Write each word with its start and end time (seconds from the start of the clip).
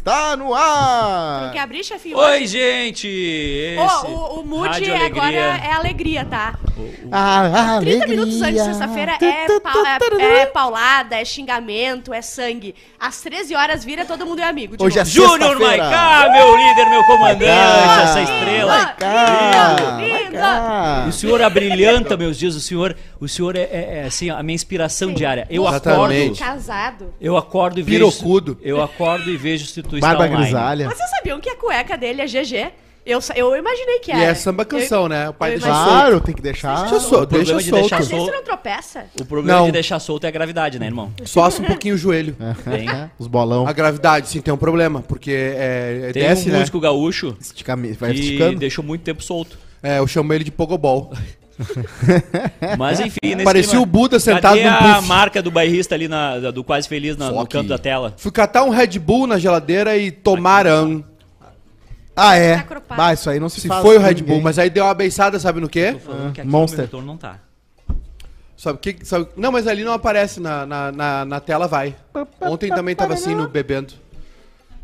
está 0.00 0.34
no 0.36 0.54
ar. 0.54 1.52
Quer 1.52 1.60
abrir, 1.60 1.84
chefinho? 1.84 2.16
Oi, 2.16 2.46
gente! 2.46 3.06
Esse 3.06 4.06
Ô, 4.06 4.08
o, 4.08 4.40
o 4.40 4.44
mood 4.46 4.90
agora 4.90 5.26
Alegria. 5.26 5.40
é 5.68 5.72
alegria, 5.72 6.24
tá? 6.24 6.54
Ah, 7.12 7.76
30 7.80 8.06
minutos 8.06 8.40
antes 8.40 8.54
de 8.62 8.64
sexta-feira 8.64 9.18
é, 9.20 9.60
pau- 9.60 9.84
é- 10.18 10.40
é 10.42 10.46
paulada, 10.46 11.16
é 11.20 11.24
xingamento, 11.24 12.12
é 12.14 12.22
sangue. 12.22 12.74
Às 12.98 13.20
13 13.20 13.54
horas 13.54 13.84
vira 13.84 14.04
todo 14.06 14.24
mundo 14.24 14.40
é 14.40 14.44
amigo. 14.44 14.76
Hoje 14.78 14.98
é 14.98 15.02
novo. 15.04 15.10
Júnior 15.10 15.58
Sexta-feira. 15.58 15.84
Maiká, 15.90 16.32
meu 16.32 16.56
líder, 16.56 16.86
meu 16.88 17.04
comandante, 17.04 17.44
Maiká. 17.44 18.02
essa 18.02 18.22
estrela. 18.22 18.78
Lindo, 18.78 18.94
Cá, 18.96 19.76
lindo. 20.00 20.32
cá. 20.32 21.04
O 21.08 21.12
senhor 21.12 21.42
abrilhanta 21.42 22.16
meus 22.16 22.38
dias, 22.38 22.54
o 22.54 22.60
senhor, 22.60 22.96
o 23.20 23.28
senhor 23.28 23.56
é, 23.56 23.60
é- 23.62 23.98
é, 23.98 24.04
assim, 24.06 24.30
a 24.30 24.42
minha 24.42 24.54
inspiração 24.54 25.08
Sim. 25.10 25.14
diária. 25.16 25.46
Eu 25.50 25.66
Exatamente. 25.68 26.42
acordo, 26.42 26.54
Casado. 26.54 27.14
eu 27.20 27.36
acordo 27.36 27.80
e 27.80 27.84
Pirocudo. 27.84 28.54
vejo, 28.54 28.66
eu 28.66 28.82
acordo 28.82 29.28
e 29.30 29.36
vejo 29.36 29.66
se 29.66 29.82
tu 29.90 29.96
está 29.96 30.08
Barba 30.08 30.24
online. 30.24 30.42
grisalha. 30.44 30.88
Vocês 30.88 31.10
sabiam 31.10 31.38
que 31.40 31.50
a 31.50 31.56
cueca 31.56 31.96
dele 31.98 32.22
é 32.22 32.26
GG? 32.26 32.70
Eu, 33.06 33.18
sa- 33.20 33.32
eu 33.34 33.56
imaginei 33.56 33.98
que 34.00 34.10
E 34.10 34.14
era. 34.14 34.24
é 34.24 34.34
samba 34.34 34.62
canção, 34.62 35.04
Eu- 35.04 35.08
né? 35.08 35.28
O 35.30 35.32
pai 35.32 35.50
eu 35.50 35.52
deixa 35.54 35.66
imagino. 35.68 35.86
solto. 35.88 36.00
Claro, 36.00 36.20
tem 36.20 36.34
que 36.34 36.42
deixar. 36.42 36.80
Deixa 36.82 37.00
solto, 37.00 37.24
O 37.24 37.26
problema 37.28 37.44
deixa 37.54 37.62
de 37.64 37.70
deixar 37.80 37.96
solto. 38.02 38.10
Solto. 38.10 38.22
esse 38.28 38.36
não 38.36 38.44
tropeça? 38.44 39.04
O 39.18 39.24
problema 39.24 39.58
Não. 39.58 39.66
de 39.66 39.72
deixar 39.72 39.98
solto 39.98 40.24
é 40.24 40.28
a 40.28 40.30
gravidade, 40.30 40.78
né, 40.78 40.84
irmão? 40.86 41.10
Soça 41.24 41.62
um 41.62 41.64
pouquinho 41.64 41.94
o 41.94 41.98
joelho. 41.98 42.36
Tem, 42.62 42.86
Os 43.18 43.26
bolão. 43.26 43.66
A 43.66 43.72
gravidade, 43.72 44.28
sim, 44.28 44.40
tem 44.42 44.52
um 44.52 44.56
problema, 44.58 45.00
porque 45.02 45.30
é, 45.32 46.08
é 46.10 46.12
tem 46.12 46.22
desce, 46.24 46.50
um 46.50 46.52
né? 46.52 46.58
músico 46.58 46.78
gaúcho 46.78 47.34
Esticamento. 47.40 47.98
Vai 47.98 48.12
que 48.12 48.20
esticando. 48.20 48.58
deixou 48.58 48.84
muito 48.84 49.00
tempo 49.02 49.22
solto. 49.22 49.58
É, 49.82 49.98
eu 49.98 50.06
chamo 50.06 50.32
ele 50.34 50.44
de 50.44 50.50
pogobol. 50.52 51.10
Mas 52.78 53.00
enfim, 53.00 53.34
nesse 53.34 53.44
Parecia 53.44 53.70
clima- 53.70 53.82
o 53.82 53.86
Buda 53.86 54.18
sentado 54.18 54.56
Cadê 54.56 54.64
num 54.64 54.70
a 54.70 54.94
puff? 54.96 55.08
marca 55.08 55.42
do 55.42 55.50
bairrista 55.50 55.94
ali, 55.94 56.08
na, 56.08 56.38
do 56.50 56.64
Quase 56.64 56.88
Feliz, 56.88 57.16
na- 57.16 57.30
no 57.30 57.46
canto 57.46 57.68
da 57.68 57.78
tela? 57.78 58.14
Fui 58.16 58.30
catar 58.30 58.64
um 58.64 58.70
Red 58.70 58.98
Bull 58.98 59.26
na 59.26 59.38
geladeira 59.38 59.96
e 59.96 60.10
tomaram. 60.10 61.04
Ah, 62.16 62.36
é. 62.36 62.56
Tá 62.56 62.62
cropado. 62.64 62.98
Bah, 63.00 63.12
isso 63.12 63.30
aí 63.30 63.40
não 63.40 63.48
se, 63.48 63.60
Se 63.60 63.68
faz 63.68 63.82
foi 63.82 63.96
o 63.96 64.00
com 64.00 64.06
Red 64.06 64.14
ninguém. 64.14 64.34
Bull, 64.34 64.42
mas 64.42 64.58
aí 64.58 64.68
deu 64.68 64.84
uma 64.84 64.94
beiçada, 64.94 65.38
sabe 65.38 65.60
no 65.60 65.68
quê? 65.68 65.92
Tô 65.92 65.98
falando 66.00 66.32
que 66.32 66.40
aqui 66.40 66.50
Monster. 66.50 66.70
no 66.72 66.76
meu 66.82 66.86
retorno 66.86 67.06
não 67.06 67.16
tá. 67.16 67.38
Sabe 68.56 68.76
o 68.76 68.78
que? 68.80 68.96
Sabe... 69.06 69.26
Não, 69.36 69.50
mas 69.50 69.66
ali 69.66 69.84
não 69.84 69.92
aparece, 69.94 70.38
na, 70.38 70.66
na, 70.66 70.92
na, 70.92 71.24
na 71.24 71.40
tela 71.40 71.66
vai. 71.66 71.94
Ontem 72.42 72.68
também 72.68 72.94
tava 72.94 73.14
assim, 73.14 73.34
no 73.34 73.48
bebendo. 73.48 73.94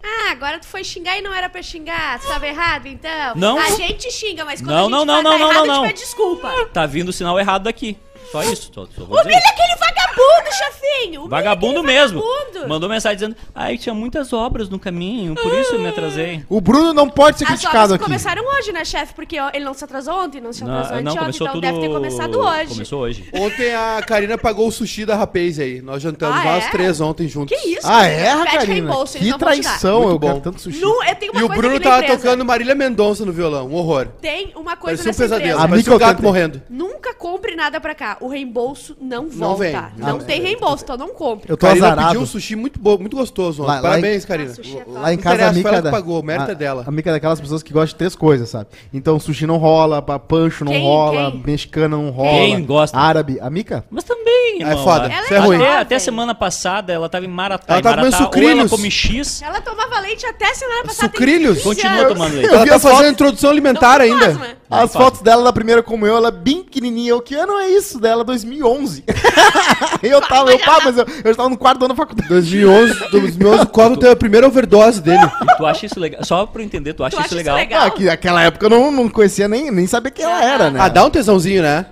Ah, 0.09 0.31
agora 0.31 0.61
tu 0.61 0.67
foi 0.67 0.85
xingar 0.85 1.19
e 1.19 1.23
não 1.23 1.35
era 1.35 1.49
pra 1.49 1.61
xingar. 1.63 2.21
Tu 2.21 2.29
tava 2.29 2.47
errado, 2.47 2.87
então? 2.87 3.35
Não. 3.35 3.59
A 3.59 3.71
gente 3.71 4.09
xinga, 4.13 4.45
mas 4.45 4.61
quando 4.61 4.71
Não, 4.71 4.77
a 4.77 4.83
gente 4.83 4.91
não, 4.93 5.05
não, 5.05 5.17
tá 5.17 5.23
não, 5.23 5.33
errado, 5.39 5.53
não, 5.53 5.63
a 5.63 5.67
não. 5.67 5.75
gente 5.75 5.87
pede 5.89 6.01
desculpa. 6.01 6.67
Tá 6.73 6.87
vindo 6.87 7.09
o 7.09 7.13
sinal 7.13 7.39
errado 7.41 7.65
daqui. 7.65 7.99
Só 8.31 8.43
isso. 8.45 8.71
Só, 8.73 8.87
só 8.87 9.03
O 9.03 9.25
Billy 9.25 9.35
é 9.35 9.49
aquele 9.49 9.77
vagabundo, 10.17 10.55
chefinho. 10.57 11.25
É 11.25 11.29
Vagabundo 11.29 11.81
aquele 11.81 11.93
mesmo. 11.93 12.21
vagabundo. 12.23 12.69
Mandou 12.69 12.89
mensagem 12.89 13.17
dizendo: 13.17 13.37
Ai, 13.55 13.77
tinha 13.79 13.95
muitas 13.95 14.33
obras 14.33 14.69
no 14.69 14.79
caminho, 14.79 15.35
por 15.35 15.53
isso 15.55 15.75
eu 15.75 15.79
me 15.79 15.89
atrasei. 15.89 16.45
O 16.49 16.61
Bruno 16.61 16.93
não 16.93 17.09
pode 17.09 17.39
ser 17.39 17.45
As 17.45 17.51
criticado 17.51 17.79
obras 17.79 17.93
aqui. 17.93 18.05
começaram 18.05 18.43
hoje, 18.57 18.73
né, 18.73 18.85
chefe? 18.85 19.15
Porque 19.15 19.39
ó, 19.39 19.51
ele 19.53 19.65
não 19.65 19.75
se 19.75 19.85
atrasou 19.85 20.15
ontem, 20.15 20.41
não 20.41 20.53
se 20.53 20.65
Não, 20.65 20.73
atrasou 20.73 20.93
não, 20.95 20.99
anteontem, 21.13 21.21
começou 21.23 21.47
então 21.47 21.61
tudo. 21.61 21.73
deve 21.73 21.81
ter 21.81 21.93
começado 21.95 22.39
hoje. 22.39 22.69
Começou 22.69 23.01
hoje. 23.03 23.29
Ontem 23.33 23.75
a 23.75 24.03
Karina 24.07 24.39
pagou 24.39 24.69
o 24.69 24.73
sushi 24.73 25.05
da 25.05 25.15
Rapaz 25.17 25.59
aí. 25.59 25.81
Nós 25.83 26.03
jantamos 26.03 26.37
Ah, 26.41 26.45
nós 26.45 26.65
é? 26.67 26.71
três 26.71 27.01
ontem 27.01 27.29
juntos. 27.29 27.57
Que 27.57 27.69
isso? 27.69 27.87
Ah, 27.87 28.07
é, 28.07 28.35
Pede 28.37 28.45
Karina? 28.53 28.73
reembolso, 28.75 29.17
eles 29.17 29.27
Que 29.27 29.31
não 29.33 29.39
vão 29.39 29.51
te 29.53 29.57
dar. 29.63 29.69
traição, 29.69 30.09
eu 30.09 30.19
quero 30.21 30.35
bom. 30.35 30.41
tanto 30.41 30.61
sushi. 30.61 30.81
Nu- 30.81 31.03
eu 31.03 31.15
tenho 31.15 31.33
uma 31.33 31.41
E 31.41 31.45
o 31.45 31.47
coisa 31.49 31.61
Bruno 31.63 31.77
aqui 31.77 31.85
na 31.85 31.91
tava 31.91 32.03
empresa. 32.05 32.23
tocando 32.23 32.45
Marília 32.45 32.75
Mendonça 32.75 33.25
no 33.25 33.33
violão, 33.33 33.69
um 33.69 33.75
horror. 33.75 34.09
Tem 34.21 34.53
uma 34.57 34.77
coisa 34.77 35.03
Parecia 35.03 35.05
um 35.05 35.07
nessa 35.09 35.23
pesadelo, 35.23 35.65
empresa. 35.65 35.95
Um 35.95 35.99
gato 35.99 36.23
morrendo. 36.23 36.63
Nunca 36.69 37.15
compre 37.15 37.55
nada 37.55 37.81
pra 37.81 37.95
cá. 37.95 38.17
O 38.21 38.29
reembolso 38.29 38.97
não 39.01 39.29
volta. 39.29 39.37
Não 39.39 39.57
vem. 39.57 39.73
Não, 39.97 40.06
Ah, 40.15 40.25
tem 40.25 40.41
reembolso, 40.43 40.85
então 40.85 40.97
não 40.97 41.09
compre. 41.09 41.51
Eu 41.53 41.57
tô 41.57 41.67
Karina 41.67 41.87
azarado. 41.87 42.09
pediu 42.09 42.21
um 42.23 42.27
sushi 42.27 42.57
muito, 42.57 42.79
bo... 42.79 42.99
muito 42.99 43.17
gostoso. 43.17 43.63
Lá- 43.63 43.75
lá 43.77 43.83
Parabéns, 43.83 44.25
Ah, 44.25 44.29
Karina. 44.29 44.53
é. 44.53 44.91
Lá 45.01 45.13
em 45.13 45.17
Não 45.17 45.23
casa 45.23 45.47
a 45.49 45.53
Mica 45.53 45.69
ela 45.69 45.77
que 45.79 45.83
da- 45.85 45.91
pagou, 45.91 46.21
o 46.21 46.23
mérito 46.23 46.49
a- 46.51 46.53
é 46.53 46.55
dela. 46.55 46.85
A 46.87 46.91
Mica 46.91 47.11
é 47.11 47.13
daquelas 47.13 47.41
pessoas 47.41 47.63
que 47.63 47.73
gostam 47.73 47.87
de 47.89 47.95
três 47.97 48.15
coisas, 48.17 48.49
sabe? 48.49 48.67
Então 48.93 49.19
sushi 49.19 49.47
não 49.47 49.57
rola, 49.57 50.01
pa- 50.03 50.19
pancho 50.19 50.65
não 50.65 50.73
Quem? 50.73 50.83
rola, 50.83 51.31
Quem? 51.33 51.43
mexicana 51.45 51.97
não 51.97 52.11
rola. 52.11 52.31
Quem 52.31 52.65
gosta? 52.65 52.97
Árabe. 52.99 53.39
A 53.41 53.49
Mica? 53.51 53.85
Mas 53.91 54.05
também, 54.05 54.61
irmão. 54.61 54.83
foda, 54.85 55.07
Ela 55.07 55.23
isso 55.25 55.35
é 55.35 55.37
é 55.37 55.41
ruim. 55.41 55.57
Até, 55.57 55.79
até 55.79 55.99
semana 55.99 56.35
passada 56.35 56.93
ela 56.93 57.09
tava 57.09 57.25
em 57.25 57.29
Maratá. 57.29 57.75
Ela 57.75 57.83
tá 57.83 57.91
comendo 57.97 58.07
ou 58.07 58.13
ela 58.13 58.25
sucrilhos. 58.25 58.71
come 58.71 58.91
X. 58.91 59.43
Ela 59.43 59.61
tomava 59.61 60.01
leite 60.01 60.25
até 60.27 60.53
semana 60.55 60.83
passada. 60.85 61.13
Sucrilhos? 61.13 61.59
15 61.59 61.63
Continua 61.65 62.05
tomando 62.09 62.33
leite. 62.35 62.49
Eu 62.49 62.55
Ela 62.55 62.67
tá 62.67 62.79
fazendo 62.79 62.97
fotos- 62.97 63.11
introdução 63.13 63.51
alimentar 63.51 63.99
Não 63.99 64.05
ainda. 64.05 64.57
As 64.69 64.93
fotos 64.93 65.21
dela 65.21 65.45
da 65.45 65.53
primeira 65.53 65.83
comunhão, 65.83 66.17
ela 66.17 66.29
é 66.29 66.33
bem 66.33 66.63
pequenininha. 66.65 67.11
Eu, 67.11 67.21
que 67.21 67.35
ano 67.35 67.59
é 67.59 67.69
isso 67.71 68.01
dela? 68.01 68.25
2011. 68.25 69.05
eu 70.03 70.21
tava, 70.21 70.51
eu, 70.51 70.59
pá, 70.59 70.81
mas 70.85 70.97
eu, 70.99 71.07
eu 71.25 71.31
estava 71.31 71.49
no 71.49 71.57
quarto 71.57 71.79
ano 71.85 71.89
da 71.89 71.95
faculdade. 71.95 72.29
2011, 72.29 73.11
2011 73.11 73.63
o 73.63 73.67
Cosmo 73.67 73.97
teve 73.97 74.13
a 74.13 74.17
primeira 74.17 74.47
overdose 74.47 75.01
dele. 75.01 75.23
E 75.43 75.57
tu 75.57 75.67
acha 75.67 75.87
isso 75.87 75.99
legal? 76.01 76.25
Só 76.25 76.47
pra 76.47 76.63
eu 76.63 76.67
entender, 76.67 76.95
tu 76.95 77.05
acha, 77.05 77.17
Tu 77.17 77.21
isso, 77.21 77.27
acha 77.27 77.29
isso 77.29 77.37
legal? 77.37 77.57
legal? 77.57 77.87
Ah, 77.87 77.91
que 77.91 78.05
naquela 78.05 78.43
época 78.43 78.67
eu 78.67 78.71
não, 78.71 78.91
não 78.91 79.09
conhecia 79.09 79.49
nem, 79.49 79.71
nem 79.71 79.87
sabia 79.87 80.11
quem 80.11 80.25
ela 80.25 80.45
era, 80.45 80.71
né? 80.71 80.81
Ah, 80.83 80.89
dá 80.89 81.05
um 81.05 81.11
tesãozinho, 81.11 81.63
né? 81.63 81.87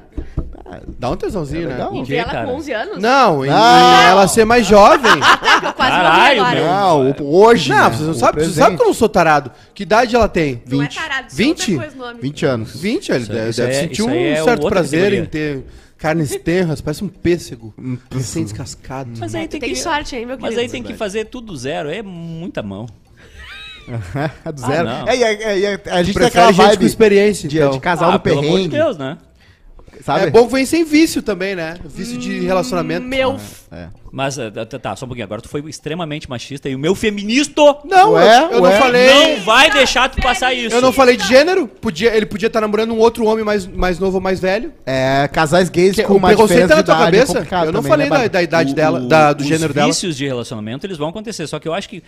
Dá 0.99 1.11
um 1.11 1.17
tesãozinho, 1.17 1.71
É 1.71 1.75
né? 1.75 1.89
E 1.93 1.97
quê, 1.99 2.05
vê 2.05 2.17
ela 2.17 2.33
cara? 2.33 2.47
com 2.47 2.55
11 2.55 2.73
anos? 2.73 2.99
Não, 2.99 3.45
em 3.45 3.49
Ah. 3.49 4.01
em 4.07 4.11
ela 4.11 4.27
ser 4.29 4.45
mais 4.45 4.67
jovem. 4.67 5.21
Tá, 5.21 5.61
que 5.61 5.67
eu 5.67 5.73
quase 5.73 5.91
Caralho, 5.93 6.47
meu. 6.51 6.65
Não, 6.67 7.15
hoje. 7.21 7.71
Não, 7.71 7.77
né? 7.85 7.91
vocês 7.91 8.07
não 8.09 8.15
sabem, 8.15 8.45
você 8.45 8.55
sabe 8.61 8.77
que 8.77 8.83
eu 8.83 8.87
não 8.87 8.95
sou 8.95 9.09
tarado. 9.09 9.53
Que 9.73 9.85
idade 9.85 10.17
ela 10.17 10.29
tem? 10.29 10.63
Não 10.69 10.81
é 10.81 10.85
20. 10.87 10.95
tarado, 10.97 11.31
só 11.31 11.37
20? 11.37 11.71
depois 11.71 11.95
o 11.95 11.99
nome. 11.99 12.21
20 12.21 12.47
anos. 12.47 12.81
20, 12.81 13.09
ele 13.13 13.25
deve, 13.27 13.49
é- 13.63 13.73
sentir 13.73 14.03
é 14.09 14.41
um 14.43 14.45
certo 14.45 14.69
prazer 14.69 15.01
categoria. 15.01 15.21
em 15.21 15.27
ter 15.27 15.65
carnes 16.05 16.37
tenras, 16.37 16.81
parece 16.83 17.03
um 17.03 17.09
pêssego. 17.09 17.73
Sem 18.21 18.45
descascado. 18.45 19.11
Mas 19.19 19.35
aí 19.35 19.49
tem, 19.49 19.59
tem 19.59 19.71
que, 19.71 19.77
sorte, 19.77 20.15
hein, 20.15 20.27
meu 20.27 20.37
mas 20.37 20.51
querido? 20.55 20.61
aí 20.61 20.69
tem 20.69 20.83
que 20.83 20.95
fazer 20.95 21.25
tudo 21.25 21.57
zero, 21.57 21.89
é 21.89 22.03
muita 22.03 22.63
mão. 22.63 22.87
É 24.45 24.53
do 24.53 24.61
zero. 24.61 24.85
não. 24.89 25.09
é, 25.09 25.17
e 25.17 25.25
a, 25.25 25.57
e 25.57 25.67
a- 25.67 25.71
a 25.71 26.03
gente 26.03 26.15
tem 26.15 26.15
Prefere 26.15 26.27
aquela 26.27 26.53
gente 26.53 26.79
com 26.79 26.85
experiência, 26.85 27.49
de, 27.49 27.57
então. 27.59 27.71
de 27.71 27.81
casal 27.81 28.11
Ah, 28.11 28.17
do 28.17 28.21
pelo 28.21 28.39
amor 28.41 28.49
de 28.51 28.55
perrengue. 28.69 28.77
Deus, 28.77 28.99
né? 28.99 29.19
Sabe? 30.03 30.27
É 30.27 30.31
bom 30.31 30.47
que 30.47 30.53
vem 30.53 30.65
sem 30.67 30.85
vício 30.85 31.23
também, 31.23 31.55
né? 31.55 31.77
Vício 31.85 32.17
de 32.19 32.41
relacionamento. 32.41 33.07
Meu. 33.07 33.39
É. 33.71 33.89
Mas, 34.13 34.39
eh, 34.39 34.49
tá, 34.51 34.65
tá, 34.79 34.95
só 34.97 35.05
um 35.05 35.09
pouquinho, 35.09 35.25
agora 35.25 35.41
tu 35.43 35.49
foi 35.49 35.61
extremamente 35.69 36.31
machista 36.31 36.69
e 36.69 36.75
o 36.75 36.79
meu 36.79 36.95
feministo 36.95 37.61
Não, 37.85 38.13
Ué, 38.13 38.39
eu, 38.45 38.51
eu 38.53 38.63
ué. 38.63 38.73
não 38.73 38.79
falei. 38.81 39.09
não 39.37 39.41
vai 39.45 39.71
deixar 39.73 40.09
tu 40.09 40.23
passar 40.23 40.55
isso. 40.55 40.75
Eu 40.75 40.81
não 40.81 40.93
falei 40.93 41.17
de 41.17 41.27
gênero. 41.27 41.67
Podia, 41.67 42.15
ele 42.17 42.25
podia 42.27 42.47
estar 42.47 42.61
namorando 42.61 42.93
um 42.93 42.99
outro 42.99 43.27
homem 43.27 43.45
mais, 43.45 43.67
mais 43.67 43.99
novo 43.99 44.17
ou 44.19 44.21
mais 44.21 44.39
velho. 44.39 44.73
É, 44.87 45.29
casais 45.33 45.69
gays 45.69 45.97
Que- 45.97 46.05
com 46.05 46.21
preconceito 46.21 46.61
diferença 46.61 46.69
tá 46.69 46.77
na 46.77 46.83
tua 46.85 46.95
é 46.95 46.99
cabeça? 47.05 47.33
complicado 47.35 47.67
Eu 47.67 47.73
não 47.73 47.81
também, 47.83 47.91
falei 47.91 48.11
né, 48.11 48.17
da, 48.17 48.29
da 48.29 48.43
idade 48.43 48.73
O- 48.73 48.75
dela, 48.77 49.01
o- 49.01 49.09
da, 49.09 49.33
do 49.33 49.41
os 49.43 49.47
gênero 49.49 49.75
dela. 49.75 49.89
vícios 49.89 50.17
de 50.17 50.27
relacionamento, 50.27 50.87
eles 50.87 50.97
vão 50.97 51.09
acontecer. 51.09 51.47
Só 51.49 51.59
que 51.59 51.67
eu 51.67 51.75
acho 51.75 51.89
que. 51.89 52.01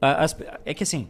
as- 0.00 0.36
é 0.66 0.74
que 0.74 0.82
assim, 0.82 1.06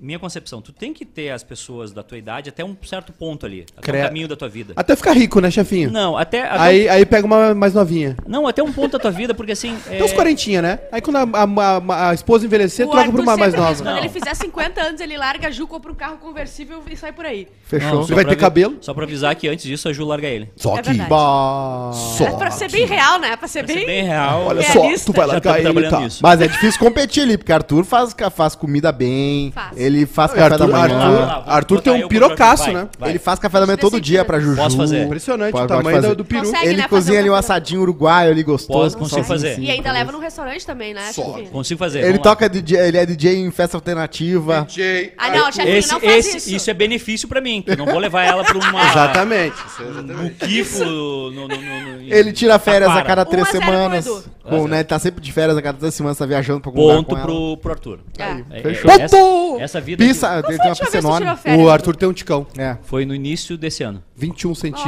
minha 0.00 0.18
concepção, 0.18 0.60
tu 0.62 0.72
tem 0.72 0.92
que 0.92 1.04
ter 1.04 1.30
as 1.30 1.42
pessoas 1.42 1.92
da 1.92 2.02
tua 2.02 2.16
idade 2.18 2.48
até 2.48 2.64
um 2.64 2.76
certo 2.84 3.12
ponto 3.12 3.44
ali. 3.44 3.66
Até 3.76 3.90
Cre- 3.92 4.00
o 4.00 4.04
caminho 4.04 4.28
da 4.28 4.36
tua 4.36 4.48
vida. 4.48 4.72
Até 4.76 4.94
ficar 4.94 5.12
rico, 5.12 5.40
né, 5.40 5.50
chefinho? 5.50 5.90
Não, 5.90 6.16
até. 6.16 6.42
até 6.42 6.58
Aí, 6.60 6.88
aí 6.88 7.04
pega 7.06 7.26
uma 7.26 7.54
mais 7.54 7.74
novinha. 7.74 8.16
Não, 8.26 8.46
até 8.46 8.62
um 8.62 8.72
ponto 8.72 8.92
da 8.92 8.98
tua 8.98 9.10
vida, 9.10 9.34
porque 9.34 9.52
assim. 9.52 9.76
é, 9.90 9.96
Até 9.96 10.04
uns 10.04 10.12
quarentinha, 10.12 10.62
né? 10.62 10.78
Aí 10.92 11.00
quando 11.00 11.16
a, 11.16 11.22
a- 11.22 11.82
a- 12.06 12.10
a 12.10 12.14
esposa 12.14 12.46
envelhecer, 12.46 12.86
O 12.86 12.90
troca 12.90 13.10
pra 13.10 13.20
uma 13.22 13.36
mais 13.36 13.54
nova. 13.54 13.82
Quando 13.82 13.98
ele 13.98 14.08
fizer 14.08 14.34
50 14.34 14.80
anos, 14.80 15.00
ele 15.00 15.16
larga 15.16 15.48
a 15.48 15.50
Ju, 15.50 15.66
compra 15.66 15.90
um 15.90 15.94
carro 15.94 16.18
conversível 16.18 16.82
e 16.90 16.96
sai 16.96 17.12
por 17.12 17.24
aí. 17.24 17.48
Fechou. 17.64 17.90
Não, 17.90 18.02
Você 18.02 18.08
só 18.08 18.14
vai 18.14 18.24
ter 18.24 18.36
cabelo? 18.36 18.76
Só 18.80 18.94
pra 18.94 19.04
avisar 19.04 19.34
que 19.34 19.48
antes 19.48 19.64
disso 19.64 19.88
a 19.88 19.92
Ju 19.92 20.04
larga 20.04 20.28
ele. 20.28 20.48
Só 20.56 20.78
É 20.78 20.82
verdade. 20.82 21.08
Bah. 21.08 21.90
É 22.20 22.30
pra 22.36 22.50
ser 22.50 22.70
bem 22.70 22.86
real, 22.86 23.18
né? 23.18 23.36
Pra 23.36 23.48
ser 23.48 23.64
Pra 23.64 23.72
ser 23.74 23.78
bem... 23.78 23.86
bem 23.86 24.04
real. 24.04 24.44
Olha 24.46 24.60
É 24.60 24.62
só, 24.62 24.80
realista. 24.82 25.12
tu 25.12 25.16
vai 25.16 25.26
largar 25.26 25.54
ele, 25.60 25.62
trabalhando 25.64 25.90
tá? 26.10 26.16
Mas 26.22 26.40
é 26.40 26.46
difícil 26.46 26.78
competir 26.78 27.22
ali, 27.24 27.36
porque 27.36 27.52
Arthur 27.52 27.84
faz, 27.84 28.14
faz 28.32 28.54
comida 28.54 28.92
bem, 28.92 29.50
Faz. 29.52 29.76
ele 29.76 29.87
faz 30.06 30.30
E 30.32 30.34
café 30.34 30.44
Arthur, 30.54 30.58
da 30.58 30.66
manhã, 30.66 30.98
Arthur, 30.98 31.44
vou 31.44 31.52
Arthur 31.54 31.80
tem 31.82 32.04
um 32.04 32.08
pirocaço, 32.08 32.70
né? 32.72 32.88
vai. 32.98 33.10
ele 33.10 33.18
faz 33.18 33.38
café 33.38 33.60
da 33.60 33.66
manhã 33.66 33.76
todo 33.76 34.00
dia 34.00 34.24
pra 34.24 34.38
Juju. 34.40 34.56
Posso 34.56 34.76
fazer. 34.76 35.04
Impressionante 35.04 35.52
Pode- 35.52 35.64
o 35.64 35.68
tamanho 35.68 35.96
fazer. 35.96 36.08
do, 36.08 36.16
do 36.16 36.24
peru. 36.24 36.44
Consegue. 36.44 36.66
Ele 36.68 36.76
né, 36.82 36.88
cozinha 36.88 37.18
ali 37.20 37.30
um 37.30 37.34
assadinho 37.34 37.80
uruguaio 37.82 38.30
ali 38.30 38.42
gostoso. 38.42 38.78
Posso, 38.78 38.98
consigo 38.98 39.24
fazer. 39.24 39.52
assim, 39.52 39.62
E 39.64 39.70
ainda 39.70 39.90
leva 39.92 40.12
no 40.12 40.18
restaurante 40.18 40.66
também, 40.66 40.94
né, 40.94 41.12
Só. 41.12 41.38
Consigo 41.50 41.78
fazer. 41.78 42.04
Ele 42.04 42.18
toca 42.18 42.48
DJ, 42.48 42.78
ele 42.88 42.98
é 42.98 43.06
DJ 43.06 43.36
em 43.36 43.50
festa 43.50 43.76
alternativa. 43.76 44.64
DJ. 44.68 45.12
Ah, 45.18 45.30
não, 45.30 45.52
chefinho, 45.52 45.76
Esse, 45.76 45.92
não 45.92 46.00
faz 46.00 46.26
esse- 46.26 46.36
isso. 46.38 46.54
isso. 46.56 46.70
é 46.70 46.74
benefício 46.74 47.28
pra 47.28 47.40
mim, 47.40 47.62
que 47.62 47.70
eu 47.72 47.76
não 47.76 47.86
vou 47.86 47.98
levar 47.98 48.22
ela 48.24 48.44
pra 48.44 48.56
uma. 48.58 48.82
Exatamente. 48.90 49.56
é 49.80 50.84
no, 50.84 51.30
no, 51.30 51.48
no, 51.48 52.02
Ele 52.02 52.32
tira 52.32 52.58
férias 52.58 52.90
a 52.90 53.02
cada 53.02 53.22
1 53.22 53.24
a 53.24 53.26
três 53.26 53.48
0 53.48 53.58
pro 53.64 53.70
semanas. 53.72 54.24
Bom, 54.48 54.66
né? 54.66 54.78
Ele 54.78 54.84
tá 54.84 54.98
sempre 54.98 55.20
de 55.22 55.30
férias 55.30 55.56
a 55.58 55.62
cada 55.62 55.76
três 55.78 55.94
semanas, 55.94 56.16
tá 56.16 56.24
viajando 56.24 56.60
pra 56.60 56.70
algum 56.70 56.80
lugar 56.80 56.96
Ponto 57.04 57.16
pro, 57.20 57.56
pro 57.58 57.72
Arthur. 57.72 57.98
É. 58.18 58.58
É, 58.58 58.62
Fechou. 58.62 58.90
é, 58.90 59.62
essa, 59.62 59.77
Essa 60.10 60.40
vida 60.42 60.62
foi 60.74 60.86
tem 60.90 61.00
uma 61.00 61.18
tirou 61.18 61.36
enorme. 61.46 61.62
O 61.62 61.68
Arthur 61.70 61.96
tem 61.96 62.08
um 62.08 62.12
ticão. 62.12 62.46
É. 62.56 62.76
foi 62.82 63.04
no 63.04 63.14
início 63.14 63.56
desse 63.56 63.82
ano. 63.82 64.02
21 64.16 64.50
Ó, 64.50 64.54
pelo 64.54 64.72
menos 64.74 64.78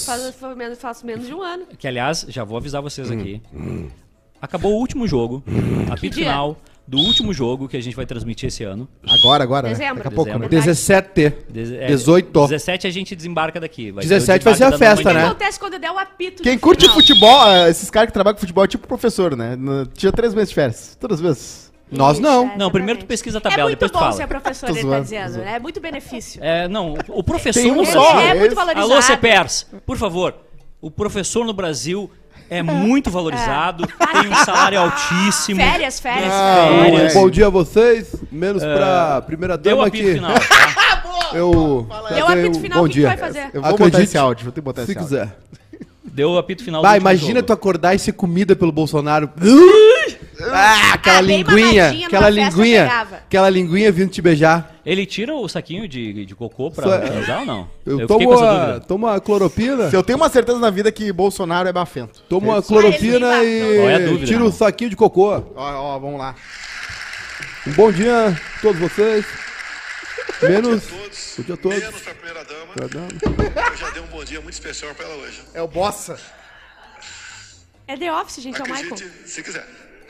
centímetros. 0.00 0.04
faço 0.80 1.06
menos 1.06 1.26
de 1.26 1.34
um 1.34 1.42
ano. 1.42 1.64
Que, 1.78 1.86
aliás, 1.88 2.24
já 2.28 2.44
vou 2.44 2.56
avisar 2.56 2.80
vocês 2.82 3.10
Hum. 3.10 3.18
aqui. 3.18 3.42
Acabou 4.40 4.72
o 4.72 4.76
último 4.76 5.06
jogo, 5.06 5.42
apito 5.90 6.14
dia? 6.16 6.24
final 6.24 6.56
do 6.88 6.98
último 6.98 7.32
jogo 7.32 7.68
que 7.68 7.76
a 7.76 7.80
gente 7.80 7.94
vai 7.94 8.04
transmitir 8.06 8.48
esse 8.48 8.64
ano. 8.64 8.88
Agora, 9.06 9.44
agora, 9.44 9.68
né? 9.68 9.74
Dezembro. 9.74 9.96
Daqui 10.02 10.08
a 10.08 10.10
pouco, 10.10 10.30
né? 10.38 10.48
Dezembro. 10.48 10.48
17. 10.72 11.32
Deze- 11.48 11.76
é, 11.76 11.86
18. 11.86 12.40
17 12.48 12.86
a 12.86 12.90
gente 12.90 13.14
desembarca 13.14 13.60
daqui. 13.60 13.92
Vai 13.92 14.02
17 14.02 14.42
ter 14.42 14.48
o 14.48 14.50
vai 14.50 14.58
ser 14.58 14.64
a 14.64 14.78
festa, 14.78 15.10
O 15.10 15.12
que 15.12 15.18
né? 15.18 15.24
acontece 15.26 15.60
quando 15.60 15.78
der 15.78 15.90
o 15.92 15.98
apito 15.98 16.42
Quem 16.42 16.58
curte 16.58 16.80
final? 16.88 16.96
futebol, 16.96 17.46
eh, 17.48 17.70
esses 17.70 17.88
caras 17.90 18.08
que 18.08 18.12
trabalham 18.14 18.34
com 18.34 18.40
futebol 18.40 18.64
é 18.64 18.66
tipo 18.66 18.88
professor, 18.88 19.36
né? 19.36 19.56
Tinha 19.94 20.10
três 20.10 20.34
meses 20.34 20.48
de 20.48 20.54
férias. 20.54 20.96
Todas 20.98 21.18
as 21.18 21.20
vezes. 21.20 21.69
Nós 21.90 22.12
Isso, 22.14 22.22
não. 22.22 22.50
é, 22.50 22.56
Não, 22.56 22.70
primeiro 22.70 23.00
tu 23.00 23.06
pesquisa 23.06 23.38
a 23.38 23.40
É 23.40 23.42
tabela, 23.42 23.62
muito 23.64 23.78
depois 23.78 23.90
tu 23.90 23.94
bom 23.94 24.00
fala. 24.00 24.12
ser 24.12 24.26
professor, 24.26 24.70
ele 24.70 24.88
tá 24.88 25.00
dizendo. 25.00 25.38
né? 25.38 25.56
É 25.56 25.58
muito 25.58 25.80
benefício. 25.80 26.40
É, 26.42 26.68
não, 26.68 26.94
o 27.08 27.22
professor 27.22 27.60
Tem 27.62 27.72
um 27.72 27.84
só, 27.84 28.20
é 28.20 28.34
muito 28.34 28.54
valorizado. 28.54 28.92
Alô, 28.92 29.02
CPERS, 29.02 29.66
por 29.84 29.96
favor. 29.96 30.34
O 30.80 30.90
professor 30.90 31.44
no 31.44 31.52
Brasil 31.52 32.10
é 32.48 32.62
muito 32.62 33.10
valorizado, 33.10 33.86
tem 33.86 34.30
um 34.30 34.34
salário 34.44 34.78
altíssimo. 34.80 35.60
Férias, 35.60 36.00
férias. 36.00 36.32
Ah, 36.32 36.68
Férias. 36.84 37.14
é. 37.14 37.18
Bom 37.20 37.28
dia 37.30 37.46
a 37.46 37.50
vocês, 37.50 38.14
menos 38.30 38.62
pra 38.62 39.22
primeira 39.22 39.56
Deu 39.58 39.72
dama 39.76 39.84
o 39.84 39.86
apito 39.88 40.04
aqui. 40.04 40.14
final, 40.14 40.32
tá? 40.34 41.30
Eu. 41.34 41.86
Deu 42.14 42.24
o 42.26 42.28
apito 42.28 42.60
final, 42.60 42.78
Bom 42.80 42.84
o 42.84 42.88
que 42.88 42.94
que 42.94 42.98
dia. 43.00 43.08
vai 43.08 43.16
fazer? 43.16 43.50
Eu 43.52 43.62
vou 43.62 43.70
botar 43.72 43.84
Acredite, 43.84 44.02
esse 44.02 44.18
áudio, 44.18 44.44
vou 44.44 44.52
ter 44.52 44.60
que 44.60 44.64
botar 44.64 44.84
Se 44.84 44.90
esse 44.92 44.98
áudio. 44.98 45.16
quiser. 45.18 45.36
Deu 46.02 46.30
o 46.32 46.38
apito 46.38 46.64
final 46.64 46.82
imagina 46.96 47.34
jogo. 47.34 47.46
tu 47.46 47.52
acordar 47.52 47.94
e 47.94 47.98
ser 48.00 48.12
comida 48.12 48.56
pelo 48.56 48.72
Bolsonaro. 48.72 49.30
Ah, 50.52 50.92
aquela 50.94 51.18
Ah, 51.18 51.20
linguinha, 51.20 52.06
aquela 52.06 52.30
linguinha, 52.30 52.86
aquela 53.12 53.50
linguinha 53.50 53.92
vindo 53.92 54.10
te 54.10 54.22
beijar. 54.22 54.76
Ele 54.84 55.04
tira 55.04 55.34
o 55.34 55.48
saquinho 55.48 55.86
de, 55.86 56.24
de 56.24 56.34
cocô 56.34 56.70
pra 56.70 56.84
Só- 56.84 56.98
transar 56.98 57.40
ou 57.40 57.46
não? 57.46 57.70
Eu, 57.84 58.00
fiquei 58.00 58.06
tomo, 58.06 58.32
a, 58.42 58.80
tomo 58.80 59.06
a 59.06 59.20
cloropina, 59.20 59.90
Se 59.90 59.96
eu 59.96 60.02
tenho 60.02 60.16
uma 60.18 60.28
certeza 60.30 60.58
na 60.58 60.70
vida 60.70 60.90
que 60.90 61.12
Bolsonaro 61.12 61.68
é 61.68 61.72
bafento. 61.72 62.22
tomo 62.28 62.52
a 62.52 62.58
Ah, 62.58 62.62
cloropina 62.62 63.26
é 63.44 63.94
a 63.96 64.00
e 64.00 64.06
dúvida, 64.06 64.26
tiro 64.26 64.46
o 64.46 64.52
saquinho 64.52 64.90
de 64.90 64.96
cocô. 64.96 65.30
Ó, 65.34 65.44
ó, 65.56 65.98
vamos 65.98 66.18
lá. 66.18 66.34
Um 67.66 67.72
bom 67.72 67.92
dia 67.92 68.28
a 68.28 68.60
todos 68.62 68.80
vocês. 68.80 69.24
Menos. 70.42 70.82
todos, 70.86 71.34
Bom 71.36 71.42
dia 71.44 71.54
a 71.54 71.58
todos. 71.58 71.78
menos 71.78 72.00
pra 72.00 72.14
primeira 72.14 72.44
dama. 72.44 72.72
Pra 72.74 72.86
dama. 72.86 73.08
Eu 73.70 73.76
já 73.76 73.90
dei 73.90 74.02
um 74.02 74.06
bom 74.06 74.24
dia 74.24 74.40
muito 74.40 74.54
especial 74.54 74.94
pra 74.94 75.04
ela 75.04 75.14
hoje. 75.16 75.42
É 75.52 75.60
o 75.60 75.68
Bossa. 75.68 76.18
É 77.86 77.96
The 77.96 78.12
Office, 78.12 78.42
gente, 78.42 78.58
é 78.58 78.64
o 78.64 78.68
Michael. 78.68 78.94
Acredite 78.94 79.28
se 79.28 79.42
quiser. 79.42 79.66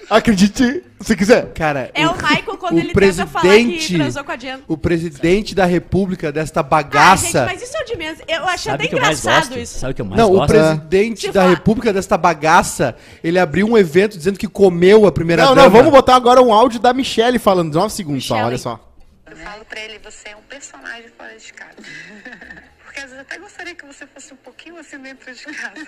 Acredite 0.09 0.83
se 1.01 1.17
quiser. 1.17 1.53
Cara, 1.55 1.91
É 1.95 2.07
o 2.09 2.13
Michael 2.15 2.57
quando 2.59 2.75
o 2.77 2.79
ele 2.79 2.93
tenta 2.93 3.27
falar 3.27 3.43
que 3.43 3.49
presidente- 3.49 3.95
transou 3.97 4.25
com 4.25 4.33
a 4.33 4.37
Jen. 4.37 4.59
o 4.69 4.77
presidente 4.77 5.55
da 5.55 5.65
república 5.65 6.33
desta 6.33 6.61
Ah, 6.61 6.63
gente, 6.63 6.71
bagaça. 6.71 7.45
mas 7.47 7.63
isso 7.63 7.77
é 7.77 7.83
o 7.83 7.85
de 7.87 7.97
menos. 7.97 8.19
Eu 8.27 8.45
achei 8.45 8.71
Sabe 8.73 8.75
até 8.75 8.85
o 8.85 8.89
que 8.89 8.95
eu 8.97 9.01
mais 9.01 9.21
engraçado 9.21 9.49
gosto? 9.49 9.59
isso. 9.61 9.79
Sabe 9.79 9.93
o 9.93 9.95
que 9.95 10.03
eu 10.03 10.07
mais 10.07 10.21
não, 10.21 10.29
o 10.31 10.37
gosto? 10.37 10.49
presidente 10.49 11.21
Se 11.21 11.33
da 11.33 11.49
república 11.49 11.93
desta 11.93 12.17
bagaça, 12.19 12.97
ele 13.23 13.39
abriu 13.39 13.67
um 13.69 13.79
evento 13.79 14.17
dizendo 14.19 14.39
que 14.39 14.49
comeu 14.49 15.07
a 15.07 15.13
primeira 15.13 15.45
Não, 15.45 15.55
dama. 15.55 15.63
não, 15.63 15.71
vamos 15.71 15.91
botar 15.93 16.17
agora 16.17 16.43
um 16.43 16.53
áudio 16.53 16.81
da 16.81 16.93
Michelle 16.93 17.39
falando. 17.39 17.73
9 17.73 17.93
segundos 17.95 18.27
só, 18.27 18.37
olha 18.37 18.59
só. 18.59 18.90
Eu 19.31 19.37
falo 19.37 19.65
pra 19.65 19.81
ele, 19.81 19.99
você 19.99 20.31
é 20.31 20.37
um 20.37 20.43
personagem 20.43 21.09
fora 21.17 21.37
de 21.37 21.53
casa. 21.53 21.77
Porque 22.85 22.99
às 22.99 23.05
vezes 23.05 23.17
eu 23.19 23.21
até 23.23 23.39
gostaria 23.39 23.75
que 23.75 23.87
você 23.87 24.05
fosse 24.07 24.35
um 24.35 24.37
pouquinho 24.37 24.77
assim 24.77 24.99
dentro 24.99 25.33
de 25.33 25.45
casa. 25.45 25.87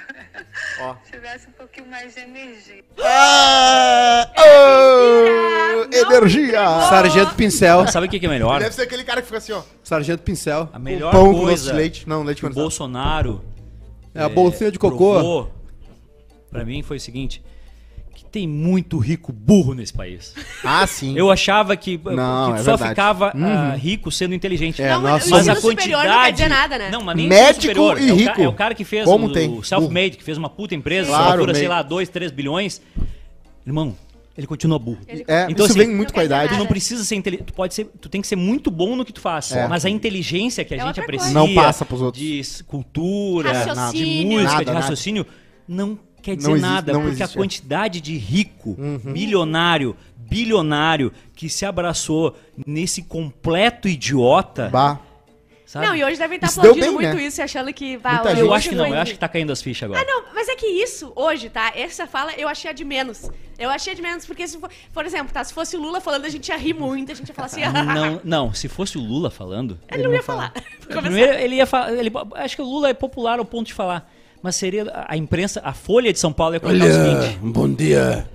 Ó. 0.81 0.95
Tivesse 1.11 1.49
um 1.49 1.53
pouquinho 1.53 1.89
mais 1.89 2.15
de 2.15 2.21
energia. 2.21 2.85
Ah, 3.01 4.33
oh, 4.39 5.87
Não 5.93 6.17
energia! 6.17 6.61
Sargento 6.89 7.35
Pincel. 7.35 7.89
Sabe 7.89 8.07
o 8.07 8.11
que, 8.11 8.21
que 8.21 8.27
é 8.27 8.29
melhor? 8.29 8.61
Deve 8.61 8.75
ser 8.75 8.83
aquele 8.83 9.03
cara 9.03 9.21
que 9.21 9.27
fica 9.27 9.39
assim, 9.39 9.53
ó. 9.53 9.63
Sargento 9.83 10.23
Pincel. 10.23 10.69
A 10.73 10.79
melhor 10.79 11.11
pão 11.11 11.33
com 11.33 11.41
coisa 11.41 11.73
de 11.73 11.77
leite. 11.77 12.09
Não, 12.09 12.23
leite 12.23 12.41
condensado. 12.41 12.63
Bolsonaro 12.63 13.45
É 14.15 14.23
a 14.23 14.29
bolsinha 14.29 14.71
de 14.71 14.79
cocô. 14.79 15.15
provou 15.15 15.63
pra 16.53 16.65
mim 16.65 16.83
foi 16.83 16.99
o 16.99 17.01
seguinte, 17.01 17.43
tem 18.33 18.49
muito 18.49 18.99
rico 18.99 19.31
burro 19.33 19.75
nesse 19.75 19.93
país. 19.93 20.35
Ah, 20.65 20.87
sim. 20.87 21.15
Eu 21.17 21.31
achava 21.31 21.77
que, 21.77 22.01
Não, 22.03 22.55
que 22.55 22.61
é 22.61 22.63
só 22.63 22.71
verdade. 22.77 22.89
ficava 22.91 23.33
ah, 23.37 23.75
rico 23.77 24.11
sendo 24.11 24.35
inteligente. 24.35 24.81
É, 24.83 24.91
não, 24.93 25.03
nossa. 25.03 25.29
Mas 25.31 25.49
a 25.49 25.57
quantidade. 25.61 26.09
não 26.09 26.23
quer 26.25 26.33
dizer 26.33 26.49
nada, 26.49 26.79
né? 26.79 26.91
Não, 26.91 27.03
mas 27.03 27.15
nem 27.17 27.29
Médico 27.29 27.61
superior. 27.61 28.01
e 28.01 28.09
é 28.09 28.13
o 28.13 28.17
ca- 28.17 28.23
rico. 28.33 28.43
É 28.43 28.49
o 28.49 28.53
cara 28.55 28.75
que 28.75 28.85
fez 28.85 29.05
Como 29.05 29.27
o, 29.27 29.33
tem? 29.33 29.51
o 29.59 29.63
self-made, 29.63 30.17
que 30.17 30.25
fez 30.25 30.39
uma 30.39 30.49
puta 30.49 30.75
empresa, 30.75 31.09
Claro, 31.09 31.31
fatura, 31.33 31.55
sei 31.55 31.69
lá, 31.69 31.83
2, 31.83 32.09
3 32.09 32.33
bilhões. 32.33 32.81
Irmão, 33.67 33.95
ele 34.37 34.47
continua 34.47 34.79
burro. 34.79 34.99
Ele- 35.07 35.25
É, 35.29 35.45
Então, 35.51 35.67
isso 35.67 35.75
assim, 35.77 35.87
vem 35.87 35.95
muito 35.95 36.09
não 36.09 36.15
com 36.15 36.21
a 36.21 36.25
idade. 36.25 36.55
Tu 36.55 36.59
não 36.59 36.67
precisa 36.67 37.05
ser 37.05 37.17
inteligente, 37.17 37.47
tu 37.47 37.53
pode 37.53 37.75
ser, 37.75 37.85
tu 38.01 38.09
tem 38.09 38.21
que 38.23 38.27
ser 38.27 38.37
muito 38.37 38.71
bom 38.71 38.97
no 38.97 39.05
que 39.05 39.13
tu 39.13 39.21
faz. 39.21 39.53
É. 39.53 39.69
Mas 39.69 39.85
a 39.85 39.91
inteligência 39.91 40.65
que 40.65 40.73
a 40.75 40.79
É 40.79 40.81
gente 40.87 40.99
aprecia. 41.01 41.31
Não 41.33 41.53
passa 41.55 41.85
pros 41.85 42.01
outros. 42.01 42.23
de 42.25 42.65
cultura, 42.65 43.53
de 43.93 44.25
música, 44.25 44.43
Nada, 44.53 44.59
de 44.61 44.65
nada. 44.67 44.81
raciocínio, 44.81 45.27
não 45.69 45.99
quer 46.23 46.37
dizer 46.37 46.49
Não 46.49 46.57
existe- 46.57 46.71
nada, 46.73 46.93
não 46.93 47.01
porque 47.01 47.15
existe, 47.17 47.23
é. 47.23 47.35
a 47.35 47.43
quantidade 47.43 48.01
de 48.01 48.17
rico, 48.17 48.77
milionário, 49.05 49.97
bilionário 50.17 51.13
que 51.35 51.49
se 51.49 51.65
abraçou 51.65 52.37
nesse 52.67 53.03
completo 53.03 53.89
idiota, 53.89 54.69
Bah. 54.71 54.99
sabe? 55.67 55.87
Não, 55.87 55.95
e 55.97 56.03
hoje 56.05 56.17
devem 56.19 56.37
estar 56.37 56.47
Isso 56.49 56.61
aplaudindo 56.61 56.87
bem, 56.87 56.95
muito 56.95 57.17
né? 57.17 57.25
isso 57.27 57.41
e 57.41 57.43
achando 57.43 57.73
que... 57.73 57.99
Bah, 57.99 58.11
Muita 58.15 58.29
hoje 58.29 58.37
gente. 58.37 58.47
eu 58.47 58.55
acho 58.55 58.69
que 58.71 58.75
não, 58.75 58.87
eu 58.87 58.95
acho 58.95 59.13
que 59.13 59.19
tá 59.19 59.29
caindo 59.29 59.53
as 59.53 59.61
fichas 59.61 59.83
agora. 59.85 60.01
Ah, 60.01 60.05
não, 60.07 60.33
mas 60.35 60.49
é 60.49 60.55
que 60.57 60.67
isso, 60.67 61.13
hoje, 61.15 61.51
tá? 61.51 61.73
Essa 61.75 62.07
fala 62.07 62.33
eu 62.33 62.49
achei 62.49 62.71
a 62.71 62.73
de 62.73 62.85
menos. 62.85 63.31
Eu 63.59 63.69
achei 63.71 63.93
a 63.93 63.97
de 63.97 64.03
menos, 64.03 64.25
porque 64.27 64.47
se 64.49 64.59
for, 64.59 64.71
por 64.93 65.05
exemplo, 65.05 65.33
tá? 65.33 65.45
Se 65.45 65.53
fosse 65.53 65.77
o 65.77 65.81
Lula 65.81 66.01
falando, 66.01 66.25
a 66.25 66.29
gente 66.29 66.49
ia 66.49 66.57
rir 66.57 66.73
muito, 66.75 67.13
a 67.13 67.15
gente 67.15 67.29
ia 67.29 67.35
falar 67.35 67.47
assim, 67.47 67.63
ah, 67.63 67.71
Não, 67.85 68.21
não, 68.25 68.55
se 68.55 68.69
fosse 68.69 68.97
o 68.97 69.01
Lula 69.01 69.31
falando, 69.31 69.79
ele 69.93 70.03
não 70.05 70.13
ia 70.15 70.23
falar. 70.23 70.53
Começar. 70.87 71.03
Primeiro, 71.03 71.33
ele 71.35 71.57
ia 71.57 71.67
falar. 71.67 71.93
Ele, 71.93 72.11
acho 72.37 72.57
que 72.57 72.63
o 72.63 72.65
Lula 72.65 72.89
é 72.89 72.95
popular 72.95 73.39
ao 73.39 73.45
ponto 73.45 73.67
de 73.67 73.75
falar. 73.75 74.11
Mas 74.43 74.57
seria 74.57 74.85
a 75.09 75.17
imprensa, 75.17 75.61
a 75.65 75.73
Folha 75.73 76.13
de 76.13 76.19
São 76.19 76.33
Paulo 76.33 76.55
ia 76.55 76.61
colocar 76.61 76.85
o 76.85 76.93
seguinte: 76.93 77.39
bom 77.43 77.73
dia. 77.73 78.29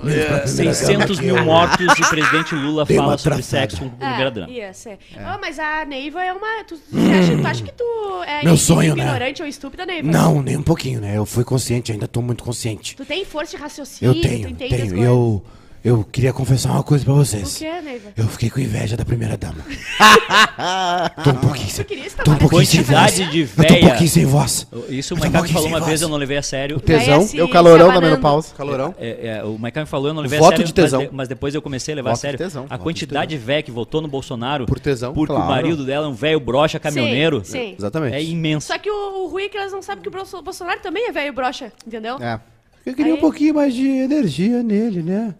Primeira 0.00 0.46
600 0.46 1.18
dama 1.18 1.32
mil 1.32 1.44
mortos 1.44 1.98
e 1.98 2.08
presidente 2.10 2.54
Lula 2.54 2.84
Dei 2.84 2.96
fala 2.96 3.16
sobre 3.16 3.42
sexo 3.42 3.78
com 3.78 3.88
primeira 3.88 4.30
dama. 4.30 4.48
É, 4.48 4.52
ia 4.52 4.74
ser. 4.74 4.98
Ah, 5.16 5.38
mas 5.40 5.58
a 5.58 5.84
Neiva 5.86 6.22
é 6.22 6.32
uma. 6.32 6.64
Tu, 6.64 6.76
tu 6.76 6.96
acha, 6.98 7.36
tu 7.38 7.46
acha 7.46 7.62
que 7.64 7.72
tu 7.72 8.22
é 8.26 8.44
Meu 8.44 8.56
sonho, 8.56 8.94
né? 8.94 9.04
ignorante 9.04 9.40
ou 9.42 9.48
estúpida, 9.48 9.86
Neiva? 9.86 10.10
Não, 10.10 10.42
nem 10.42 10.56
um 10.58 10.62
pouquinho, 10.62 11.00
né? 11.00 11.16
Eu 11.16 11.24
fui 11.24 11.44
consciente, 11.44 11.90
ainda 11.92 12.06
tô 12.06 12.20
muito 12.20 12.44
consciente. 12.44 12.96
Tu 12.96 13.04
tem 13.04 13.24
força 13.24 13.56
de 13.56 13.62
raciocínio, 13.62 14.14
Eu 14.14 14.20
tenho, 14.20 14.46
tu 14.48 14.52
entende 14.52 14.76
tenho. 14.76 14.88
Coisas. 14.90 15.06
eu, 15.06 15.42
eu 15.84 16.02
queria 16.10 16.32
confessar 16.32 16.70
uma 16.72 16.82
coisa 16.82 17.04
pra 17.04 17.12
O 17.12 17.16
vocês. 17.16 17.58
que, 17.58 17.80
Neiva? 17.82 18.08
Eu 18.16 18.26
fiquei 18.26 18.48
com 18.48 18.58
inveja 18.58 18.96
da 18.96 19.04
primeira 19.04 19.36
dama. 19.36 19.58
tô 21.22 21.30
um 21.30 21.34
pouquinho 21.34 21.68
sem, 21.68 21.84
queria 21.84 22.06
estar 22.06 22.22
tô 22.24 22.30
um 22.32 22.36
pouquinho 22.38 22.64
sem 22.66 22.82
voz. 22.82 23.00
Quantidade 23.00 23.30
de 23.30 23.40
Eu 23.42 23.46
tô 23.48 23.62
um 23.62 23.66
véia. 23.66 23.80
pouquinho 23.88 24.08
sem 24.10 24.24
voz. 24.24 24.66
Isso 24.88 25.14
o 25.14 25.18
Eu 25.18 25.20
tô 25.22 25.28
um 25.28 25.30
pouquinho 25.32 25.52
falou 25.52 25.62
sem 25.68 25.72
uma 25.72 25.78
voz. 25.80 25.88
vez, 25.88 26.02
eu 26.02 26.08
não 26.08 26.16
levei 26.16 26.36
a 26.38 26.42
sério. 26.42 26.80
Tesão. 26.80 27.04
Vai, 27.16 27.24
assim, 27.24 27.36
Eu 27.36 27.48
calorão 27.48 27.78
da 27.88 27.92
abanando. 27.92 28.06
menopausa. 28.12 28.54
Calorão. 28.56 28.94
É, 28.98 29.38
é, 29.38 29.44
o 29.44 29.58
Maiká 29.58 29.80
me 29.80 29.86
falou, 29.86 30.08
eu 30.08 30.14
não 30.14 30.22
levei 30.22 30.38
Voto 30.38 30.54
a 30.54 30.56
sério. 30.56 30.66
de 30.66 30.72
tesão. 30.74 31.00
Mas, 31.00 31.08
de- 31.10 31.14
mas 31.16 31.28
depois 31.28 31.54
eu 31.54 31.60
comecei 31.62 31.92
a 31.92 31.96
levar 31.96 32.10
Voto 32.10 32.18
a 32.18 32.20
sério. 32.20 32.38
de 32.38 32.44
tesão, 32.44 32.62
a 32.62 32.66
voto 32.66 32.78
de 32.78 32.82
quantidade 32.84 33.30
de 33.30 33.36
véia 33.38 33.62
que 33.62 33.70
votou 33.70 34.00
no 34.00 34.08
Bolsonaro 34.08 34.66
Por 34.66 34.80
tesão, 34.80 35.12
porque 35.12 35.32
claro. 35.34 35.44
o 35.44 35.50
marido 35.54 35.84
dela 35.84 36.06
é 36.06 36.08
um 36.08 36.14
velho 36.14 36.40
brocha 36.40 36.78
caminhoneiro. 36.80 37.42
Sim, 37.44 37.52
sim. 37.52 37.74
Exatamente. 37.78 38.14
É 38.16 38.22
imenso. 38.22 38.66
Só 38.68 38.78
que 38.78 38.90
o, 38.90 39.24
o 39.24 39.28
ruim 39.28 39.44
é 39.44 39.48
que 39.48 39.56
elas 39.58 39.72
não 39.72 39.82
sabem 39.82 40.02
que 40.02 40.08
o 40.08 40.12
Bolso- 40.12 40.40
Bolsonaro 40.42 40.80
também 40.80 41.08
é 41.08 41.12
velho 41.12 41.32
brocha, 41.32 41.70
entendeu? 41.86 42.16
É. 42.22 42.40
Eu 42.86 42.94
queria 42.94 43.12
Aí- 43.12 43.18
um 43.18 43.20
pouquinho 43.20 43.54
mais 43.54 43.72
de 43.74 43.86
energia 43.88 44.62
nele, 44.62 45.02
né? 45.02 45.34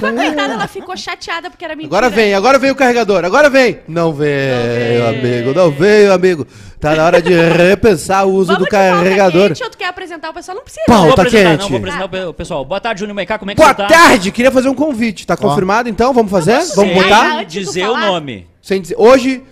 Coitada, 0.00 0.54
ela 0.54 0.66
ficou 0.66 0.96
chateada 0.96 1.50
porque 1.50 1.64
era 1.64 1.74
mentira. 1.76 1.94
Agora 1.96 2.08
vem, 2.08 2.32
agora 2.34 2.58
vem 2.58 2.70
o 2.70 2.74
carregador, 2.74 3.24
agora 3.24 3.50
vem. 3.50 3.80
Não 3.86 4.12
veio, 4.12 5.06
amigo, 5.08 5.52
não 5.54 5.70
veio, 5.70 6.12
amigo. 6.12 6.46
Tá 6.80 6.94
na 6.94 7.04
hora 7.04 7.20
de 7.20 7.32
repensar 7.52 8.24
o 8.26 8.32
uso 8.32 8.52
Vamos 8.52 8.64
do 8.64 8.70
carregador. 8.70 9.48
quente 9.48 9.62
ou 9.62 9.70
tu 9.70 9.76
quer 9.78 9.86
apresentar 9.86 10.30
o 10.30 10.34
pessoal? 10.34 10.56
Não 10.56 10.64
precisa. 10.64 10.84
Pauta 10.86 11.00
Não 11.00 11.04
vou 11.10 11.12
apresentar, 11.14 11.50
quente. 11.50 11.60
não, 11.60 11.68
vou 11.68 11.78
apresentar 11.78 12.04
o 12.04 12.08
pe- 12.08 12.24
o 12.24 12.34
pessoal. 12.34 12.64
Boa 12.64 12.80
tarde, 12.80 13.00
Júnior 13.00 13.14
Maiká, 13.16 13.38
como 13.38 13.50
é 13.50 13.54
que 13.54 13.60
Boa 13.60 13.70
você 13.70 13.76
tá? 13.76 13.86
tarde, 13.88 14.30
queria 14.32 14.50
fazer 14.50 14.68
um 14.68 14.74
convite. 14.74 15.26
Tá 15.26 15.36
confirmado 15.36 15.88
então? 15.88 16.12
Vamos 16.14 16.30
fazer? 16.30 16.58
Vamos 16.74 16.92
Sem 16.92 16.94
botar? 16.94 17.44
de 17.44 17.60
dizer 17.64 17.88
o 17.88 17.96
nome. 17.96 18.46
Sem 18.62 18.80
dizer. 18.80 18.96
Hoje, 18.98 19.42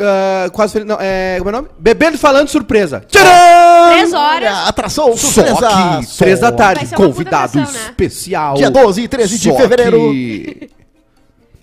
ah, 0.00 0.50
quase 0.50 0.72
feliz. 0.74 0.86
Não, 0.88 0.96
é. 1.00 1.36
Como 1.38 1.50
é 1.50 1.52
o 1.52 1.56
nome? 1.56 1.68
Bebendo 1.78 2.16
e 2.16 2.18
falando 2.18 2.48
surpresa. 2.48 3.04
Tcharam! 3.08 3.92
Três 3.92 4.12
horas. 4.12 4.68
Atração 4.68 5.16
Só 5.16 5.30
surpresa. 5.30 5.68
que, 6.00 6.16
três 6.18 6.40
da 6.40 6.52
tarde, 6.52 6.86
convidado 6.94 7.58
atração, 7.60 7.72
né? 7.72 7.88
especial. 7.90 8.54
Dia 8.54 8.70
12 8.70 9.02
e 9.02 9.08
13 9.08 9.38
de 9.38 9.50
Só 9.50 9.56
fevereiro. 9.56 9.98
que- 10.10 10.70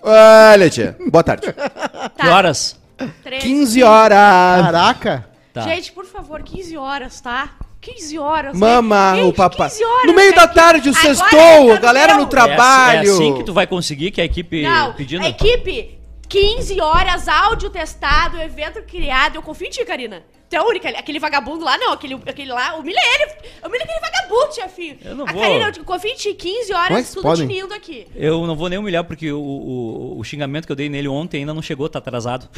Olha, 0.02 0.70
tia. 0.70 0.96
Boa 1.10 1.24
tarde. 1.24 1.52
Tá. 1.52 2.10
Que 2.16 2.28
horas? 2.28 2.76
Três. 3.24 3.44
15 3.44 3.84
horas. 3.84 4.18
Caraca. 4.66 5.26
Tá. 5.54 5.62
Gente, 5.62 5.92
por 5.92 6.06
favor, 6.06 6.44
15 6.44 6.78
horas, 6.78 7.20
tá? 7.22 7.50
15 7.82 8.18
horas. 8.18 8.58
Mama, 8.58 9.14
gente, 9.16 9.30
o 9.30 9.34
papai. 9.34 9.70
15 9.70 9.84
horas, 9.84 10.06
No 10.08 10.14
meio 10.14 10.34
da 10.36 10.48
tarde, 10.48 10.90
o 10.90 10.94
sextou, 10.94 11.72
a 11.72 11.78
galera 11.78 12.14
meu. 12.16 12.24
no 12.24 12.30
trabalho. 12.30 13.10
É, 13.10 13.12
assim 13.14 13.36
que 13.36 13.44
tu 13.44 13.54
vai 13.54 13.66
conseguir 13.68 14.12
que 14.12 14.20
a 14.22 14.26
equipe 14.26 14.64
Não, 14.64 14.94
pedindo. 14.94 15.24
a 15.24 15.30
equipe, 15.30 15.95
15 16.28 16.82
horas, 16.82 17.28
áudio 17.28 17.70
testado, 17.70 18.42
evento 18.42 18.82
criado. 18.84 19.36
Eu 19.36 19.42
confio 19.42 19.68
em 19.68 19.70
ti, 19.70 19.86
Karina. 19.86 20.24
Tu 20.50 20.56
é 20.56 20.58
a 20.60 20.64
única. 20.64 20.90
Aquele 20.90 21.20
vagabundo 21.20 21.64
lá, 21.66 21.78
não. 21.78 21.94
Aquele, 21.94 22.16
aquele 22.26 22.52
lá, 22.52 22.76
humilha 22.76 23.00
ele. 23.00 23.32
Humilha 23.66 23.84
aquele 23.84 24.00
vagabundo, 24.00 24.56
chefinho. 24.56 24.98
Eu 25.04 25.16
não 25.16 25.28
a 25.28 25.32
vou. 25.32 25.42
Karina, 25.42 25.72
eu 25.76 25.84
confio 25.84 26.12
em 26.12 26.16
ti. 26.16 26.34
15 26.34 26.68
Como 26.68 26.74
é 26.74 26.84
horas, 26.84 27.08
que 27.08 27.14
tudo 27.14 27.24
podem? 27.24 27.48
tinindo 27.48 27.74
aqui. 27.74 28.08
Eu 28.16 28.46
não 28.46 28.56
vou 28.56 28.70
nem 28.70 28.78
humilhar 28.78 29.04
porque 29.04 29.32
o, 29.32 29.40
o, 29.40 30.20
o 30.20 30.24
xingamento 30.24 30.66
que 30.66 30.72
eu 30.72 30.76
dei 30.76 30.90
nele 30.90 31.08
ontem 31.08 31.40
ainda 31.40 31.54
não 31.54 31.62
chegou, 31.62 31.90
tá 31.90 32.00
atrasado. 32.00 32.50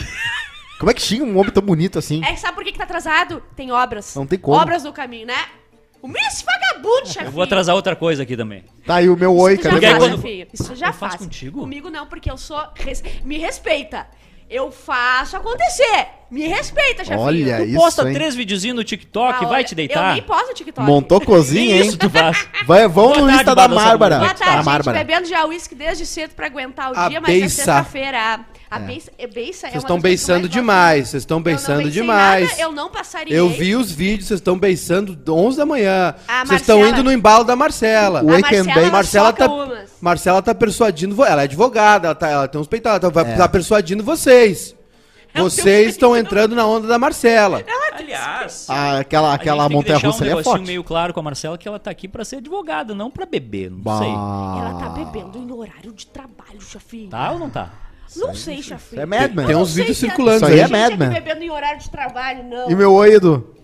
Como 0.79 0.91
é 0.91 0.93
que 0.93 1.01
xinga 1.01 1.23
um 1.23 1.37
homem 1.37 1.51
tão 1.51 1.63
bonito 1.63 1.97
assim? 1.97 2.23
É, 2.23 2.35
sabe 2.35 2.53
por 2.55 2.63
que, 2.63 2.71
que 2.71 2.77
tá 2.77 2.83
atrasado? 2.83 3.41
Tem 3.55 3.71
obras. 3.71 4.13
Não 4.15 4.27
tem 4.27 4.37
como. 4.37 4.57
Obras 4.57 4.83
no 4.83 4.93
caminho, 4.93 5.25
né? 5.25 5.45
Humilha 6.01 6.27
esse 6.27 6.43
vagabundo, 6.45 7.07
chefinho. 7.07 7.25
Eu 7.25 7.31
vou 7.31 7.43
atrasar 7.43 7.75
outra 7.75 7.95
coisa 7.95 8.23
aqui 8.23 8.37
também. 8.37 8.63
Tá 8.85 8.95
aí 8.95 9.09
o 9.09 9.17
meu 9.17 9.35
oi, 9.35 9.53
Isso 9.53 9.63
tu 9.63 9.69
Porque 9.69 9.85
já 9.85 9.91
meu 9.93 10.01
faz, 10.01 10.13
oi? 10.13 10.19
quando-. 10.45 10.47
Isso 10.53 10.75
já 10.75 10.87
Eu 10.87 10.93
faço 10.93 11.11
faço. 11.13 11.23
contigo? 11.25 11.59
Comigo 11.61 11.89
não, 11.89 12.05
porque 12.07 12.29
eu 12.31 12.37
sou... 12.37 12.61
res- 12.75 13.03
Me 13.23 13.37
respeita. 13.37 14.07
Eu 14.49 14.71
faço 14.71 15.35
acontecer. 15.35 16.07
Me 16.31 16.47
respeita, 16.47 17.03
chefinho. 17.03 17.19
Olha 17.25 17.57
Tu 17.57 17.63
isso, 17.65 17.77
posta 17.77 18.07
hein? 18.07 18.13
três 18.13 18.33
videozinhos 18.33 18.77
no 18.77 18.83
TikTok, 18.83 19.43
Ah, 19.43 19.47
vai 19.47 19.55
olha, 19.57 19.63
te 19.65 19.73
Eu 19.73 19.75
deitar. 19.75 20.13
nem 20.13 20.23
posto 20.23 20.47
no 20.47 20.53
TikTok. 20.53 20.87
Montou 20.87 21.19
cozinha, 21.19 21.75
hein? 21.75 21.81
Isso 21.87 21.97
tu 21.97 22.09
faz. 22.09 22.47
Vai, 22.65 22.87
vão 22.87 23.07
Boa 23.07 23.17
no 23.17 23.25
tarde, 23.25 23.35
Insta 23.41 23.55
da 23.55 23.67
Bárbara. 23.67 24.17
Boa 24.19 24.29
Tá, 24.29 24.35
tarde, 24.35 24.53
A 24.53 24.55
gente. 24.57 24.65
Bárbara. 24.65 24.97
Bebendo 24.99 25.27
já 25.27 25.45
uísque 25.45 25.75
desde 25.75 26.05
cedo 26.05 26.33
pra 26.33 26.45
aguentar 26.45 26.93
o 26.93 26.97
A 26.97 27.09
dia, 27.09 27.19
mas 27.19 27.29
é 27.29 27.39
beiça. 27.39 27.55
sexta-feira. 27.55 28.39
A 28.69 28.77
é 28.79 28.79
beiça 28.79 29.11
é 29.17 29.27
Vocês 29.27 29.73
uma 29.73 29.77
estão 29.79 29.99
beiçando 29.99 30.49
demais, 30.49 31.07
vocês 31.09 31.23
estão 31.23 31.41
beiçando 31.41 31.89
demais. 31.89 32.49
nada, 32.49 32.61
eu 32.61 32.71
não 32.73 32.89
passaria. 32.89 33.33
Eu 33.33 33.47
vi 33.49 33.75
os 33.75 33.91
vídeos, 33.91 34.27
vocês 34.27 34.39
estão 34.41 34.57
beiçando 34.59 35.17
11 35.33 35.57
da 35.57 35.65
manhã. 35.65 36.13
Vocês 36.45 36.61
estão 36.61 36.79
Marcela- 36.79 36.89
indo 36.99 37.03
no 37.03 37.11
embalo 37.11 37.43
da 37.45 37.55
Marcela. 37.55 38.21
O 38.23 38.29
A 38.29 38.33
Wake 38.33 38.55
and 38.55 38.63
Marcela, 38.65 38.91
Marcela 38.91 39.33
tá, 39.33 39.47
umas. 39.47 39.89
Marcela 40.01 40.41
tá 40.41 40.53
persuadindo, 40.53 41.23
ela 41.23 41.41
é 41.41 41.45
advogada, 41.45 42.07
ela, 42.07 42.15
tá, 42.15 42.29
ela 42.29 42.47
tem 42.47 42.59
uns 42.59 42.67
peitados, 42.67 43.03
ela 43.09 43.13
vai 43.23 43.33
É. 43.33 43.37
tá 43.37 43.47
persuadindo 43.47 44.03
vocês. 44.03 44.75
Vocês 45.35 45.89
estão 45.89 46.17
entrando 46.17 46.55
na 46.55 46.65
onda 46.65 46.87
da 46.87 46.97
Marcela. 46.97 47.63
Aliás, 47.93 48.65
Ah, 48.69 48.99
aquela 48.99 49.31
a 49.31 49.33
aquela 49.35 49.67
que 49.67 49.73
montanha 49.73 49.97
russa 49.99 50.19
um 50.19 50.21
ali 50.21 50.29
é 50.29 50.35
negocinho 50.35 50.55
forte. 50.55 50.67
meio 50.67 50.83
claro 50.83 51.13
com 51.13 51.19
a 51.19 51.23
Marcela 51.23 51.57
que 51.57 51.67
ela 51.67 51.77
tá 51.79 51.91
aqui 51.91 52.07
pra 52.07 52.23
ser 52.25 52.37
advogada, 52.37 52.93
não 52.95 53.09
pra 53.11 53.25
beber, 53.25 53.69
não 53.71 53.79
Bah. 53.79 53.97
sei. 53.99 54.07
Ela 54.07 54.75
tá 54.79 54.89
bebendo 54.89 55.37
em 55.37 55.51
horário 55.51 55.91
de 55.93 56.07
trabalho, 56.07 56.59
chefinho. 56.61 57.09
Tá 57.09 57.31
ou 57.31 57.39
não 57.39 57.49
tá? 57.49 57.69
Não 58.15 58.33
sei. 58.33 58.55
Isso 58.55 58.73
é 58.95 59.05
Madman. 59.05 59.45
Tem 59.47 59.55
uns 59.55 59.69
não 59.69 59.75
vídeos 59.75 59.97
é- 59.97 60.07
circulando 60.07 60.37
Isso 60.37 60.45
aí 60.45 60.59
é 60.59 60.67
Madman. 60.67 61.09
aqui 61.09 61.19
bebendo 61.21 61.43
em 61.43 61.49
horário 61.49 61.79
de 61.79 61.89
trabalho, 61.89 62.43
não. 62.43 62.69
E 62.71 62.75
meu 62.75 62.93
oi, 62.93 63.13
Edu? 63.15 63.56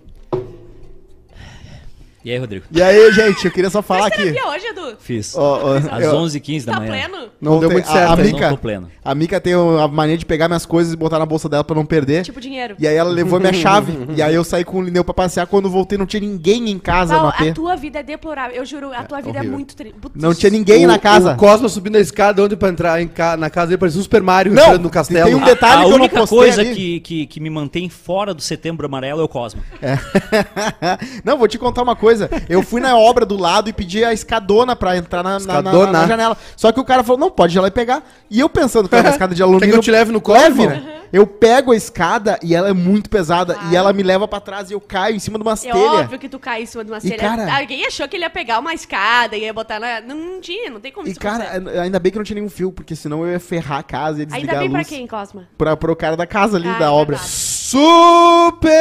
E 2.25 2.31
aí, 2.31 2.37
Rodrigo? 2.37 2.65
E 2.71 2.81
aí, 2.81 3.11
gente, 3.11 3.43
eu 3.45 3.51
queria 3.51 3.69
só 3.69 3.81
falar 3.81 4.09
Fez 4.09 4.13
aqui. 4.13 4.31
terapia 4.33 4.49
hoje, 4.51 4.65
Edu? 4.67 4.95
Fiz. 4.97 5.35
Ó, 5.35 5.59
ó, 5.61 5.73
Às 5.75 6.03
eu- 6.03 6.15
11h15 6.15 6.65
da 6.65 6.71
Tá 6.73 6.79
manhã. 6.79 6.91
pleno? 7.09 7.27
Não 7.41 7.59
deu 7.59 7.67
tem- 7.67 7.75
muito 7.77 7.89
a- 7.89 7.91
certo, 7.91 8.09
A, 8.11 8.13
eu 8.21 8.25
Mica, 8.25 8.39
não 8.39 8.49
tô 8.55 8.57
pleno. 8.61 8.89
a 9.03 9.15
Mica 9.15 9.41
tem 9.41 9.53
a 9.53 9.87
mania 9.89 10.17
de 10.17 10.25
pegar 10.25 10.47
minhas 10.47 10.65
coisas 10.65 10.93
e 10.93 10.95
botar 10.95 11.19
na 11.19 11.25
bolsa 11.25 11.49
dela 11.49 11.65
pra 11.65 11.75
não 11.75 11.85
perder. 11.85 12.23
Tipo 12.23 12.39
dinheiro. 12.39 12.75
E 12.79 12.87
aí 12.87 12.95
ela 12.95 13.09
levou 13.09 13.41
minha 13.41 13.51
chave. 13.51 13.91
e 14.15 14.21
aí 14.21 14.33
eu 14.33 14.43
saí 14.45 14.63
com 14.63 14.77
o 14.77 14.81
Lineu 14.81 15.03
pra 15.03 15.13
passear. 15.13 15.45
Quando 15.47 15.69
voltei, 15.69 15.97
não 15.97 16.05
tinha 16.05 16.21
ninguém 16.21 16.69
em 16.69 16.79
casa 16.79 17.17
no 17.19 17.25
a 17.27 17.29
AP. 17.31 17.51
tua 17.53 17.75
vida 17.75 17.99
é 17.99 18.03
deplorável. 18.03 18.55
Eu 18.55 18.65
juro, 18.65 18.93
a 18.93 19.03
tua 19.03 19.19
vida 19.19 19.39
é 19.39 19.41
horrível. 19.41 19.57
muito... 19.57 19.75
tri- 19.75 19.93
Putz. 19.99 20.15
Não 20.15 20.33
tinha 20.33 20.49
ninguém 20.49 20.85
o, 20.85 20.87
na 20.87 20.97
casa. 20.97 21.33
O 21.33 21.35
Cosma 21.37 21.67
subindo 21.67 21.97
a 21.97 21.99
escada 21.99 22.41
onde 22.41 22.55
pra 22.55 22.69
entrar 22.69 23.01
em 23.01 23.07
ca- 23.09 23.35
na 23.35 23.49
casa 23.49 23.67
dele 23.67 23.79
parecia 23.79 23.99
um 23.99 24.03
Super 24.03 24.21
Mario 24.23 24.53
Não, 24.53 24.63
entrando 24.63 24.83
no 24.83 24.89
castelo. 24.89 25.25
tem 25.25 25.35
um 25.35 25.41
A- 25.43 25.45
detalhe 25.45 25.73
a 25.73 25.77
que 25.79 25.83
eu 25.85 25.89
não 25.89 25.95
única 25.97 26.15
postei 26.21 26.37
coisa 26.37 26.61
ali. 26.61 26.73
que, 26.73 26.99
que, 27.01 27.25
que 27.27 27.39
me 27.41 27.49
mantém 27.49 27.89
fora 27.89 28.33
do 28.33 28.41
setembro 28.41 28.85
amarelo 28.85 29.19
é 29.19 29.23
o 29.25 29.27
Cosmo. 29.27 29.61
não, 31.25 31.37
vou 31.37 31.47
te 31.49 31.57
contar 31.57 31.81
uma 31.83 31.95
coisa. 32.17 32.29
Eu 32.49 32.61
fui 32.63 32.79
na 32.81 32.97
obra 32.97 33.25
do 33.25 33.37
lado 33.37 33.69
e 33.69 33.73
pedi 33.73 34.03
a 34.03 34.13
escadona 34.13 34.75
pra 34.75 34.95
entrar 34.97 35.23
na, 35.23 35.39
na- 35.39 35.61
na- 35.61 35.71
na 35.91 36.07
janela. 36.07 36.37
Só 36.55 36.71
que 36.71 36.79
o 36.79 36.83
cara 36.83 37.03
falou, 37.03 37.19
não, 37.19 37.31
pode 37.31 37.57
ir 37.57 37.59
lá 37.61 37.67
e 37.67 37.71
pegar. 37.71 38.03
E 38.29 38.39
eu 38.39 38.49
pensando 38.49 38.87
que 38.89 38.95
era 38.95 39.07
uma 39.07 39.11
escada 39.13 39.33
de 39.35 39.41
alumínio... 39.43 39.65
Quer 39.67 39.71
que 39.71 39.77
eu 39.77 39.81
te 39.81 39.91
leve 39.91 40.11
no 40.11 40.21
colo, 40.21 40.39
Leve, 40.39 40.67
né? 40.67 40.83
Eu 41.13 41.27
pego 41.27 41.71
a 41.71 41.75
escada 41.75 42.39
e 42.41 42.55
ela 42.55 42.69
é 42.69 42.73
muito 42.73 43.07
pesada. 43.07 43.55
E 43.71 43.75
ela 43.75 43.93
me 43.93 44.01
leva 44.01 44.27
pra 44.27 44.39
trás 44.39 44.71
e 44.71 44.73
eu 44.73 44.81
caio 44.81 45.15
em 45.15 45.19
cima 45.19 45.37
de 45.37 45.43
umas 45.43 45.63
É 45.63 45.71
telhas. 45.71 45.87
óbvio 45.87 46.17
que 46.17 46.27
tu 46.27 46.39
cai 46.39 46.63
em 46.63 46.65
cima 46.65 46.83
de 46.83 46.89
uma 46.91 46.99
telha. 46.99 47.17
cara- 47.17 47.55
Alguém 47.55 47.85
achou 47.85 48.07
que 48.07 48.15
ele 48.17 48.23
ia 48.23 48.31
pegar 48.31 48.57
uma 48.59 48.73
escada 48.73 49.37
e 49.37 49.41
ia 49.43 49.53
botar 49.53 49.79
na... 49.79 50.01
Não, 50.01 50.15
não 50.15 50.41
tinha, 50.41 50.71
não 50.71 50.79
tem 50.79 50.91
como 50.91 51.07
E 51.07 51.11
isso 51.11 51.19
cara, 51.19 51.43
acontecer. 51.43 51.77
ainda 51.79 51.99
bem 51.99 52.11
que 52.11 52.17
não 52.17 52.25
tinha 52.25 52.33
nenhum 52.35 52.49
fio, 52.49 52.71
porque 52.71 52.95
senão 52.95 53.23
eu 53.25 53.31
ia 53.33 53.39
ferrar 53.39 53.77
a 53.79 53.83
casa 53.83 54.23
e 54.23 54.25
desligar 54.25 54.55
Ainda 54.55 54.59
bem 54.59 54.67
a 54.67 54.71
pra 54.71 54.79
luz. 54.79 54.89
quem, 54.89 55.05
Cosma? 55.05 55.47
Pra, 55.55 55.77
pro 55.77 55.95
cara 55.95 56.17
da 56.17 56.25
casa 56.25 56.57
ali, 56.57 56.67
Ah, 56.67 56.79
da 56.79 56.85
é 56.85 56.89
obra. 56.89 57.15
verdade. 57.17 57.31
Super 57.31 58.71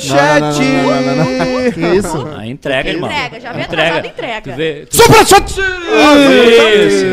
Chat! 0.00 0.56
Isso? 1.96 2.26
A 2.36 2.46
entrega, 2.46 2.90
irmão. 2.90 3.10
Entrega, 3.10 3.40
já 3.40 3.52
vem 3.52 3.62
entrega. 3.64 3.88
atrasado, 3.98 4.06
entrega. 4.06 4.52
Tu 4.52 4.56
vê, 4.56 4.86
tu... 4.86 4.96
Super 4.96 5.26
Chat! 5.26 5.50
Isso. 6.86 7.06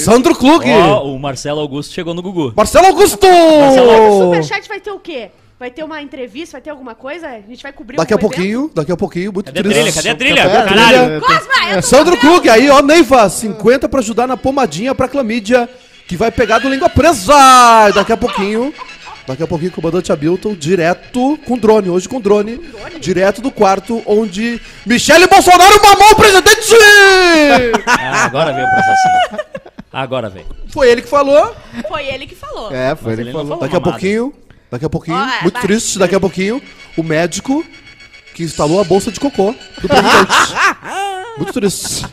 Sandro 0.00 0.34
Klug! 0.34 0.64
Ó, 0.70 1.04
o 1.06 1.18
Marcelo 1.18 1.60
Augusto 1.60 1.92
chegou 1.94 2.14
no 2.14 2.22
Gugu. 2.22 2.52
Marcelo 2.56 2.86
Augusto! 2.86 3.26
O 3.26 4.24
Superchat 4.24 4.68
vai 4.68 4.80
ter 4.80 4.90
o 4.90 4.98
quê? 4.98 5.30
Vai 5.58 5.70
ter 5.70 5.84
uma 5.84 6.00
entrevista? 6.00 6.52
Vai 6.52 6.62
ter 6.62 6.70
alguma 6.70 6.94
coisa? 6.94 7.26
A 7.28 7.40
gente 7.40 7.62
vai 7.62 7.70
cobrir 7.72 7.96
Daqui 7.98 8.14
a 8.14 8.16
algum 8.16 8.26
evento? 8.28 8.36
pouquinho, 8.36 8.70
daqui 8.74 8.92
a 8.92 8.96
pouquinho, 8.96 9.32
muito 9.32 9.46
Cadê 9.52 9.60
a 9.60 9.62
trilha? 9.62 9.92
Cadê 9.92 10.08
a 10.08 10.14
trilha? 10.14 10.42
Pera, 10.48 10.62
Caralho. 10.64 10.98
trilha. 10.98 11.20
Cosma, 11.20 11.64
eu 11.64 11.68
É, 11.70 11.74
tô 11.76 11.82
Sandro 11.82 12.14
sabendo. 12.16 12.32
Klug, 12.32 12.48
aí 12.48 12.70
ó, 12.70 12.80
Neiva, 12.80 13.28
50 13.28 13.88
pra 13.88 14.00
ajudar 14.00 14.26
na 14.26 14.36
pomadinha 14.38 14.94
pra 14.94 15.06
clamídia, 15.06 15.68
que 16.08 16.16
vai 16.16 16.30
pegar 16.30 16.60
do 16.60 16.68
língua 16.70 16.88
presa. 16.88 17.34
Daqui 17.94 18.10
a 18.10 18.16
pouquinho, 18.16 18.72
daqui 19.26 19.42
a 19.42 19.46
pouquinho, 19.46 19.70
comandante 19.70 20.10
Hamilton, 20.10 20.54
direto 20.54 21.38
com 21.46 21.58
drone, 21.58 21.90
hoje 21.90 22.08
com 22.08 22.18
drone, 22.22 22.58
direto 22.98 23.42
do 23.42 23.50
quarto 23.50 24.02
onde 24.06 24.58
Michele 24.86 25.26
Bolsonaro 25.26 25.78
mamou 25.82 26.12
o 26.12 26.16
presidente! 26.16 26.70
Ah, 27.86 28.24
agora 28.24 28.52
veio 28.52 28.66
o 28.66 28.70
processinho. 28.70 29.50
Agora 29.92 30.28
veio. 30.30 30.46
Foi 30.68 30.88
ele 30.88 31.02
que 31.02 31.08
falou. 31.08 31.54
Foi 31.88 32.06
ele 32.06 32.26
que 32.26 32.34
falou. 32.34 32.70
É, 32.72 32.94
foi 32.94 33.10
Mas 33.10 33.18
ele 33.18 33.22
ele 33.22 33.30
que 33.30 33.32
falou. 33.32 33.46
falou. 33.48 33.60
Daqui 33.62 33.76
a 33.76 33.80
mamada. 33.80 33.90
pouquinho, 33.92 34.34
daqui 34.70 34.84
a 34.84 34.88
pouquinho, 34.90 35.16
Ó, 35.16 35.22
é, 35.28 35.42
muito 35.42 35.54
vai. 35.54 35.62
triste, 35.62 35.98
daqui 35.98 36.14
a 36.14 36.20
pouquinho, 36.20 36.62
o 36.96 37.02
médico 37.02 37.64
que 38.34 38.44
instalou 38.44 38.80
a 38.80 38.84
bolsa 38.84 39.10
de 39.10 39.18
cocô 39.18 39.52
do 39.80 39.88
presidente. 39.88 40.32
muito 41.38 41.52
triste. 41.52 42.06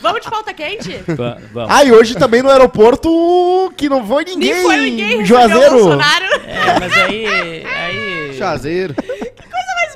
Vamos 0.00 0.22
de 0.22 0.30
pauta 0.30 0.52
quente? 0.54 0.96
Va- 1.08 1.38
Vamos. 1.52 1.70
Ah, 1.70 1.84
e 1.84 1.92
hoje 1.92 2.14
também 2.14 2.42
no 2.42 2.50
aeroporto 2.50 3.72
que 3.76 3.88
não 3.88 4.06
foi 4.06 4.24
ninguém. 4.24 4.54
Nem 4.54 4.62
foi 4.62 4.76
ninguém 4.78 5.22
o 5.22 5.26
Juazeiro. 5.26 5.70
Bolsonaro. 5.74 6.24
É, 6.46 6.80
mas 6.80 6.92
aí. 6.98 7.64
aí... 7.66 8.34
Chazeiro. 8.38 8.94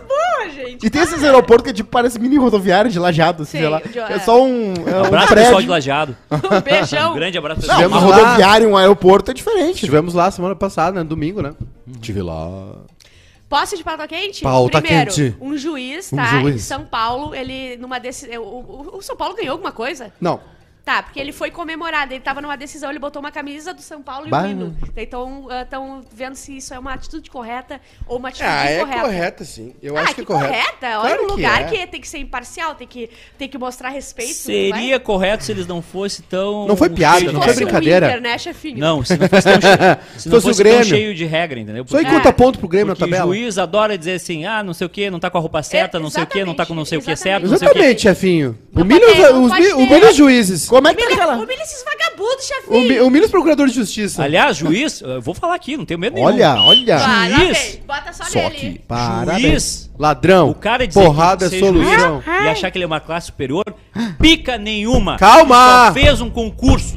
Boa, 0.09 0.49
gente. 0.51 0.87
E 0.87 0.91
tem 0.91 1.03
esses 1.03 1.23
aeroportos 1.23 1.67
que 1.67 1.73
tipo, 1.77 1.91
parece 1.91 2.19
mini 2.19 2.37
rodoviária 2.39 2.91
de 2.91 2.99
lajado, 2.99 3.43
assim, 3.43 3.59
Sim, 3.59 3.59
sei 3.59 3.69
lá. 3.69 3.81
É 4.09 4.15
é. 4.15 4.19
só 4.21 4.43
um, 4.43 4.73
é 4.87 4.97
um 5.03 5.05
Abraço 5.05 5.35
pessoal 5.35 5.61
de 5.61 5.67
prédio. 5.67 5.71
Lajeado. 5.71 6.17
Um 6.31 6.61
beijão. 6.61 7.13
Um 7.13 7.15
grande 7.15 7.39
abraço 7.39 7.61
pessoal. 7.61 7.79
uma 7.79 7.89
Tivemos 7.89 8.11
lá. 8.11 8.17
rodoviária 8.25 8.65
e 8.65 8.67
um 8.67 8.77
aeroporto 8.77 9.31
é 9.31 9.35
diferente. 9.35 9.75
Estivemos 9.75 10.15
lá 10.15 10.31
semana 10.31 10.57
passada, 10.57 10.99
né, 11.03 11.05
domingo, 11.09 11.43
né? 11.43 11.53
Estive 11.95 12.23
lá. 12.23 12.75
Posso 13.49 13.75
ir 13.75 13.79
de 13.79 13.85
pauta 13.85 14.07
quente? 14.07 14.43
Pauta 14.43 14.81
Primeiro, 14.83 15.11
quente. 15.11 15.37
um 15.41 15.57
juiz, 15.57 16.13
Um 16.13 16.17
tá? 16.17 16.25
juiz. 16.27 16.57
Em 16.57 16.59
São 16.59 16.85
Paulo, 16.85 17.35
ele 17.35 17.77
numa 17.79 17.99
decisão. 17.99 18.43
O, 18.43 18.93
o- 18.95 18.99
o 18.99 19.03
São 19.03 19.17
Paulo 19.17 19.35
ganhou 19.35 19.53
alguma 19.53 19.73
coisa? 19.73 20.13
Não. 20.21 20.39
Tá, 20.89 21.03
porque 21.03 21.21
ele 21.21 21.33
foi 21.33 21.51
comemorado, 21.51 22.15
ele 22.15 22.21
tava 22.23 22.41
numa 22.41 22.57
decisão, 22.57 22.89
ele 22.89 22.99
botou 22.99 23.21
uma 23.21 23.31
camisa 23.31 23.75
do 23.75 23.83
São 23.83 24.01
Paulo 24.01 24.27
e 24.27 24.31
Bah. 24.31 24.45
um 24.45 24.51
hino. 24.51 24.77
Então, 24.97 25.47
estão 25.63 26.03
vendo 26.11 26.35
se 26.35 26.57
isso 26.57 26.73
é 26.73 26.79
uma 26.79 26.95
atitude 26.95 27.29
correta 27.29 27.79
ou 28.07 28.17
uma 28.17 28.31
atitude 28.31 28.49
Ah, 28.49 28.71
é 28.71 28.77
incorreta. 28.79 29.01
correta, 29.03 29.45
sim. 29.45 29.75
Eu 29.83 29.99
ah, 29.99 30.01
acho 30.01 30.15
que, 30.15 30.23
é 30.23 30.25
correta. 30.25 30.49
correta. 30.51 31.01
Olha 31.01 31.09
Claro 31.11 31.25
um 31.25 31.27
lugar 31.27 31.67
que 31.67 31.77
que, 31.77 31.83
é. 31.83 31.87
tem 31.87 32.01
que 32.01 32.09
ser 32.09 32.17
imparcial, 32.17 32.75
tem 32.75 32.89
que, 32.89 33.11
tem 33.37 33.47
que 33.51 33.59
mostrar 33.59 33.91
respeito. 33.91 34.33
Seria 34.33 34.99
correto 34.99 35.45
se 35.45 35.53
eles 35.53 35.67
não 35.67 35.83
fossem 35.83 36.25
tão. 36.27 36.67
Não 36.67 36.75
foi 36.75 36.89
piada, 36.89 37.31
não 37.33 37.43
fosse 37.43 37.57
foi 37.57 37.65
brincadeira. 37.67 38.07
o 38.07 38.09
Inter, 38.09 38.23
né, 38.23 38.39
chefinho? 38.39 38.79
Não, 38.79 39.05
se 39.05 39.15
não 39.19 39.29
fosse 39.29 39.43
tão 39.43 39.61
cheio, 39.61 39.99
se 40.17 40.29
não 40.31 40.41
Fosse 40.41 40.47
o 40.47 40.51
tão 40.55 40.59
Grêmio. 40.65 40.85
cheio 40.87 41.15
de 41.15 41.25
regra, 41.27 41.61
entendeu? 41.61 41.85
Só 41.87 42.01
em 42.01 42.07
É. 42.07 42.11
conta 42.11 42.33
ponto 42.33 42.59
pro 42.59 42.67
Grêmio 42.67 42.87
na 42.89 42.95
Porque 42.97 43.05
o 43.05 43.09
tabela. 43.15 43.35
juiz 43.35 43.59
adora 43.59 43.99
dizer 43.99 44.15
assim, 44.15 44.47
ah, 44.47 44.63
não 44.63 44.73
sei 44.73 44.87
o 44.87 44.91
que, 44.91 45.11
não 45.11 45.21
tá 45.21 45.29
com 45.29 45.37
a 45.37 45.41
roupa 45.43 45.63
certa, 45.63 46.01
não 46.01 46.09
sei 46.09 46.23
o 46.23 46.27
que, 46.27 46.43
não 46.47 46.55
tá 46.55 46.65
com 46.65 46.75
não 46.75 46.87
sei 46.87 46.97
o 46.97 47.03
que 47.03 47.15
certo, 47.15 47.47
o 47.47 47.53
Exatamente, 47.55 47.97
que. 47.97 48.01
chefinho. 48.03 48.57
Humilha 48.75 49.35
os, 49.35 49.53
os, 49.53 50.09
os 50.11 50.17
juízes. 50.17 50.67
Como 50.79 50.89
é 50.89 50.95
que 50.95 51.01
tá 51.01 51.07
Humilha, 51.07 51.23
aquela... 51.25 51.39
humilha 51.43 51.63
esses 51.63 51.85
vagabundos, 51.85 52.47
chefinho! 52.47 52.79
Humi- 52.81 53.01
Humilha 53.01 53.25
os 53.25 53.31
procuradores 53.31 53.73
de 53.73 53.79
justiça. 53.81 54.23
Aliás, 54.23 54.57
juiz, 54.57 55.01
eu 55.01 55.21
vou 55.21 55.35
falar 55.35 55.55
aqui, 55.55 55.77
não 55.77 55.85
tenho 55.85 55.99
medo 56.01 56.15
nenhum. 56.15 56.27
Olha, 56.27 56.55
olha. 56.63 56.99
Juiz. 57.29 57.81
Bota 57.87 58.13
só, 58.13 58.25
Só 58.25 58.39
nele. 58.41 58.55
que 58.55 58.79
Parabéns. 58.87 59.41
juiz, 59.43 59.91
Ladrão. 59.99 60.51
o 60.51 60.55
cara 60.55 60.87
dizer 60.87 61.01
Porrada 61.05 61.49
que 61.51 61.57
é 61.57 61.59
solução. 61.59 62.23
juiz 62.23 62.45
e 62.45 62.49
achar 62.49 62.71
que 62.71 62.79
ele 62.79 62.85
é 62.85 62.87
uma 62.87 63.01
classe 63.01 63.27
superior, 63.27 63.65
pica 64.21 64.57
nenhuma. 64.57 65.17
Calma! 65.17 65.87
Só 65.89 65.93
fez 65.95 66.21
um 66.21 66.31
concurso. 66.31 66.95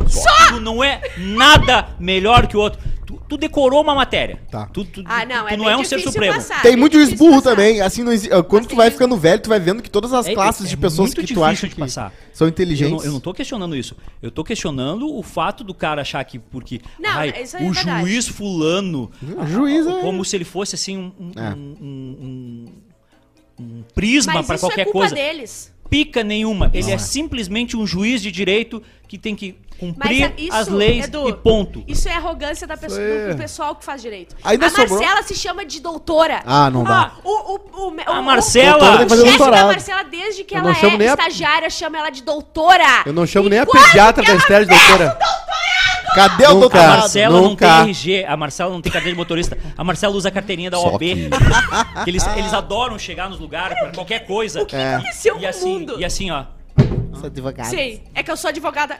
Tu 0.49 0.59
não 0.59 0.83
é 0.83 1.01
nada 1.17 1.87
melhor 1.99 2.47
que 2.47 2.55
o 2.55 2.59
outro. 2.59 2.79
Tu, 3.11 3.21
tu 3.29 3.37
decorou 3.37 3.81
uma 3.81 3.93
matéria. 3.95 4.39
Tá. 4.49 4.65
Tu, 4.67 4.85
tu- 4.85 5.03
Ah, 5.05 5.25
não, 5.25 5.45
tu 5.47 5.53
é 5.53 5.57
não 5.57 5.69
é 5.69 5.77
um 5.77 5.83
ser 5.83 5.99
supremo. 5.99 6.33
passar, 6.35 6.61
Tem 6.61 6.71
bem 6.71 6.79
muito 6.79 6.93
juiz 6.93 7.05
difícil 7.09 7.25
burro 7.27 7.41
passar. 7.41 7.55
também. 7.55 7.81
Assim, 7.81 8.03
não 8.03 8.11
exi- 8.11 8.29
Quando 8.29 8.63
Mas 8.63 8.67
tu 8.67 8.75
vai 8.75 8.85
juiz- 8.87 8.93
ficando 8.93 9.17
velho, 9.17 9.41
tu 9.41 9.49
vai 9.49 9.59
vendo 9.59 9.81
que 9.81 9.89
todas 9.89 10.13
as 10.13 10.27
É- 10.27 10.33
classes 10.33 10.65
é 10.65 10.69
de 10.69 10.77
pessoas 10.77 11.13
que 11.13 11.23
tu 11.33 11.43
acha 11.43 11.67
de 11.67 11.75
que 11.75 11.79
passar. 11.81 12.13
são 12.33 12.47
Eu 12.47 12.49
inteligentes. 12.49 12.93
não, 12.97 13.03
eu 13.03 13.11
não 13.11 13.19
tô 13.19 13.33
questionando 13.33 13.75
isso. 13.75 13.95
Eu 14.21 14.31
tô 14.31 14.43
questionando 14.43 15.13
o 15.13 15.21
fato 15.21 15.63
do 15.63 15.73
cara 15.73 16.01
achar 16.01 16.23
que 16.23 16.39
porque 16.39 16.81
Não, 16.99 17.09
ai, 17.09 17.33
isso 17.41 17.57
aí 17.57 17.65
é 17.65 17.69
o 17.69 17.73
juiz 17.73 18.27
fulano, 18.27 19.11
O 19.37 19.45
juiz 19.47 19.85
é... 19.87 20.01
como 20.01 20.23
se 20.23 20.35
ele 20.35 20.45
fosse 20.45 20.75
assim 20.75 20.97
um, 20.97 21.11
um, 21.19 21.31
É. 21.35 21.49
um- 21.53 21.75
um- 21.81 22.65
um 23.59 23.83
prisma 23.93 24.33
Mas 24.33 24.49
isso 24.49 24.59
qualquer 24.59 24.81
é 24.81 24.85
culpa 24.85 24.99
coisa. 24.99 25.15
deles. 25.15 25.73
Pica 25.91 26.23
nenhuma. 26.23 26.71
Ele 26.73 26.89
é 26.89 26.93
é. 26.95 26.97
simplesmente 26.97 27.75
um 27.77 27.85
juiz 27.85 28.21
de 28.21 28.31
direito 28.31 28.81
que 29.09 29.17
tem 29.17 29.35
que 29.35 29.57
Mas 29.71 29.77
cumprir 29.77 30.23
é- 30.23 30.33
isso, 30.37 30.53
as 30.55 30.67
leis 30.69 31.05
Edu, 31.05 31.27
e 31.27 31.33
ponto. 31.33 31.83
Isso 31.85 32.07
é 32.07 32.13
arrogância 32.13 32.65
da 32.65 32.77
pessoa, 32.77 33.01
Foi. 33.01 33.33
do 33.33 33.37
pessoal 33.37 33.75
que 33.75 33.83
faz 33.83 34.01
direito. 34.01 34.33
Ainda 34.41 34.67
a 34.67 34.69
sobrou- 34.69 34.97
Marcela 34.99 35.21
se 35.23 35.35
chama 35.35 35.65
de 35.65 35.81
doutora. 35.81 36.41
Ah, 36.45 36.69
não 36.69 36.85
dá. 36.85 37.11
O, 37.25 37.29
o, 37.29 37.55
o, 37.55 37.87
o, 37.89 38.01
A 38.09 38.21
Marcela- 38.21 39.03
o, 39.03 39.09
chefe 39.09 39.37
da. 39.37 39.65
Marcela, 39.65 40.03
desde 40.03 40.45
que 40.45 40.55
Eu 40.55 40.59
ela 40.59 40.71
é 40.71 40.97
nem 40.97 41.07
a- 41.09 41.11
estagiária, 41.11 41.69
chama 41.69 41.97
ela 41.97 42.09
de 42.09 42.23
doutora. 42.23 43.03
Eu 43.05 43.11
não 43.11 43.27
chamo 43.27 43.49
nem 43.49 43.59
a 43.59 43.65
pediatra 43.65 44.23
da 44.23 44.35
Esther 44.35 44.65
de 44.65 44.69
doutora. 44.69 45.19
Cadê 46.15 46.45
o 46.47 46.47
Nunca. 46.47 46.57
A 46.57 46.59
doutorado? 46.59 46.99
Marcela 46.99 47.33
não 47.35 47.41
tem 47.41 47.49
nunca. 47.49 47.81
RG, 47.83 48.25
a 48.25 48.37
Marcela 48.37 48.73
não 48.73 48.81
tem 48.81 48.91
carteira 48.91 49.13
de 49.13 49.17
motorista. 49.17 49.57
A 49.77 49.83
Marcela 49.83 50.15
usa 50.15 50.29
a 50.29 50.31
carteirinha 50.31 50.69
da 50.69 50.77
Só 50.77 50.89
OAB. 50.91 50.99
que- 50.99 51.29
Que 52.03 52.09
eles, 52.09 52.25
eles 52.35 52.53
adoram 52.53 52.97
chegar 52.99 53.29
nos 53.29 53.39
lugares 53.39 53.77
pra 53.79 53.91
qualquer 53.91 54.25
coisa. 54.25 54.61
O 54.61 54.65
que 54.65 54.75
aconteceu 54.75 55.37
E 55.37 55.41
no 55.41 55.47
assim, 55.47 55.79
mundo? 55.79 55.99
e 55.99 56.05
assim, 56.05 56.29
ó. 56.31 56.45
Sou 57.13 57.25
advogado. 57.27 57.67
Sim, 57.69 58.01
é 58.13 58.23
que 58.23 58.31
eu 58.31 58.37
sou 58.37 58.49
advogada. 58.49 58.97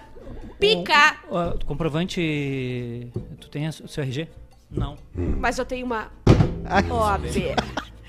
Pica! 0.59 1.15
Ó, 1.29 1.53
comprovante. 1.65 3.07
Tu 3.39 3.49
tem 3.49 3.67
o 3.67 3.73
seu 3.87 4.03
RG? 4.03 4.27
Não. 4.69 4.95
Mas 5.15 5.57
eu 5.57 5.65
tenho 5.65 5.85
uma 5.85 6.07
OAB. 6.89 7.25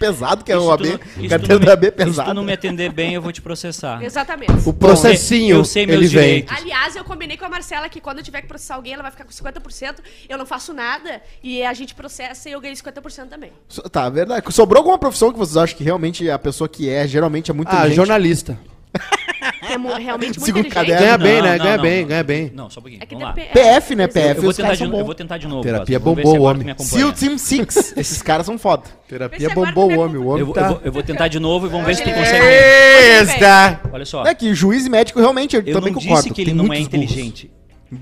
Pesado 0.07 0.45
que 0.45 0.53
é 0.53 0.59
o 0.59 0.71
AB. 0.71 0.99
tu 0.99 1.29
Carteira 1.29 1.55
não 1.55 1.59
me- 1.61 1.67
da 1.67 1.73
AB 1.73 1.87
e 1.87 1.91
Se 1.91 1.93
tu 1.93 1.97
pesado. 1.97 2.35
não 2.35 2.45
me 2.45 2.53
atender 2.53 2.93
bem, 2.93 3.15
eu 3.15 3.23
vou 3.23 3.33
te 3.33 3.41
processar. 3.41 4.03
Exatamente. 4.03 4.53
O 4.69 4.73
processinho, 4.73 5.57
Eu 5.57 5.65
sei 5.65 5.87
meus 5.87 5.99
ele 5.99 6.09
vem. 6.09 6.25
direitos. 6.25 6.57
Aliás, 6.57 6.97
eu 6.97 7.05
combinei 7.05 7.37
com 7.37 7.45
a 7.45 7.49
Marcela 7.49 7.89
que 7.89 8.01
quando 8.01 8.19
eu 8.19 8.25
tiver 8.25 8.43
que 8.43 8.49
processar 8.49 8.75
alguém, 8.75 8.95
ela 8.95 9.03
vai 9.03 9.11
ficar 9.13 9.25
com 9.25 9.31
50%. 9.33 9.97
Eu 10.29 10.37
não 10.39 10.45
faço 10.47 10.73
nada 10.73 11.21
e 11.43 11.63
a 11.65 11.73
gente 11.73 11.95
processa 11.95 12.49
e 12.49 12.53
eu 12.53 12.61
ganho 12.61 12.75
50% 12.77 13.29
também. 13.29 13.53
So- 13.69 13.83
Tá, 13.83 14.09
verdade. 14.09 14.45
Sobrou 14.53 14.79
alguma 14.79 14.99
profissão 14.99 15.33
que 15.33 15.39
vocês 15.39 15.57
acham 15.57 15.77
que 15.77 15.85
realmente 15.85 16.29
a 16.31 16.39
pessoa 16.39 16.69
que 16.69 16.89
é, 16.89 17.07
geralmente 17.07 17.51
é 17.51 17.55
muito 17.55 17.69
Ah, 17.69 17.75
inteligente? 17.77 17.97
jornalista. 17.97 18.59
É 19.75 19.99
realmente 19.99 20.39
muito 20.39 20.45
Segundo 20.47 20.67
inteligente. 20.67 20.75
caderno. 20.99 21.03
Ganha 21.05 21.19
bem, 21.19 21.37
Não, 21.37 21.43
né? 21.43 21.51
não, 21.59 21.65
Ganha 21.65 21.77
não, 21.77 21.83
bem, 21.83 22.01
não. 22.03 22.09
ganha 22.09 22.25
bem. 22.25 22.53
Não, 22.55 22.71
só 22.71 22.81
um 22.81 22.83
pouquinho. 22.83 23.03
É 23.03 23.07
que 23.07 23.15
Vamos 23.15 23.29
lá. 23.29 23.33
PF, 23.35 23.95
né? 23.95 24.05
é, 24.05 24.07
PF. 24.09 24.29
Eu 24.37 24.43
vou, 24.43 24.51
os 24.51 24.57
tentar 24.57 24.67
caras 24.69 24.79
de, 24.79 24.85
são 24.85 24.89
no- 24.91 24.95
eu 24.95 24.99
bons. 25.01 25.07
vou 25.07 25.15
tentar 25.15 25.39
de 25.39 25.49
novo. 25.49 25.63
Terapia. 25.63 25.99
Vamos 25.99 26.17
ver 26.17 26.23
bombou 26.23 26.33
se 26.35 26.39
o 26.39 26.41
agora 26.43 26.55
tu 26.55 26.57
homem. 26.57 26.65
me 26.67 26.73
acompanha. 26.73 27.01
SEAL 27.05 27.13
Team 27.13 27.39
Six. 27.39 27.95
Esses 27.97 28.23
caras 28.23 28.47
são 28.47 28.59
foda. 28.59 28.83
Terapia 29.09 29.49
agora 29.51 29.73
bombou 29.73 29.85
o 29.87 29.91
me 29.91 29.97
homem. 29.99 30.17
O 30.17 30.23
Eu, 30.25 30.29
homem 30.31 30.47
eu 30.47 30.53
tá... 30.53 30.69
vou, 30.69 30.81
eu 30.85 30.93
vou 30.93 31.03
tentar 31.03 31.29
de 31.29 31.39
novo 31.39 31.67
e 31.67 31.71
vamos 31.71 31.87
ver 31.87 31.95
se 31.97 32.03
tu 32.03 32.09
Ele- 32.09 32.19
consegue. 32.19 33.79
Olha 33.93 34.05
só. 34.05 34.25
É 34.25 34.35
que 34.35 34.55
juiz 34.55 34.87
e 34.87 34.91
médico 34.91 35.19
realmente 35.21 35.57
eu, 35.57 35.63
Eu 35.65 35.75
também 35.75 35.93
não 35.93 36.01
concordo. 36.01 36.23
disse 36.23 36.35
que 36.35 36.41
ele 36.41 36.51
tem 36.51 36.57
não 36.57 36.65
é 36.65 36.69
muitos 36.69 36.89
burros. 36.89 37.05
inteligente. 37.11 37.51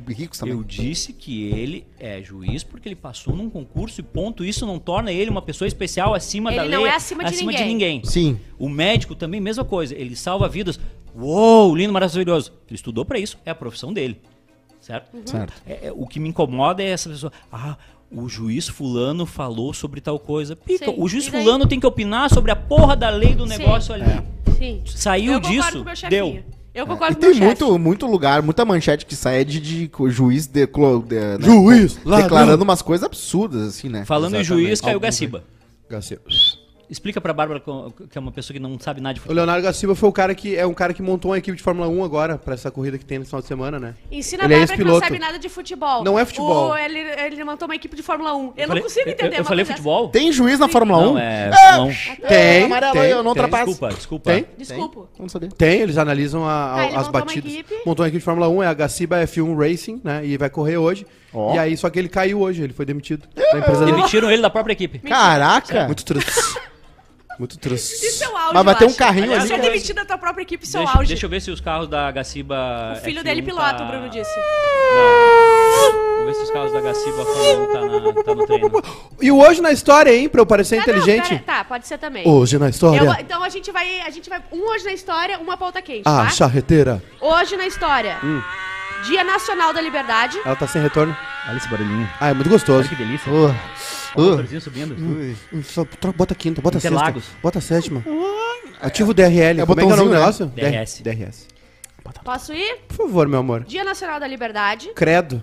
Ricos 0.08 0.38
também. 0.38 0.54
Eu 0.54 0.62
disse 0.62 1.12
que 1.12 1.44
ele 1.44 1.86
é 1.98 2.22
juiz 2.22 2.62
porque 2.62 2.88
ele 2.88 2.96
passou 2.96 3.34
num 3.34 3.50
concurso 3.50 4.00
e 4.00 4.04
ponto. 4.04 4.44
Isso 4.44 4.64
não 4.66 4.78
torna 4.78 5.12
ele 5.12 5.30
uma 5.30 5.42
pessoa 5.42 5.66
especial 5.66 6.14
acima 6.14 6.50
da 6.50 6.62
Ele 6.64 6.68
lei. 6.68 6.78
não 6.78 6.86
é 6.86 6.94
acima 6.94 7.24
de 7.24 7.64
ninguém. 7.64 8.02
Sim. 8.04 8.38
O 8.58 8.68
médico 8.68 9.14
também, 9.14 9.40
mesma 9.40 9.64
coisa. 9.64 9.94
Ele 9.94 10.14
salva 10.14 10.48
vidas. 10.48 10.78
Uou, 11.14 11.74
lindo, 11.74 11.92
maravilhoso. 11.92 12.52
Ele 12.68 12.76
estudou 12.76 13.04
pra 13.04 13.18
isso. 13.18 13.38
É 13.44 13.50
a 13.50 13.54
profissão 13.54 13.92
dele. 13.92 14.20
Certo? 14.80 15.10
Certo. 15.28 15.52
É, 15.66 15.88
é, 15.88 15.92
o 15.92 16.06
que 16.06 16.18
me 16.18 16.28
incomoda 16.28 16.82
é 16.82 16.86
essa 16.86 17.08
pessoa. 17.08 17.32
Ah, 17.52 17.76
o 18.10 18.28
juiz 18.28 18.68
fulano 18.68 19.26
falou 19.26 19.72
sobre 19.74 20.00
tal 20.00 20.18
coisa. 20.18 20.56
Pica, 20.56 20.86
Sim, 20.86 20.94
o 20.96 21.08
juiz 21.08 21.26
fulano 21.26 21.66
tem 21.66 21.78
que 21.78 21.86
opinar 21.86 22.30
sobre 22.30 22.50
a 22.50 22.56
porra 22.56 22.96
da 22.96 23.10
lei 23.10 23.34
do 23.34 23.46
Sim. 23.46 23.58
negócio 23.58 23.94
ali. 23.94 24.04
Sim. 24.58 24.82
Saiu 24.86 25.38
disso, 25.40 25.84
com 25.84 25.90
o 26.74 26.78
meu 26.78 26.78
chefinho. 26.78 26.78
deu. 26.78 26.80
Eu 26.82 26.84
E 26.84 26.86
concordo 26.86 27.16
com 27.16 27.26
o 27.26 27.30
tem 27.32 27.40
muito, 27.40 27.78
muito 27.78 28.06
lugar, 28.06 28.42
muita 28.42 28.64
manchete 28.64 29.04
que 29.06 29.16
sai 29.16 29.44
de, 29.44 29.60
de 29.60 29.88
co- 29.88 30.08
juiz 30.08 30.46
de, 30.46 30.66
de- 30.66 31.14
né, 31.16 31.38
Juiz, 31.40 31.98
declarando 32.22 32.62
umas 32.62 32.80
coisas 32.82 33.04
absurdas, 33.04 33.68
assim, 33.68 33.88
né? 33.88 34.04
Falando 34.04 34.34
em 34.34 34.40
Exatamente. 34.40 34.66
juiz, 34.66 34.80
caiu 34.80 35.00
Gaciba. 35.00 35.42
Gaciba. 35.88 36.22
Explica 36.90 37.20
pra 37.20 37.32
Bárbara, 37.32 37.60
que 37.60 38.18
é 38.18 38.20
uma 38.20 38.32
pessoa 38.32 38.52
que 38.52 38.60
não 38.60 38.76
sabe 38.80 39.00
nada 39.00 39.14
de 39.14 39.20
O 39.20 39.22
futebol. 39.22 39.36
Leonardo 39.36 39.62
Gaciba 39.62 39.94
foi 39.94 40.08
o 40.08 40.12
cara 40.12 40.34
que 40.34 40.56
é 40.56 40.66
um 40.66 40.74
cara 40.74 40.92
que 40.92 41.00
montou 41.00 41.30
uma 41.30 41.38
equipe 41.38 41.56
de 41.56 41.62
Fórmula 41.62 41.86
1 41.88 42.02
agora, 42.02 42.36
pra 42.36 42.54
essa 42.54 42.68
corrida 42.70 42.98
que 42.98 43.04
tem 43.04 43.20
no 43.20 43.24
final 43.24 43.40
de 43.40 43.46
semana, 43.46 43.78
né? 43.78 43.94
Ensina 44.10 44.44
Ele 44.44 44.54
a 44.54 44.56
é 44.56 44.60
Bárbara 44.60 44.76
que 44.78 44.84
não 44.84 44.90
ex-piloto. 44.94 45.06
sabe 45.06 45.18
nada 45.20 45.38
de 45.38 45.48
futebol. 45.48 46.02
Não 46.02 46.18
é 46.18 46.24
futebol. 46.24 46.70
O- 46.70 46.76
ele, 46.76 46.98
ele 46.98 47.44
montou 47.44 47.68
uma 47.68 47.76
equipe 47.76 47.94
de 47.94 48.02
Fórmula 48.02 48.34
1. 48.34 48.38
Eu, 48.56 48.66
falei- 48.66 48.66
não 48.68 48.82
consigo 48.82 49.08
entender 49.08 49.28
Eu, 49.28 49.32
eu 49.38 49.38
uma 49.42 49.44
falei 49.44 49.64
futebol? 49.64 50.08
Tem 50.08 50.32
juiz 50.32 50.58
na 50.58 50.66
Fórmula 50.68 50.98
1? 50.98 51.04
Não, 51.12 51.18
é. 51.18 51.50
Não. 51.50 51.90
Tem, 52.28 52.64
amarelo 52.64 52.92
tem, 52.92 53.02
aí, 53.02 53.10
eu 53.12 53.22
não 53.22 53.34
tem. 53.34 53.42
ultrapasso. 53.44 53.66
Desculpa, 53.70 53.94
desculpa. 53.94 54.32
Tem? 54.32 54.46
Desculpa. 54.58 55.08
Não 55.18 55.28
sabia. 55.28 55.48
Tem, 55.56 55.80
eles 55.82 55.96
analisam 55.96 56.44
a- 56.44 56.74
Ah, 56.74 56.84
ele 56.86 56.96
as 56.96 57.06
montou 57.06 57.20
uma 57.20 57.26
batidas. 57.26 57.52
equipe? 57.52 57.74
Montou 57.86 58.02
uma 58.02 58.08
equipe 58.08 58.18
de 58.18 58.24
Fórmula 58.24 58.48
1, 58.48 58.62
é 58.62 58.66
a 58.66 58.74
Gaciba 58.74 59.16
F1 59.22 59.56
Racing, 59.56 60.00
né? 60.02 60.22
E 60.26 60.36
vai 60.36 60.50
correr 60.50 60.76
hoje. 60.76 61.06
Ó. 61.32 61.54
E 61.54 61.58
aí, 61.60 61.76
só 61.76 61.88
que 61.88 61.98
ele 62.00 62.08
caiu 62.08 62.40
hoje, 62.40 62.62
ele 62.64 62.72
foi 62.72 62.84
demitido 62.84 63.28
da 63.36 63.58
empresa 63.58 63.84
dele. 63.84 63.96
Demitiram 63.98 64.28
ele 64.28 64.42
da 64.42 64.50
própria 64.50 64.72
equipe. 64.72 64.98
Caraca! 64.98 65.86
Muito 65.86 66.04
triste. 66.04 66.30
Muito 67.40 67.58
triste. 67.58 68.04
Isso 68.06 68.22
é 68.22 68.28
o 68.28 68.36
auge, 68.36 68.52
Mas 68.52 68.64
vai 68.64 68.74
ter 68.74 68.84
um 68.84 68.92
carrinho 68.92 69.32
ali 69.32 69.48
Ser 69.48 69.54
que- 69.54 69.60
demitido 69.62 69.96
da 69.96 70.04
tua 70.04 70.18
própria 70.18 70.42
equipe, 70.42 70.62
é 70.62 70.68
o 70.68 70.82
Deixa, 70.82 70.98
auge. 70.98 71.08
deixa 71.08 71.24
eu 71.24 71.30
ver 71.30 71.40
se 71.40 71.50
os 71.50 71.58
carros 71.58 71.88
da 71.88 72.10
Gaciba. 72.12 72.92
O 72.98 73.00
filho 73.00 73.20
F1 73.20 73.24
dele 73.24 73.40
pilota, 73.42 73.78
tá- 73.78 73.84
o 73.84 73.86
Bruno 73.88 74.10
disse. 74.10 74.30
Não. 74.94 75.92
Vamos 76.18 76.26
ver 76.26 76.34
se 76.34 76.42
os 76.42 76.50
carros 76.50 76.70
da 76.72 76.80
Gaciba 76.82 77.24
Fórmula 77.24 77.68
1 77.68 77.72
tá, 77.72 77.80
na- 77.80 78.22
tá 78.22 78.34
no 78.34 78.46
treino. 78.46 78.82
E 79.22 79.30
o 79.32 79.38
hoje 79.40 79.62
na 79.62 79.72
história, 79.72 80.14
hein? 80.14 80.28
Pra 80.28 80.42
eu 80.42 80.46
parecer 80.46 80.74
Ah, 80.74 80.78
não, 80.78 80.82
inteligente. 80.82 81.28
pera- 81.30 81.42
tá, 81.46 81.64
pode 81.64 81.86
ser 81.88 81.96
também. 81.96 82.28
Hoje 82.28 82.58
na 82.58 82.68
história. 82.68 83.00
Eu- 83.06 83.12
então 83.18 83.42
a 83.42 83.48
gente 83.48 83.72
vai. 83.72 84.00
A 84.02 84.10
gente 84.10 84.28
vai. 84.28 84.42
Um 84.52 84.68
hoje 84.70 84.84
na 84.84 84.92
história, 84.92 85.38
uma 85.38 85.56
pauta 85.56 85.80
quente, 85.80 86.02
A 86.06 86.24
tá? 86.24 86.28
charreteira. 86.28 87.02
Hoje 87.22 87.56
na 87.56 87.66
história. 87.66 88.18
Hum. 88.22 88.42
Dia 89.06 89.24
Nacional 89.24 89.72
da 89.72 89.80
Liberdade. 89.80 90.38
Ela 90.44 90.56
tá 90.56 90.66
sem 90.66 90.82
retorno. 90.82 91.16
Olha 91.48 91.56
esse 91.56 91.68
barulhinho. 91.68 92.08
Ah, 92.20 92.28
é 92.30 92.34
muito 92.34 92.50
gostoso. 92.50 92.88
Que 92.88 92.94
delícia. 92.94 93.30
Uh, 93.32 93.46
uh. 94.16 94.22
Motorzinho 94.30 94.60
subindo. 94.60 94.94
Hum, 94.94 95.34
Só 95.62 95.84
tro- 95.84 96.12
bota 96.12 96.34
a 96.34 96.36
quinta, 96.36 96.60
bota 96.60 96.78
a 96.78 96.80
sexta. 96.80 96.94
Interlagos. 96.96 97.24
Bota 97.42 97.58
a 97.58 97.62
sétima. 97.62 98.04
Ativa 98.80 99.10
o 99.10 99.14
DRL. 99.14 99.60
É 99.60 99.66
Como 99.66 99.80
é 99.80 99.84
que 99.84 99.90
é 99.90 99.94
o 99.94 99.96
nome 99.96 100.10
do 100.10 100.14
botãozinho, 100.16 100.46
negócio? 100.46 100.46
DRS. 100.46 101.00
DRS. 101.02 101.48
Posso 102.24 102.52
ir? 102.52 102.78
Por 102.88 102.96
favor, 102.96 103.26
meu 103.28 103.40
amor. 103.40 103.64
Dia 103.64 103.84
Nacional 103.84 104.20
da 104.20 104.26
Liberdade. 104.26 104.90
Credo. 104.94 105.42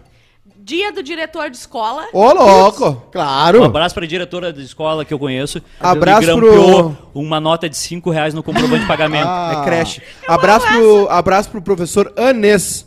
Dia 0.60 0.92
do 0.92 1.02
diretor 1.02 1.50
de 1.50 1.56
escola. 1.58 2.08
Ô, 2.12 2.34
louco! 2.34 3.08
Claro! 3.12 3.62
Um 3.62 3.66
abraço 3.66 3.96
pra 3.96 4.06
diretora 4.06 4.52
da 4.52 4.62
escola 4.62 5.06
que 5.06 5.14
eu 5.14 5.20
conheço. 5.20 5.62
Abraço 5.80 6.28
que 6.28 6.36
pro- 6.36 6.98
uma 7.14 7.40
nota 7.40 7.70
de 7.70 7.78
5 7.78 8.10
reais 8.12 8.34
no 8.34 8.44
comprovante 8.44 8.82
de 8.82 8.88
pagamento. 8.88 9.28
Ah. 9.28 9.62
É 9.62 9.66
creche. 9.66 10.02
Abraço 10.28 10.68
pro, 10.68 11.10
abraço 11.10 11.50
pro 11.50 11.62
professor 11.62 12.12
Anês, 12.18 12.86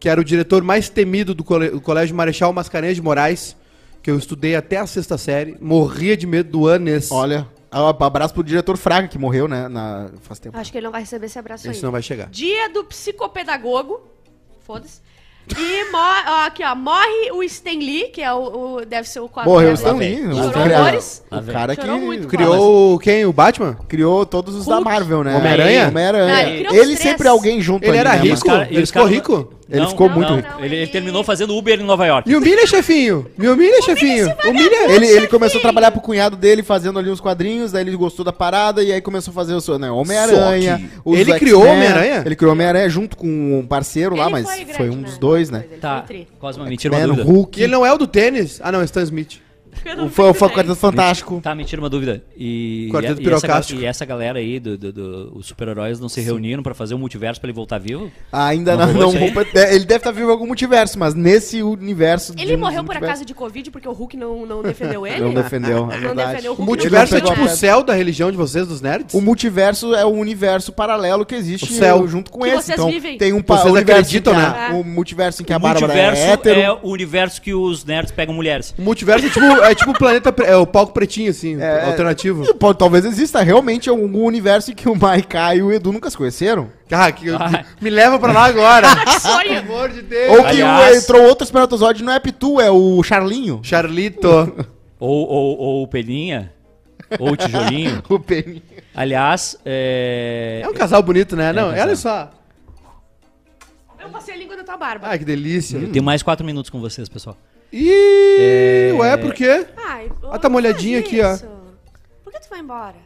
que 0.00 0.08
era 0.08 0.20
o 0.20 0.24
diretor 0.24 0.62
mais 0.62 0.88
temido 0.88 1.34
do, 1.34 1.42
cole- 1.44 1.70
do 1.70 1.80
Colégio 1.80 2.14
Marechal 2.14 2.52
Mascarenhas 2.52 2.96
de 2.96 3.02
Moraes, 3.02 3.56
que 4.02 4.10
eu 4.10 4.16
estudei 4.18 4.54
até 4.56 4.76
a 4.76 4.86
sexta 4.86 5.18
série. 5.18 5.56
Morria 5.60 6.16
de 6.16 6.26
medo 6.26 6.50
do 6.50 6.68
Anês. 6.68 7.10
Olha, 7.10 7.46
ah, 7.70 7.88
abraço 7.90 8.32
pro 8.32 8.42
diretor 8.44 8.76
Fraga, 8.76 9.08
que 9.08 9.18
morreu, 9.18 9.48
né? 9.48 9.68
Na, 9.68 10.08
faz 10.22 10.38
tempo. 10.38 10.56
Acho 10.56 10.70
que 10.72 10.78
ele 10.78 10.84
não 10.86 10.92
vai 10.92 11.00
receber 11.02 11.26
esse 11.26 11.38
abraço 11.38 11.68
Esse 11.68 11.78
aí. 11.78 11.82
não 11.84 11.90
vai 11.92 12.00
chegar. 12.02 12.28
Dia 12.30 12.68
do 12.70 12.84
psicopedagogo. 12.84 14.00
Foda-se. 14.66 15.00
E 15.58 15.90
mo- 15.90 15.96
ó, 15.96 16.44
aqui, 16.46 16.62
ó, 16.62 16.74
morre 16.74 17.30
o 17.32 17.42
Stan 17.42 17.70
Lee, 17.70 18.08
que 18.12 18.20
é 18.20 18.30
o, 18.32 18.76
o- 18.80 18.84
deve 18.84 19.08
ser 19.08 19.20
o 19.20 19.28
quadro. 19.30 19.50
Morreu 19.50 19.70
o. 19.70 19.74
Stan 19.74 19.94
Lee. 19.94 20.26
o 20.26 20.34
Chorou 20.34 20.52
cara- 20.52 20.78
horrores. 20.80 21.22
Lá 21.30 21.38
O 21.40 21.44
cara 21.46 21.74
que 21.76 21.80
Chorou 21.82 21.98
muito. 22.00 22.28
Criou 22.28 22.98
quem? 22.98 23.24
O 23.24 23.32
Batman? 23.32 23.74
criou 23.88 24.26
todos 24.26 24.54
os 24.54 24.66
da 24.66 24.74
Hulk. 24.76 24.84
Marvel, 24.90 25.24
né? 25.24 25.34
Homem-Aranha? 25.36 25.88
Homem-Aranha. 25.88 26.26
Não, 26.34 26.40
ele 26.52 26.64
criou 26.68 26.82
ele 26.84 26.96
sempre 26.96 27.26
é 27.26 27.30
alguém 27.30 27.62
junto 27.62 27.82
Ele 27.82 27.92
ali, 27.92 27.98
era 27.98 28.10
né, 28.16 28.16
rico? 28.22 28.44
cara- 28.46 28.68
e 28.70 28.76
Ele 28.76 28.86
ficou 28.86 29.02
cara- 29.04 29.14
rico? 29.14 29.54
Ele 29.70 29.80
Não, 29.82 29.90
ficou 29.90 30.08
não, 30.08 30.14
muito 30.16 30.28
não. 30.30 30.36
rico. 30.36 30.48
Ele, 30.60 30.66
ele 30.66 30.76
ele- 30.76 30.86
terminou 30.90 31.22
fazendo 31.22 31.54
Uber 31.54 31.78
em 31.78 31.84
Nova 31.84 32.06
York. 32.06 32.26
Me 32.26 32.34
humilha, 32.36 32.66
chefinho! 32.66 33.26
Me 33.36 33.48
humilha, 33.48 33.82
chefinho! 33.82 34.26
Humilha! 34.48 34.90
Ele, 34.94 35.06
ele 35.06 35.26
começou 35.28 35.58
a 35.58 35.62
trabalhar 35.62 35.90
pro 35.90 36.00
cunhado 36.00 36.36
dele, 36.36 36.62
fazendo 36.62 36.98
ali 36.98 37.10
uns 37.10 37.20
quadrinhos, 37.20 37.70
daí 37.72 37.82
ele 37.86 37.94
gostou 37.94 38.24
da 38.24 38.32
parada 38.32 38.82
e 38.82 38.90
aí 38.90 39.02
começou 39.02 39.30
a 39.30 39.34
fazer 39.34 39.52
o 39.52 39.60
seu, 39.60 39.78
né, 39.78 39.90
Homem-Aranha. 39.90 40.78
Só 40.78 40.82
que 40.84 40.90
os 41.04 41.14
ele 41.18 41.32
X-Men. 41.32 41.38
criou 41.38 41.66
Homem-Aranha? 41.66 42.22
Ele 42.24 42.34
criou 42.36 42.52
Homem-Aranha 42.52 42.88
junto 42.88 43.14
com 43.16 43.26
um 43.58 43.66
parceiro 43.66 44.16
lá, 44.16 44.24
Ele 44.24 44.32
mas 44.32 44.46
foi 44.48 44.64
grande, 44.64 44.82
um 44.96 45.00
né? 45.00 45.02
dos 45.08 45.18
dois, 45.18 45.50
né? 45.50 45.64
Ele 45.70 45.80
Tá, 45.80 46.00
tri. 46.00 46.26
Cosma, 46.40 46.64
me 46.64 46.76
tira 46.78 46.94
uma 46.94 47.00
Man, 47.00 47.06
dúvida. 47.14 47.28
Hulk, 47.30 47.60
E 47.60 47.64
ele 47.64 47.72
não 47.72 47.84
é 47.84 47.92
o 47.92 47.98
do 47.98 48.06
tênis? 48.06 48.60
Ah, 48.62 48.72
não, 48.72 48.80
é 48.80 48.84
Stan 48.86 49.02
Smith. 49.02 49.36
O, 50.04 50.08
foi, 50.08 50.32
foi 50.34 50.48
o. 50.48 50.50
Quarteto 50.50 50.76
Fantástico. 50.76 51.40
Tá, 51.42 51.54
me 51.54 51.64
tira 51.64 51.80
uma 51.80 51.88
dúvida. 51.90 52.22
E, 52.36 52.88
Quarteto 52.92 53.20
e, 53.20 53.24
e 53.24 53.28
essa, 53.28 53.40
Pirocástico. 53.40 53.80
e 53.80 53.84
essa 53.84 54.04
galera 54.04 54.38
aí, 54.38 54.58
do, 54.60 54.76
do- 54.78 54.92
do- 54.92 55.32
os 55.36 55.46
super-heróis, 55.46 55.98
não 56.00 56.08
se 56.08 56.20
reuniram 56.20 56.62
pra 56.62 56.74
fazer 56.74 56.94
um 56.94 56.98
multiverso 56.98 57.40
pra 57.40 57.48
ele 57.48 57.54
voltar 57.56 57.78
vivo? 57.78 58.10
Ainda 58.32 58.76
Não 58.76 58.86
não, 58.92 59.12
não, 59.12 59.42
é, 59.54 59.74
ele 59.74 59.84
deve 59.84 59.98
estar 59.98 60.10
vivo 60.10 60.28
em 60.28 60.30
algum 60.30 60.46
multiverso, 60.46 60.98
mas 60.98 61.14
nesse 61.14 61.62
universo. 61.62 62.34
Ele 62.38 62.56
morreu 62.56 62.84
por 62.84 62.96
acaso 62.96 63.24
de 63.24 63.34
Covid 63.34 63.70
porque 63.70 63.88
o 63.88 63.92
Hulk 63.92 64.16
não, 64.16 64.46
não 64.46 64.62
defendeu 64.62 65.06
ele? 65.06 65.20
Não 65.20 65.34
defendeu, 65.34 65.78
é 65.90 65.96
Não 65.96 66.08
verdade. 66.08 66.30
defendeu 66.30 66.52
o 66.52 66.56
O 66.56 66.62
multiverso 66.64 67.16
é 67.16 67.20
tipo 67.20 67.42
o 67.42 67.48
céu 67.48 67.82
da 67.82 67.92
religião 67.94 68.30
de 68.30 68.36
vocês, 68.36 68.66
dos 68.66 68.80
nerds? 68.80 69.14
O 69.14 69.20
multiverso 69.20 69.94
é 69.94 70.04
o 70.04 70.08
universo 70.10 70.72
paralelo 70.72 71.24
que 71.26 71.34
existe 71.34 71.64
O 71.72 71.74
céu. 71.74 72.06
junto 72.08 72.30
com 72.30 72.40
Que 72.40 72.48
esse. 72.48 72.56
vocês 72.66 72.78
então, 72.78 72.90
vivem. 72.90 73.18
tem 73.18 73.32
um 73.32 73.42
Vocês 73.46 73.74
acreditam, 73.76 74.34
né? 74.34 74.70
O 74.72 74.84
multiverso 74.84 75.42
em 75.42 75.44
que 75.44 75.52
a 75.52 75.56
o 75.56 75.60
Bárbara 75.60 75.86
multiverso 75.86 76.22
é 76.22 76.30
hétero. 76.32 76.60
é 76.60 76.72
o 76.72 76.88
universo 76.88 77.40
que 77.42 77.52
os 77.54 77.84
nerds 77.84 78.12
pegam 78.12 78.34
mulheres. 78.34 78.74
O 78.78 78.82
multiverso 78.82 79.26
é 79.26 79.28
tipo, 79.30 79.44
é 79.70 79.74
tipo 79.74 79.90
o 79.90 79.98
planeta, 79.98 80.32
pre- 80.32 80.46
é 80.46 80.56
o 80.56 80.66
palco 80.66 80.92
pretinho, 80.92 81.30
assim, 81.30 81.60
É, 81.60 81.84
alternativo. 81.86 82.44
E 82.44 82.54
pode- 82.54 82.78
talvez 82.78 83.04
exista 83.04 83.42
realmente 83.42 83.88
algum 83.88 84.24
universo 84.24 84.70
em 84.70 84.74
que 84.74 84.88
o 84.88 84.94
Maiká 84.94 85.54
e 85.54 85.62
o 85.62 85.72
Edu 85.72 85.92
nunca 85.92 86.10
se 86.10 86.16
conheceram. 86.16 86.70
Ah, 86.90 87.10
que, 87.12 87.30
Ah. 87.30 87.64
me 87.80 87.90
leva 87.90 88.18
pra 88.18 88.32
lá 88.32 88.44
agora. 88.46 88.86
Sonho! 89.20 89.62
Pelo 89.62 89.74
amor 89.74 89.88
de 89.90 90.02
Deus. 90.02 90.30
Ou 90.30 90.42
que 90.44 90.48
Aliás- 90.62 91.04
entrou 91.04 91.22
outro 91.22 91.44
espermatozoide, 91.44 92.02
não 92.02 92.12
é 92.12 92.18
Pitu, 92.18 92.60
é 92.60 92.70
o 92.70 93.02
Charlinho. 93.02 93.60
Charlito. 93.62 94.28
Ou, 95.00 95.28
ou, 95.28 95.58
ou 95.58 95.82
o 95.84 95.86
Peninha. 95.86 96.52
Ou 97.20 97.30
o 97.30 97.36
Tijolinho. 97.36 98.02
O 98.08 98.18
Penny. 98.18 98.60
Aliás, 98.92 99.56
é... 99.64 100.60
É 100.64 100.68
um 100.68 100.74
casal 100.74 101.00
bonito, 101.04 101.36
né? 101.36 101.52
Não, 101.52 101.68
um 101.68 101.70
casal. 101.70 101.86
olha 101.86 101.96
só. 101.96 102.30
Eu 104.00 104.08
passei 104.10 104.34
a 104.34 104.36
língua 104.36 104.56
na 104.56 104.64
tua 104.64 104.76
barba. 104.76 105.06
Ai, 105.08 105.18
que 105.18 105.24
delícia. 105.24 105.76
eu 105.78 105.90
tenho 105.92 106.04
mais 106.04 106.22
quatro 106.22 106.44
minutos 106.44 106.68
com 106.70 106.80
vocês, 106.80 107.08
pessoal. 107.08 107.36
Ih, 107.72 108.90
É. 108.90 108.92
ué, 108.94 109.16
por 109.16 109.34
quê? 109.34 109.66
Ai, 109.76 110.10
Ah, 110.30 110.38
tá 110.38 110.48
molhadinho 110.48 111.02
faz 111.02 111.06
aqui, 111.06 111.20
ó. 111.22 111.36
Por 112.24 112.32
que 112.32 112.40
tu 112.40 112.48
vai 112.48 112.60
embora? 112.60 112.96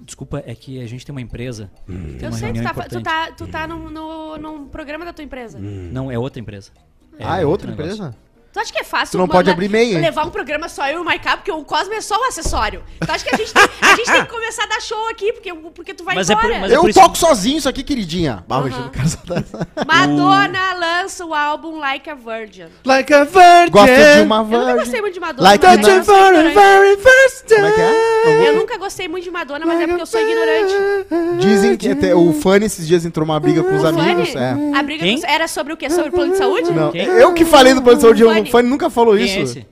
Desculpa, 0.00 0.42
é 0.44 0.54
que 0.54 0.80
a 0.82 0.86
gente 0.86 1.06
tem 1.06 1.12
uma 1.14 1.20
empresa. 1.20 1.70
Tem 1.86 1.96
Eu 2.20 2.28
uma 2.28 2.32
sei, 2.32 2.52
tu 2.52 2.62
tá, 2.62 2.74
tu 2.88 3.02
tá, 3.02 3.32
tu 3.32 3.46
tá 3.46 3.66
num, 3.66 3.88
no, 3.90 4.36
num 4.36 4.66
programa 4.68 5.04
da 5.04 5.12
tua 5.12 5.24
empresa. 5.24 5.58
Não, 5.58 6.10
é 6.10 6.18
outra 6.18 6.40
empresa. 6.40 6.70
ah, 7.20 7.40
é 7.40 7.46
outra 7.46 7.70
negócio. 7.70 7.92
empresa? 7.92 8.16
Tu 8.54 8.60
acha 8.60 8.72
que 8.72 8.78
é 8.78 8.84
fácil 8.84 9.10
Tu 9.10 9.18
não 9.18 9.26
pode 9.26 9.50
abrir 9.50 9.68
meia, 9.68 9.98
levar 9.98 10.24
um 10.24 10.30
programa 10.30 10.68
só 10.68 10.86
eu 10.88 10.98
e 10.98 11.02
o 11.02 11.04
Maiká, 11.04 11.36
porque 11.36 11.50
o 11.50 11.64
Cosme 11.64 11.96
é 11.96 12.00
só 12.00 12.16
o 12.16 12.24
acessório. 12.28 12.84
Tu 13.04 13.10
acha 13.10 13.24
que 13.24 13.34
a 13.34 13.36
gente 13.36 13.52
tem, 13.52 13.62
a 13.82 13.96
gente 13.96 14.12
tem 14.12 14.24
que 14.24 14.30
começar 14.30 14.62
a 14.62 14.66
dar 14.68 14.80
show 14.80 15.08
aqui, 15.08 15.32
porque, 15.32 15.52
porque 15.74 15.92
tu 15.92 16.04
vai 16.04 16.14
Mas 16.14 16.30
é 16.30 16.36
por- 16.36 16.44
embora. 16.52 16.72
é 16.72 16.76
Eu 16.76 16.82
por 16.82 16.90
isso- 16.90 17.00
toco 17.00 17.18
sozinho 17.18 17.58
isso 17.58 17.68
aqui, 17.68 17.82
queridinha. 17.82 18.44
Eu 18.48 19.08
só 19.08 19.18
dar 19.26 19.38
essa- 19.40 19.66
Madonna 19.84 20.74
lança 20.74 21.24
o 21.26 21.34
álbum 21.34 21.78
Like 21.80 22.08
a 22.08 22.14
Virgin. 22.14 22.66
Like 22.84 23.12
a 23.12 23.24
virgin. 23.24 23.70
Gosta 23.72 23.92
de 24.16 24.22
uma 24.22 24.36
Eu 24.36 24.44
nunca 24.44 24.56
virgin. 24.64 24.78
gostei 24.78 25.00
muito 25.00 25.14
de 25.14 25.20
Madonna. 25.20 25.48
Like 25.48 25.66
mas 25.66 25.88
a 25.88 25.90
eu 25.90 26.02
very, 26.04 26.54
very 26.54 26.96
first 26.96 27.48
Como 27.54 27.66
é 27.66 27.72
que 27.72 27.80
é? 27.80 28.48
Eu 28.50 28.56
nunca 28.56 28.78
gostei 28.78 29.08
muito 29.08 29.24
de 29.24 29.30
Madonna, 29.32 29.66
mas 29.66 29.80
é 29.80 29.86
porque 29.88 30.02
eu 30.02 30.06
sou 30.06 30.20
ignorante. 30.20 30.74
Dizem 31.40 31.76
que 31.76 31.88
até 31.90 32.14
o 32.14 32.32
Fanny 32.32 32.66
esses 32.66 32.86
dias 32.86 33.04
entrou 33.04 33.24
uma 33.24 33.38
briga 33.40 33.64
com 33.64 33.74
os 33.76 33.82
O 33.82 33.86
amigos. 33.88 34.30
Fanny, 34.30 34.72
É. 34.74 34.78
a 34.78 34.82
briga 34.82 35.26
era 35.26 35.48
sobre 35.48 35.72
o 35.72 35.76
quê? 35.76 35.90
Sobre 35.90 36.10
o 36.10 36.12
plano 36.12 36.32
de 36.32 36.38
saúde? 36.38 36.70
Não, 36.72 36.92
Quem? 36.92 37.04
eu 37.04 37.32
que 37.34 37.44
falei 37.44 37.74
do 37.74 37.82
plano 37.82 37.96
de 37.98 38.02
saúde, 38.02 38.24
o 38.48 38.52
Fanny. 38.52 38.62
Fanny 38.64 38.68
nunca 38.68 38.90
falou 38.90 39.16
Quem 39.16 39.24
isso. 39.26 39.38
é 39.38 39.42
esse? 39.42 39.66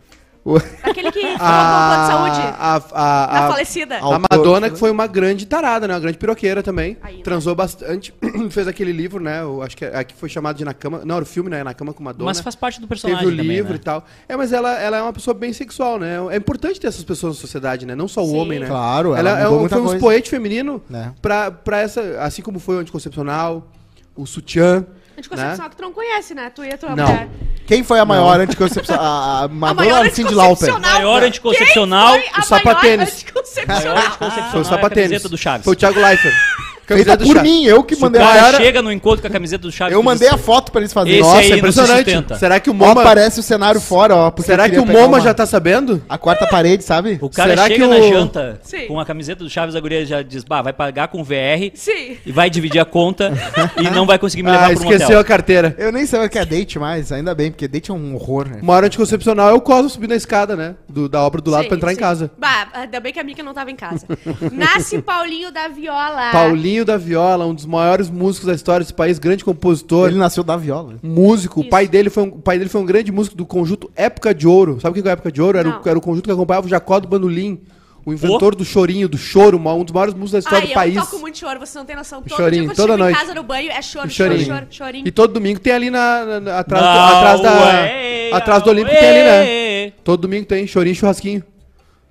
O- 0.45 0.57
Aquele 0.83 1.13
que 1.13 1.21
falou 1.21 1.35
o 1.37 1.39
plano 1.39 2.03
de 2.03 2.09
saúde. 2.09 2.41
A, 2.59 2.77
a, 2.93 3.25
A 3.43 3.47
a, 3.47 3.49
falecida. 3.53 3.99
A 3.99 4.19
Madonna, 4.19 4.69
que 4.71 4.77
foi 4.77 4.91
uma 4.91 5.07
grande 5.07 5.47
tarada, 5.47 5.87
né? 5.87 5.95
Uma 5.95 6.01
grande 6.01 6.19
piroqueira 6.19 6.65
também. 6.65 6.97
Aí, 7.01 7.19
né? 7.19 7.23
Transou 7.23 7.55
bastante. 7.55 8.13
fez 8.51 8.67
aquele 8.67 8.91
livro, 8.91 9.23
né? 9.23 9.41
Eu 9.41 9.63
acho 9.63 9.77
que 9.77 9.85
é- 9.85 9.97
aqui 9.97 10.13
foi 10.17 10.29
chamado 10.29 10.57
de 10.57 10.65
Na 10.65 10.75
Cama. 10.75 11.03
Não, 11.05 11.15
era 11.15 11.23
o 11.23 11.27
filme, 11.27 11.49
né? 11.49 11.63
Na 11.63 11.73
Cama 11.73 11.93
com 11.95 12.03
Madonna. 12.03 12.25
Mas 12.29 12.41
faz 12.41 12.57
parte 12.57 12.81
do 12.81 12.89
Teve 12.89 12.89
personagem 12.89 13.25
o 13.29 13.31
também, 13.31 13.47
livro 13.47 13.71
né? 13.71 13.77
e 13.77 13.79
tal. 13.79 14.05
É, 14.29 14.37
mas 14.37 14.53
ela, 14.53 14.73
ela 14.81 14.97
é 14.97 15.03
uma 15.03 15.13
pessoa 15.13 15.33
bem 15.33 15.53
sexual, 15.53 15.97
né? 16.01 16.17
É 16.33 16.37
importante 16.39 16.81
ter 16.81 16.89
essas 16.89 17.05
pessoas 17.05 17.37
na 17.37 17.41
sociedade, 17.41 17.87
né? 17.87 17.95
Não 17.95 18.09
só 18.09 18.21
o 18.25 18.27
Sim. 18.31 18.39
homem, 18.39 18.59
né? 18.59 18.67
Claro, 18.67 19.15
ela, 19.15 19.31
ela 19.31 19.41
é 19.43 19.49
um, 19.49 19.61
muita 19.61 19.77
foi 19.77 19.85
um 19.85 19.95
expoente 19.95 20.29
feminino 20.29 20.83
Né? 20.91 21.15
pra, 21.23 21.53
pra 21.53 21.79
essa. 21.79 22.01
Assim 22.21 22.43
como 22.43 22.59
foi 22.59 22.75
o 22.75 22.79
anticoncepcional, 22.81 23.69
o 24.17 24.27
sutiã. 24.27 24.85
Anticoncepcional 25.23 25.71
que 25.71 25.77
tu 25.77 25.83
não 25.83 25.93
conhece, 25.93 26.35
né? 26.35 26.51
Tu 26.51 26.65
e 26.65 26.73
a 26.73 26.79
tua 26.79 26.97
Não. 26.97 27.07
mulher. 27.07 27.29
Quem 27.67 27.85
foi 27.85 27.99
a 28.01 28.05
maior 28.05 28.41
anticoncepcional? 28.41 29.05
A, 29.05 29.41
a 29.41 29.45
A 29.45 29.49
Madonna 29.49 29.75
maior 29.87 30.01
ou 30.05 30.07
a 30.07 30.15
Cindy 30.15 30.35
Lauper? 30.35 30.79
Maior 30.81 31.23
anticoncepcional. 31.23 32.13
Quem 32.15 32.23
foi 32.23 32.33
a 32.35 32.41
o 32.41 32.43
sapatênis. 32.45 32.99
maior 32.99 33.13
anticoncepcional? 33.13 33.95
Maior 33.95 33.99
anticoncepcional 33.99 34.51
Foi 34.51 34.61
o 34.61 34.63
é 34.63 34.67
a 34.67 34.69
sapatênis. 34.69 35.23
do 35.23 35.39
Chaves. 35.39 35.65
Foi 35.65 35.73
o 35.73 35.77
Thiago 35.77 36.01
Leifert. 36.01 36.35
Feita 36.87 37.17
Camiseta 37.17 37.17
do 37.19 37.27
por 37.35 37.43
mim, 37.43 37.65
eu 37.65 37.83
que 37.85 37.95
Se 37.95 38.01
mandei 38.03 38.21
cara 38.21 38.33
a 38.33 38.43
cara. 38.45 38.57
chega 38.59 38.83
no 38.83 38.91
encontro 38.93 39.21
com 39.23 39.29
a 39.29 39.31
camiseta 39.31 39.63
do 39.63 39.71
Chaves... 39.73 39.95
Eu 39.95 40.03
mandei 40.03 40.29
a 40.29 40.37
foto 40.37 40.73
pra 40.73 40.81
eles 40.81 40.93
fazerem. 40.93 41.21
Esse 41.21 41.29
Nossa, 41.29 41.39
aí 41.41 41.47
é 41.47 41.51
não 41.51 41.59
impressionante. 41.59 41.97
sustenta. 42.11 42.35
Será 42.37 42.59
que 42.61 42.69
o 42.71 42.73
Ó, 42.73 42.77
Moma. 42.77 43.01
aparece 43.01 43.41
o 43.41 43.43
cenário 43.43 43.81
fora, 43.81 44.17
ó. 44.17 44.31
porque 44.31 44.51
Será 44.51 44.69
que 44.69 44.79
o 44.79 44.85
pegar 44.87 45.01
Moma 45.01 45.19
uma- 45.19 45.21
já 45.21 45.33
tá 45.33 45.47
sabendo? 45.47 46.03
A 46.09 46.19
quarta 46.19 46.47
parede, 46.47 46.83
sabe? 46.85 47.19
O 47.21 47.31
cara 47.31 47.51
Será 47.51 47.67
chega 47.69 47.75
que 47.75 47.87
na 47.87 47.97
o- 47.97 48.09
janta 48.13 48.61
Sim. 48.63 48.87
com 48.89 48.99
a 49.01 49.05
camiseta 49.07 49.45
do 49.45 49.49
Chaves, 49.51 49.77
a 49.77 49.81
guria 49.81 50.05
já 50.05 50.23
diz, 50.23 50.43
bah, 50.45 50.61
vai 50.61 50.73
pagar 50.73 51.09
com 51.09 51.23
VR 51.23 51.71
Sim. 51.75 52.17
e 52.27 52.33
vai 52.33 52.51
dividir 52.51 52.81
a 52.81 52.85
conta 52.85 53.33
e 53.81 53.89
não 53.91 54.05
vai 54.05 54.19
conseguir 54.19 54.43
me 54.43 54.51
levar 54.51 54.65
Ah, 54.65 54.75
pro 54.75 54.83
esqueceu 54.83 55.07
motel. 55.07 55.21
a 55.21 55.25
carteira. 55.25 55.75
Eu 55.79 55.93
nem 55.93 56.05
sei 56.05 56.19
o 56.25 56.29
que 56.29 56.39
é 56.39 56.45
date 56.45 56.79
mais, 56.79 57.13
ainda 57.13 57.35
bem, 57.35 57.51
porque 57.51 57.69
date 57.69 57.91
é 57.91 57.95
um 57.95 58.15
horror, 58.17 58.49
né? 58.49 58.59
Uma 58.61 58.75
hora 58.75 58.87
anticoncepcional 58.87 59.51
é 59.51 59.53
o 59.53 59.61
Cosmo 59.61 59.89
subindo 59.89 60.13
a 60.13 60.17
escada, 60.17 60.57
né? 60.57 60.75
Do, 60.89 61.09
da 61.09 61.21
obra 61.23 61.41
do 61.41 61.51
lado 61.51 61.63
Sim, 61.63 61.69
pra 61.69 61.77
entrar 61.77 61.93
em 61.93 61.95
sim. 61.95 62.01
casa. 62.01 62.31
Bah, 62.39 62.67
ainda 62.75 62.99
bem 63.01 63.13
que 63.13 63.21
a 63.21 63.25
Mica 63.25 63.43
não 63.43 63.55
tava 63.55 63.71
em 63.71 63.77
casa. 63.77 64.07
Nasce 64.51 65.01
Paulinho 65.03 65.53
da 65.53 65.69
Viola. 65.69 66.31
Paulinho 66.33 66.72
da 66.85 66.97
Viola, 66.97 67.45
um 67.47 67.55
dos 67.55 67.67
maiores 67.67 68.09
músicos 68.09 68.47
da 68.47 68.55
história 68.55 68.81
desse 68.81 68.95
país, 68.95 69.19
grande 69.19 69.45
compositor, 69.45 70.09
Ele 70.09 70.19
nasceu 70.19 70.43
da 70.43 70.57
viola. 70.57 70.95
músico. 71.03 71.61
O 71.61 71.69
pai, 71.69 71.87
dele 71.87 72.09
foi 72.11 72.23
um, 72.23 72.29
o 72.29 72.41
pai 72.43 72.59
dele 72.59 72.71
foi 72.71 72.81
um 72.81 72.87
grande 72.87 73.13
músico 73.13 73.37
do 73.37 73.45
conjunto 73.45 73.91
Época 73.95 74.35
de 74.35 74.47
Ouro. 74.47 74.81
Sabe 74.81 74.99
o 74.99 75.03
que 75.03 75.09
é 75.09 75.13
Época 75.13 75.31
de 75.31 75.41
Ouro? 75.43 75.59
Era, 75.59 75.69
o, 75.69 75.89
era 75.89 75.99
o 75.99 76.01
conjunto 76.01 76.25
que 76.25 76.33
acompanhava 76.33 76.67
o 76.67 76.71
Jacó 76.71 76.99
do 76.99 77.07
Bandolim, 77.07 77.61
o 78.05 78.13
inventor 78.13 78.55
do 78.57 78.65
chorinho, 78.65 79.09
do 79.09 79.17
choro, 79.17 79.59
um 79.59 79.85
dos 79.85 79.93
maiores 79.93 80.13
músicos 80.15 80.33
da 80.33 80.39
história 80.41 80.59
Ai, 80.61 80.67
do 80.67 80.71
eu 80.71 80.75
país. 80.75 80.95
toco 80.97 81.19
muito 81.21 81.39
choro, 81.39 81.61
você 81.61 81.79
não 81.79 81.85
tem 81.85 81.95
noção. 81.95 82.21
Todo 82.23 82.37
Chorinho, 82.37 82.63
dia 82.65 82.73
eu 82.73 82.77
toda 82.77 82.97
noite. 82.97 83.15
em 83.15 83.19
casa 83.21 83.35
no 83.35 83.43
banho 83.45 83.71
é 83.71 83.81
choro, 83.81 84.09
O 84.09 84.11
choro, 84.11 84.31
chorinho. 84.33 84.47
choro, 84.55 84.67
chorinho. 84.71 85.07
E 85.07 85.11
todo 85.13 85.33
domingo 85.35 85.61
tem 85.61 85.73
ali 85.73 85.89
na, 85.91 86.25
na- 86.25 86.41
na- 86.41 86.59
atrás, 86.59 86.83
do, 86.85 86.89
Não, 86.89 87.17
atrás 87.19 87.41
da 87.43 87.53
ué, 87.65 88.31
atrás 88.33 88.63
do 88.65 88.71
Olímpico 88.71 88.95
ué. 88.97 89.01
tem 89.01 89.09
ali, 89.11 89.23
né? 89.87 89.93
Todo 90.03 90.21
domingo 90.23 90.47
tem 90.47 90.67
chorinho 90.67 90.93
e 90.93 90.97
churrasquinho. 90.97 91.45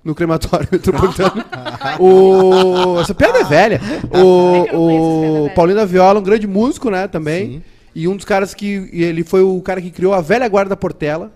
No 0.04 0.14
crematório 0.14 0.68
metropolitano. 0.72 1.44
o... 2.00 3.00
Essa 3.00 3.14
piada 3.14 3.38
é 3.38 3.44
velha. 3.44 3.80
É 4.10 4.18
O, 4.18 5.46
o. 5.46 5.50
Paulinho 5.54 5.78
da 5.78 5.84
Viola, 5.84 6.18
um 6.20 6.22
grande 6.22 6.46
músico, 6.46 6.90
né, 6.90 7.06
também. 7.06 7.46
Sim. 7.46 7.62
E 7.94 8.08
um 8.08 8.16
dos 8.16 8.24
caras 8.24 8.54
que. 8.54 8.88
Ele 8.92 9.22
foi 9.22 9.42
o 9.42 9.60
cara 9.60 9.80
que 9.80 9.90
criou 9.90 10.12
a 10.12 10.20
velha 10.20 10.48
guarda 10.48 10.76
Portela, 10.76 11.30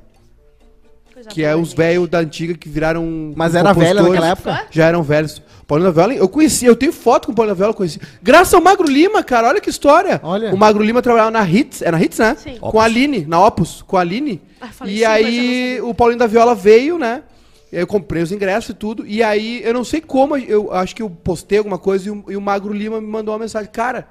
Coisa 1.17 1.31
que 1.31 1.43
é 1.43 1.57
os 1.57 1.73
velhos 1.73 2.11
da 2.11 2.19
antiga 2.19 2.53
que 2.53 2.69
viraram. 2.69 3.33
Mas 3.35 3.55
era 3.55 3.73
velha 3.73 4.03
naquela 4.03 4.29
época? 4.29 4.67
Já 4.71 4.85
eram 4.85 5.03
velhos. 5.03 5.41
Paulinho 5.67 5.91
da 5.91 5.95
Viola, 5.95 6.15
eu 6.15 6.29
conheci, 6.29 6.67
eu 6.67 6.77
tenho 6.77 6.93
foto 6.93 7.25
com 7.25 7.33
o 7.33 7.35
Paulinho 7.35 7.55
da 7.55 7.59
Viola, 7.59 7.73
eu 7.73 7.77
conheci. 7.77 7.99
Graças 8.23 8.53
ao 8.53 8.61
Magro 8.61 8.87
Lima, 8.87 9.23
cara, 9.23 9.49
olha 9.49 9.59
que 9.59 9.71
história. 9.71 10.21
Olha. 10.23 10.55
O 10.55 10.59
Magro 10.59 10.85
Lima 10.85 11.01
trabalhava 11.01 11.31
na 11.31 11.43
Hits, 11.49 11.81
é 11.81 11.91
na 11.91 11.99
Hits, 11.99 12.19
né? 12.19 12.37
Sim. 12.39 12.59
Com 12.61 12.79
a 12.79 12.85
Aline, 12.85 13.25
na 13.27 13.45
Opus, 13.45 13.81
com 13.81 13.97
a 13.97 14.03
Aline. 14.03 14.43
Ah, 14.61 14.69
e 14.85 15.07
aí 15.07 15.81
o 15.81 15.95
Paulinho 15.95 16.19
da 16.19 16.27
Viola 16.27 16.55
veio, 16.55 16.99
né? 16.99 17.23
Eu 17.81 17.87
comprei 17.87 18.23
os 18.23 18.33
ingressos 18.33 18.71
e 18.71 18.75
tudo. 18.75 19.07
E 19.07 19.23
aí, 19.23 19.61
eu 19.65 19.75
não 19.75 19.85
sei 19.85 20.01
como, 20.01 20.37
eu 20.37 20.73
acho 20.73 20.95
que 20.97 21.03
eu 21.03 21.11
postei 21.11 21.59
alguma 21.59 21.79
coisa 21.79 22.09
e 22.09 22.11
o, 22.11 22.25
e 22.29 22.37
o 22.37 22.41
Magro 22.41 22.73
Lima 22.73 23.01
me 23.01 23.07
mandou 23.07 23.35
uma 23.35 23.41
mensagem. 23.41 23.71
Cara, 23.71 24.09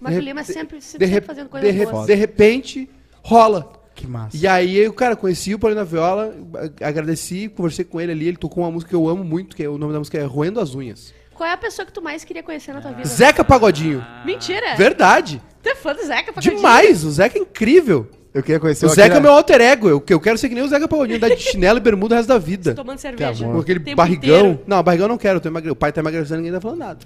Magro 0.00 0.18
de 0.18 0.24
Lima 0.24 0.42
sempre, 0.42 0.78
de, 0.78 0.84
sempre 0.84 1.06
rep- 1.06 1.24
fazendo 1.26 1.44
de, 1.44 1.50
coisas 1.50 1.74
rep- 1.74 1.90
boas. 1.90 2.06
de 2.06 2.14
repente, 2.14 2.90
rola. 3.22 3.72
Que 3.94 4.06
massa. 4.08 4.36
E 4.36 4.46
aí, 4.48 4.76
eu, 4.76 4.92
cara, 4.92 5.14
conheci 5.14 5.54
o 5.54 5.58
Paulinho 5.58 5.78
da 5.80 5.84
Viola, 5.88 6.34
agradeci, 6.80 7.48
conversei 7.48 7.84
com 7.84 8.00
ele 8.00 8.10
ali. 8.10 8.26
Ele 8.26 8.36
tocou 8.36 8.64
uma 8.64 8.70
música 8.72 8.88
que 8.90 8.96
eu 8.96 9.08
amo 9.08 9.22
muito, 9.22 9.54
que 9.54 9.62
é, 9.62 9.68
o 9.68 9.78
nome 9.78 9.92
da 9.92 10.00
música 10.00 10.18
é 10.18 10.24
Roendo 10.24 10.58
as 10.58 10.74
Unhas. 10.74 11.14
Qual 11.32 11.48
é 11.48 11.52
a 11.52 11.56
pessoa 11.56 11.86
que 11.86 11.92
tu 11.92 12.02
mais 12.02 12.24
queria 12.24 12.42
conhecer 12.42 12.72
na 12.72 12.80
tua 12.80 12.90
vida? 12.90 13.08
Zeca 13.08 13.44
Pagodinho. 13.44 14.04
Mentira! 14.24 14.74
Verdade. 14.76 15.40
Tu 15.62 15.68
é 15.68 15.74
fã 15.76 15.94
do 15.94 16.02
Zeca 16.04 16.32
Pagodinho? 16.32 16.56
Demais. 16.56 17.04
O 17.04 17.10
Zeca 17.12 17.38
é 17.38 17.42
incrível. 17.42 18.08
Eu 18.34 18.42
queria 18.42 18.58
conhecer 18.58 18.84
O 18.84 18.88
Zeca 18.88 19.10
na- 19.10 19.16
é 19.16 19.20
meu 19.20 19.32
alter 19.32 19.60
ego. 19.60 19.88
Eu, 19.88 20.02
eu 20.08 20.20
quero 20.20 20.36
ser 20.36 20.48
que 20.48 20.56
nem 20.56 20.64
o 20.64 20.68
Zeca 20.68 20.88
Pagodinho, 20.88 21.16
andar 21.18 21.28
de 21.28 21.36
chinelo 21.40 21.78
e 21.78 21.80
bermuda 21.80 22.14
o 22.14 22.18
resto 22.18 22.28
da 22.28 22.38
vida. 22.38 22.74
Tomando 22.74 22.98
cerveja. 22.98 23.44
Com 23.46 23.58
aquele 23.60 23.78
o 23.78 23.82
tempo 23.84 23.96
barrigão. 23.96 24.36
inteiro. 24.40 24.60
Não, 24.66 24.82
barrigão 24.82 25.04
eu 25.04 25.08
não 25.10 25.18
quero. 25.18 25.36
eu 25.36 25.40
tô 25.40 25.48
emagre... 25.48 25.70
O 25.70 25.76
pai 25.76 25.92
tá 25.92 26.00
emagrecendo 26.00 26.34
e 26.34 26.38
ninguém 26.38 26.52
tá 26.52 26.60
falando 26.60 26.78
nada. 26.80 26.98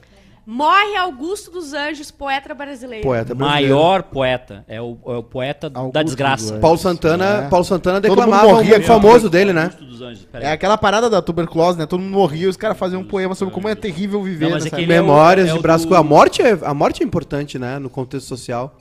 Morre 0.47 0.97
Augusto 0.97 1.51
dos 1.51 1.75
Anjos, 1.75 2.11
poeta 2.11 2.55
brasileiro. 2.55 3.03
Poeta 3.07 3.35
brasileiro. 3.35 3.75
Maior 3.75 4.03
poeta. 4.05 4.65
É 4.67 4.81
o, 4.81 4.97
é 5.07 5.11
o 5.17 5.23
poeta 5.23 5.69
da 5.69 5.81
Augusto 5.81 6.05
desgraça. 6.07 6.37
dos 6.45 6.51
Anjos. 6.53 6.61
Paulo 6.63 6.79
Santana, 6.79 7.25
É. 7.45 7.49
Paulo 7.51 7.65
Santana 7.67 8.01
declamava 8.01 8.49
morria 8.49 8.79
um 8.79 8.83
famoso 8.83 9.29
dele, 9.29 9.53
né? 9.53 9.65
Augusto 9.65 9.85
dos 9.85 10.01
Anjos. 10.01 10.27
É 10.33 10.51
aquela 10.51 10.79
parada 10.79 11.11
da 11.11 11.21
tuberculose, 11.21 11.79
né? 11.79 11.85
Todo 11.85 12.01
mundo 12.01 12.15
morria 12.15 12.47
e 12.47 12.49
os 12.49 12.57
caras 12.57 12.79
faziam 12.79 13.03
um 13.03 13.05
poema 13.05 13.35
sobre 13.35 13.53
como 13.53 13.69
é 13.69 13.75
terrível 13.75 14.23
viver. 14.23 14.47
Não, 14.47 14.53
mas 14.53 14.65
é 14.65 14.71
é 14.71 14.85
o- 14.85 14.87
Memórias 14.89 15.51
é 15.51 15.53
de 15.53 15.59
o 15.59 15.61
braço 15.61 15.85
do- 15.85 15.91
com 15.91 15.95
a 15.95 16.03
morte 16.03 16.41
é 16.41 16.57
a 16.63 16.73
morte 16.73 17.03
é 17.03 17.07
importante, 17.07 17.59
né, 17.59 17.79
no 17.79 17.91
contexto 17.91 18.27
social. 18.27 18.75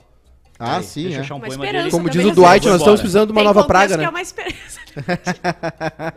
Ah, 0.58 0.70
Peraí, 0.72 0.84
sim, 0.84 1.02
Deixa 1.04 1.16
eu 1.16 1.20
é. 1.20 1.24
achar 1.24 1.34
um 1.34 1.38
Uma 1.38 1.46
poema 1.46 1.66
dele. 1.72 1.90
Como 1.90 2.10
diz 2.10 2.24
o 2.24 2.32
Dwight, 2.32 2.66
nós 2.66 2.78
estamos 2.80 3.00
precisando 3.00 3.26
de 3.28 3.32
uma 3.32 3.40
Tem 3.40 3.46
nova 3.46 3.64
praga, 3.64 3.92
que 3.94 3.98
né? 3.98 4.04
é 4.04 4.08
uma 4.08 4.20
esperança. 4.22 4.80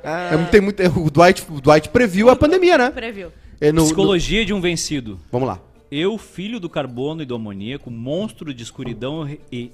É, 0.04 0.46
tem 0.50 0.62
muito, 0.62 0.80
é, 0.82 0.88
o, 0.88 1.10
Dwight, 1.10 1.46
o 1.50 1.62
Dwight 1.62 1.90
previu 1.90 2.30
a 2.30 2.36
pandemia, 2.36 2.78
né? 2.78 2.90
Previu. 2.90 3.32
É, 3.60 3.72
no- 3.72 3.82
no- 3.82 3.86
Psicologia 3.86 4.44
de 4.46 4.54
um 4.54 4.60
vencido. 4.62 5.20
vamos 5.32 5.48
lá. 5.48 5.60
Eu, 5.92 6.18
filho 6.18 6.60
do 6.60 6.70
carbono 6.70 7.22
e 7.22 7.26
do 7.26 7.36
amoníaco, 7.36 7.92
monstro 7.92 8.54
de 8.54 8.64
escuridão 8.64 9.30
e 9.52 9.72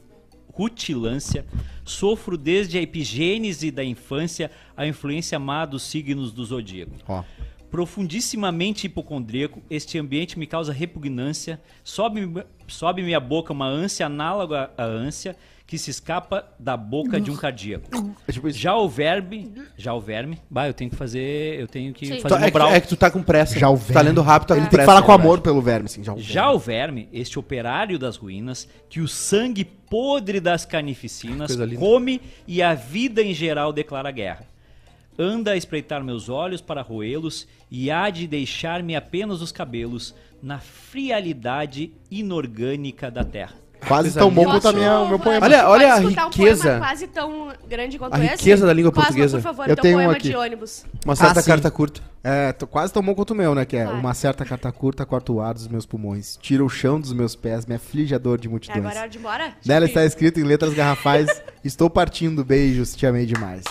rutilância, 0.52 1.46
sofro 1.86 2.36
desde 2.38 2.78
a 2.78 2.82
epigênese 2.82 3.70
da 3.70 3.84
infância 3.84 4.50
a 4.76 4.88
influência 4.88 5.38
má 5.38 5.66
dos 5.66 5.84
signos 5.84 6.32
do 6.32 6.44
zodíaco. 6.44 6.92
Ó. 7.08 7.24
Profundissimamente 7.70 8.88
hipocondríaco, 8.88 9.62
este 9.70 10.00
ambiente 10.00 10.40
me 10.40 10.48
causa 10.48 10.72
repugnância, 10.72 11.60
sobe, 11.84 12.46
sobe 12.68 13.02
minha 13.02 13.20
boca 13.20 13.54
uma 13.54 13.68
ânsia 13.68 14.06
análoga 14.06 14.72
à 14.78 14.84
ânsia 14.84 15.36
que 15.68 15.78
se 15.78 15.92
escapa 15.92 16.46
da 16.58 16.78
boca 16.78 17.20
de 17.20 17.30
um 17.30 17.36
cardíaco. 17.36 17.90
É 18.26 18.32
tipo. 18.32 18.50
Já 18.50 18.74
o 18.78 18.88
verme, 18.88 19.52
já 19.78 19.94
o 19.94 20.00
verme, 20.00 20.40
bah, 20.50 20.66
eu 20.66 20.74
tenho 20.74 20.90
que 20.90 20.96
fazer, 20.96 21.60
eu 21.60 21.68
tenho 21.68 21.94
que 21.94 22.06
Sim. 22.06 22.22
fazer 22.22 22.42
é, 22.42 22.48
um 22.48 22.52
brau. 22.52 22.70
é 22.72 22.80
que 22.80 22.88
tu 22.88 22.96
tá 22.96 23.12
com 23.12 23.22
pressa. 23.22 23.60
Já 23.60 23.70
o 23.70 23.78
Tu 23.78 23.88
tá 23.88 23.96
verme. 23.96 24.10
lendo 24.10 24.22
rápido, 24.22 24.48
tá 24.48 24.56
com 24.56 24.62
Ele 24.62 24.70
tem 24.70 24.80
que 24.80 24.86
falar 24.86 25.02
com 25.02 25.12
é 25.12 25.16
amor 25.16 25.42
pelo 25.42 25.62
verme, 25.62 25.88
assim. 25.88 26.02
Já 26.02 26.14
o 26.14 26.20
Já 26.22 26.52
o 26.52 26.58
verme, 26.58 27.10
este 27.12 27.38
operário 27.38 28.00
das 28.00 28.16
ruínas, 28.16 28.66
que 28.90 29.02
o 29.02 29.10
sangue 29.10 29.66
podre 29.66 30.40
das 30.40 30.64
carnificinas 30.64 31.54
come 31.78 32.22
e 32.48 32.62
a 32.62 32.74
vida 32.74 33.22
em 33.22 33.34
geral 33.34 33.74
declara 33.74 34.10
guerra. 34.10 34.46
Anda 35.20 35.52
a 35.52 35.58
espreitar 35.58 36.04
meus 36.04 36.30
olhos 36.30 36.62
para 36.62 36.82
roê-los 36.82 37.48
e 37.72 37.90
há 37.90 38.10
de 38.10 38.28
deixar-me 38.28 38.96
apenas 38.96 39.42
os 39.42 39.52
cabelos 39.52 40.14
na 40.42 40.60
frialidade 40.60 41.92
inorgânica 42.12 43.10
da 43.10 43.24
terra. 43.24 43.67
Quase 43.88 44.12
tão 44.14 44.30
bom 44.32 44.46
quanto 44.46 44.68
a 44.68 44.74
minha, 44.74 45.00
o 45.00 45.10
meu 45.10 45.20
poema. 45.20 45.46
Olha- 45.46 45.70
olha 45.70 45.94
a 45.94 46.02
escutar 46.02 46.26
um 46.28 46.30
riqueza. 46.30 46.64
poema 46.64 46.80
quase 46.80 47.08
tão 47.08 47.48
grande 47.70 47.98
quanto 48.00 48.14
A 48.16 48.26
esse? 48.26 48.36
riqueza 48.38 48.66
da 48.66 48.74
língua 48.74 48.92
Cosma, 48.92 49.06
portuguesa. 49.08 49.38
por 49.38 49.44
favor, 49.44 49.70
Eu 49.70 49.76
teu 49.76 49.82
tenho 49.84 49.98
um 49.98 50.02
poema 50.02 50.14
aqui. 50.14 50.30
de 50.30 50.36
ônibus. 50.36 50.86
Uma 51.06 51.16
certa 51.16 51.40
Ah, 51.40 51.44
sim. 51.44 51.50
carta 51.50 51.72
curta. 51.72 52.02
É, 52.24 52.52
tô 52.52 52.68
quase 52.68 52.92
tão 52.92 53.02
bom 53.02 53.16
quanto 53.16 53.32
o 53.32 53.36
meu, 53.36 53.56
né? 53.56 53.64
Que 53.64 53.78
é 53.78 53.86
Vai. 53.86 53.94
uma 53.94 54.14
certa 54.14 54.44
carta 54.44 54.70
curta, 54.72 55.06
corta 55.06 55.32
o 55.32 55.40
ar 55.40 55.54
dos 55.54 55.68
meus 55.68 55.86
pulmões, 55.86 56.38
tira 56.42 56.64
o 56.64 56.68
chão 56.70 57.00
dos 57.00 57.14
meus 57.14 57.36
pés, 57.36 57.66
me 57.66 57.76
aflige 57.76 58.14
a 58.14 58.18
dor 58.18 58.38
de 58.38 58.48
É, 58.48 58.52
multidões. 58.52 58.80
agora 58.80 58.96
é 58.96 59.00
hora 59.02 59.10
de 59.10 59.18
ir 59.18 59.20
embora? 59.20 59.54
Nela 59.66 59.86
está 59.86 60.04
escrito 60.04 60.40
em 60.40 60.44
letras 60.44 60.74
garrafais: 60.74 61.28
Estou 61.64 61.90
partindo, 61.90 62.44
beijos, 62.44 62.96
te 62.96 63.06
amei 63.06 63.26
demais. 63.26 63.64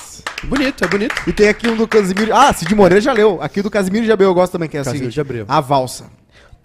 Bonito, 0.44 0.84
é 0.84 0.86
bonito. 0.88 1.14
E 1.26 1.32
tem 1.32 1.48
aqui 1.48 1.68
um 1.68 1.76
do 1.76 1.86
Casimiro. 1.86 2.34
Ah, 2.34 2.52
Cid 2.52 2.74
Moreira 2.74 3.00
já 3.00 3.12
leu. 3.12 3.38
Aqui 3.42 3.60
do 3.60 3.70
Casimiro 3.70 4.04
de 4.06 4.12
Abreu 4.12 4.28
eu 4.30 4.34
gosto 4.34 4.52
também, 4.52 4.68
que 4.68 4.76
é 4.76 4.80
assim: 4.80 4.90
Casimiro 4.90 5.12
de 5.12 5.20
Abreu. 5.20 5.44
A 5.48 5.60
valsa. 5.60 6.04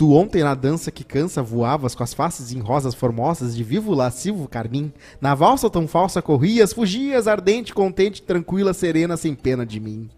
Tu 0.01 0.11
ontem 0.13 0.41
na 0.41 0.55
dança 0.55 0.89
que 0.89 1.03
cansa 1.03 1.43
voavas 1.43 1.93
com 1.93 2.01
as 2.01 2.11
faces 2.11 2.51
em 2.51 2.57
rosas 2.57 2.95
formosas 2.95 3.55
de 3.55 3.63
vivo 3.63 3.93
lascivo 3.93 4.47
carmim. 4.47 4.91
Na 5.21 5.35
valsa 5.35 5.69
tão 5.69 5.87
falsa 5.87 6.23
corrias, 6.23 6.73
fugias 6.73 7.27
ardente, 7.27 7.71
contente, 7.71 8.19
tranquila, 8.19 8.73
serena, 8.73 9.15
sem 9.15 9.35
pena 9.35 9.63
de 9.63 9.79
mim. 9.79 10.09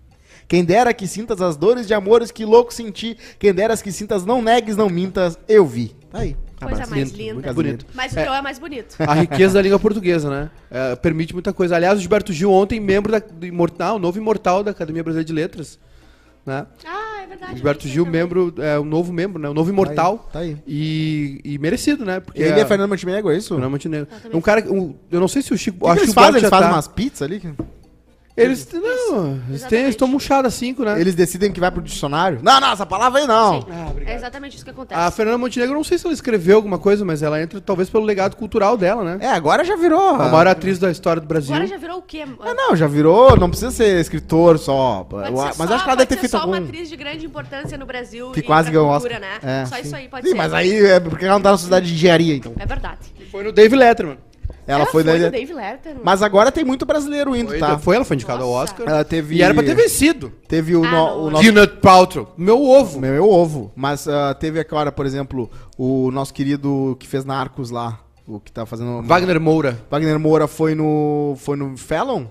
Quem 0.47 0.63
dera 0.63 0.93
que 0.93 1.05
sintas 1.05 1.41
as 1.41 1.57
dores 1.57 1.85
de 1.85 1.93
amores 1.93 2.31
que 2.31 2.45
louco 2.45 2.73
senti, 2.73 3.17
quem 3.37 3.53
deras 3.53 3.81
que 3.81 3.91
sintas 3.91 4.23
não 4.23 4.41
negues, 4.41 4.77
não 4.77 4.89
mintas, 4.89 5.37
eu 5.49 5.65
vi. 5.65 5.93
Tá 6.09 6.19
aí. 6.19 6.37
Coisa 6.61 6.87
mais 6.87 7.11
lindo, 7.11 7.17
linda. 7.17 7.33
muito 7.33 7.53
bonito. 7.53 7.85
Mas 7.93 8.13
o 8.13 8.15
teu 8.15 8.33
é 8.33 8.41
mais 8.41 8.57
bonito. 8.57 8.95
A 8.99 9.13
riqueza 9.15 9.55
da 9.55 9.61
língua 9.61 9.79
portuguesa, 9.79 10.29
né? 10.29 10.49
É, 10.71 10.95
permite 10.95 11.33
muita 11.33 11.51
coisa. 11.51 11.75
Aliás, 11.75 11.97
o 11.97 12.01
Gilberto 12.01 12.31
Gil 12.31 12.53
ontem, 12.53 12.79
membro 12.79 13.11
da, 13.11 13.19
do 13.19 13.45
Imortal, 13.45 13.99
novo 13.99 14.17
imortal 14.17 14.63
da 14.63 14.71
Academia 14.71 15.03
Brasileira 15.03 15.27
de 15.27 15.33
Letras. 15.33 15.77
Né? 16.45 16.65
Ah, 16.85 17.21
é 17.23 17.27
verdade. 17.27 17.53
O 17.53 17.55
Gilberto 17.55 17.87
Gil, 17.87 18.03
também. 18.05 18.21
membro, 18.21 18.53
é 18.57 18.77
um 18.79 18.83
novo 18.83 19.13
membro, 19.13 19.41
né? 19.41 19.49
Um 19.49 19.53
novo 19.53 19.69
imortal. 19.69 20.29
Tá 20.31 20.39
aí. 20.39 20.57
E, 20.67 21.39
e 21.43 21.57
merecido, 21.57 22.03
né? 22.03 22.19
Porque 22.19 22.41
Ele 22.41 22.59
é 22.59 22.65
Fernando 22.65 22.89
Montenegro, 22.89 23.31
é 23.31 23.37
isso? 23.37 23.49
Fernando 23.55 23.71
Montenegro. 23.71 24.07
Um 24.33 24.41
cara. 24.41 24.61
Um, 24.71 24.93
eu 25.09 25.19
não 25.21 25.27
sei 25.27 25.41
se 25.41 25.53
o 25.53 25.57
Chico. 25.57 25.77
O 25.77 25.81
que, 25.81 25.87
acho 25.87 25.95
que 25.99 26.03
eles 26.05 26.13
fazem? 26.13 26.37
Eles 26.39 26.49
fazem 26.49 26.67
tá- 26.67 26.73
umas 26.75 26.87
pizzas 26.87 27.21
ali? 27.21 27.39
que- 27.39 27.53
Eles. 28.35 28.67
Não, 28.73 29.39
eles, 29.47 29.63
têm, 29.63 29.83
eles 29.83 29.95
tomam 29.95 30.15
um 30.15 30.19
chá 30.19 30.41
das 30.41 30.55
5, 30.55 30.83
né? 30.83 30.99
Eles 30.99 31.13
decidem 31.13 31.51
que 31.51 31.59
vai 31.59 31.69
pro 31.69 31.81
dicionário? 31.83 32.39
Não, 32.41 32.59
não, 32.59 32.71
essa 32.71 32.85
palavra 32.85 33.19
aí 33.21 33.27
não. 33.27 33.61
Sim. 33.61 33.67
é 34.07 34.15
exatamente 34.15 34.55
isso 34.55 34.63
que 34.65 34.71
acontece. 34.71 34.99
A 34.99 35.11
Fernanda 35.11 35.37
Montenegro, 35.37 35.75
não 35.75 35.83
sei 35.83 35.99
se 35.99 36.05
ela 36.07 36.13
escreveu 36.13 36.55
alguma 36.55 36.79
coisa, 36.79 37.05
mas 37.05 37.21
ela 37.21 37.39
entra 37.39 37.61
talvez 37.61 37.91
pelo 37.91 38.03
legado 38.03 38.35
cultural 38.35 38.75
dela, 38.75 39.03
né? 39.03 39.17
É, 39.21 39.29
agora 39.29 39.63
já 39.63 39.75
virou. 39.75 40.15
A 40.15 40.29
maior 40.29 40.47
atriz 40.47 40.79
da 40.79 40.89
história 40.89 41.21
do 41.21 41.27
Brasil. 41.27 41.53
Agora 41.53 41.67
já 41.69 41.77
virou 41.77 41.99
o 41.99 42.01
quê? 42.01 42.25
Ah, 42.39 42.53
não, 42.55 42.75
já 42.75 42.87
virou. 42.87 43.37
Não 43.37 43.49
precisa 43.49 43.69
ser 43.69 43.99
escritor 44.01 44.57
só. 44.57 45.05
Pode 45.07 45.31
mas 45.31 45.55
só, 45.55 45.75
acho 45.75 45.83
que 45.83 45.89
ela 45.89 45.95
deve 45.95 46.07
ter 46.07 46.17
feito 46.17 46.31
só 46.31 46.39
algum. 46.39 46.53
uma 46.53 46.57
atriz 46.65 46.89
de 46.89 46.95
grande 46.95 47.25
importância 47.27 47.77
no 47.77 47.85
Brasil 47.85 48.31
Que 48.31 48.39
e 48.39 48.43
quase 48.43 48.71
ganhou 48.71 48.87
o 48.87 48.91
cultura, 48.91 49.15
Oscar. 49.15 49.41
né? 49.43 49.61
É, 49.61 49.65
só 49.67 49.75
sim. 49.75 49.81
isso 49.83 49.95
aí 49.95 50.07
pode 50.07 50.23
Sim, 50.25 50.31
ser. 50.31 50.37
mas 50.37 50.53
aí 50.53 50.85
é 50.85 50.99
porque 50.99 51.25
ela 51.25 51.35
não 51.35 51.41
tá 51.41 51.51
na 51.51 51.57
sociedade 51.57 51.85
de 51.85 51.93
engenharia, 51.93 52.35
então. 52.35 52.53
É 52.57 52.65
verdade. 52.65 53.13
Foi 53.31 53.43
no 53.43 53.51
Dave 53.51 53.75
Letterman. 53.75 54.17
Ela, 54.65 54.85
foi, 54.85 55.03
foi 55.03 55.03
daí- 55.03 55.19
do 55.25 55.31
Dave 55.31 55.53
Letterman. 55.53 56.01
Mas 56.03 56.21
agora 56.21 56.51
tem 56.51 56.63
muito 56.63 56.85
brasileiro 56.85 57.35
indo, 57.35 57.49
Foi, 57.49 57.59
tá? 57.59 57.77
foi, 57.77 57.95
ela 57.95 58.05
foi 58.05 58.15
indicada 58.15 58.43
ao 58.43 58.49
Nossa. 58.51 58.73
Oscar. 58.73 58.87
Ela 58.89 59.03
teve. 59.03 59.35
E 59.35 59.41
era 59.41 59.53
pra 59.53 59.63
ter 59.63 59.75
vencido. 59.75 60.31
Teve 60.47 60.75
o, 60.75 60.83
Ah, 60.85 60.91
no- 60.91 61.15
o 61.25 61.29
nosso. 61.31 61.43
Gwyneth 61.43 61.79
Paltrow. 61.81 62.33
Meu 62.37 62.63
ovo. 62.63 62.99
Meu, 62.99 63.11
meu 63.13 63.29
ovo. 63.29 63.71
Mas 63.75 64.07
ah, 64.07 64.33
teve 64.33 64.59
agora, 64.59 64.91
por 64.91 65.05
exemplo, 65.05 65.49
o 65.77 66.09
nosso 66.11 66.33
querido 66.33 66.95
que 66.99 67.07
fez 67.07 67.25
Narcos 67.25 67.69
lá. 67.71 67.99
O 68.25 68.39
que 68.39 68.51
tá 68.51 68.65
fazendo. 68.65 69.01
Wagner 69.03 69.39
Moura. 69.39 69.77
Wagner 69.91 70.17
Moura 70.17 70.47
foi 70.47 70.73
no. 70.75 71.35
Foi 71.39 71.57
no 71.57 71.75
Fallon? 71.75 72.25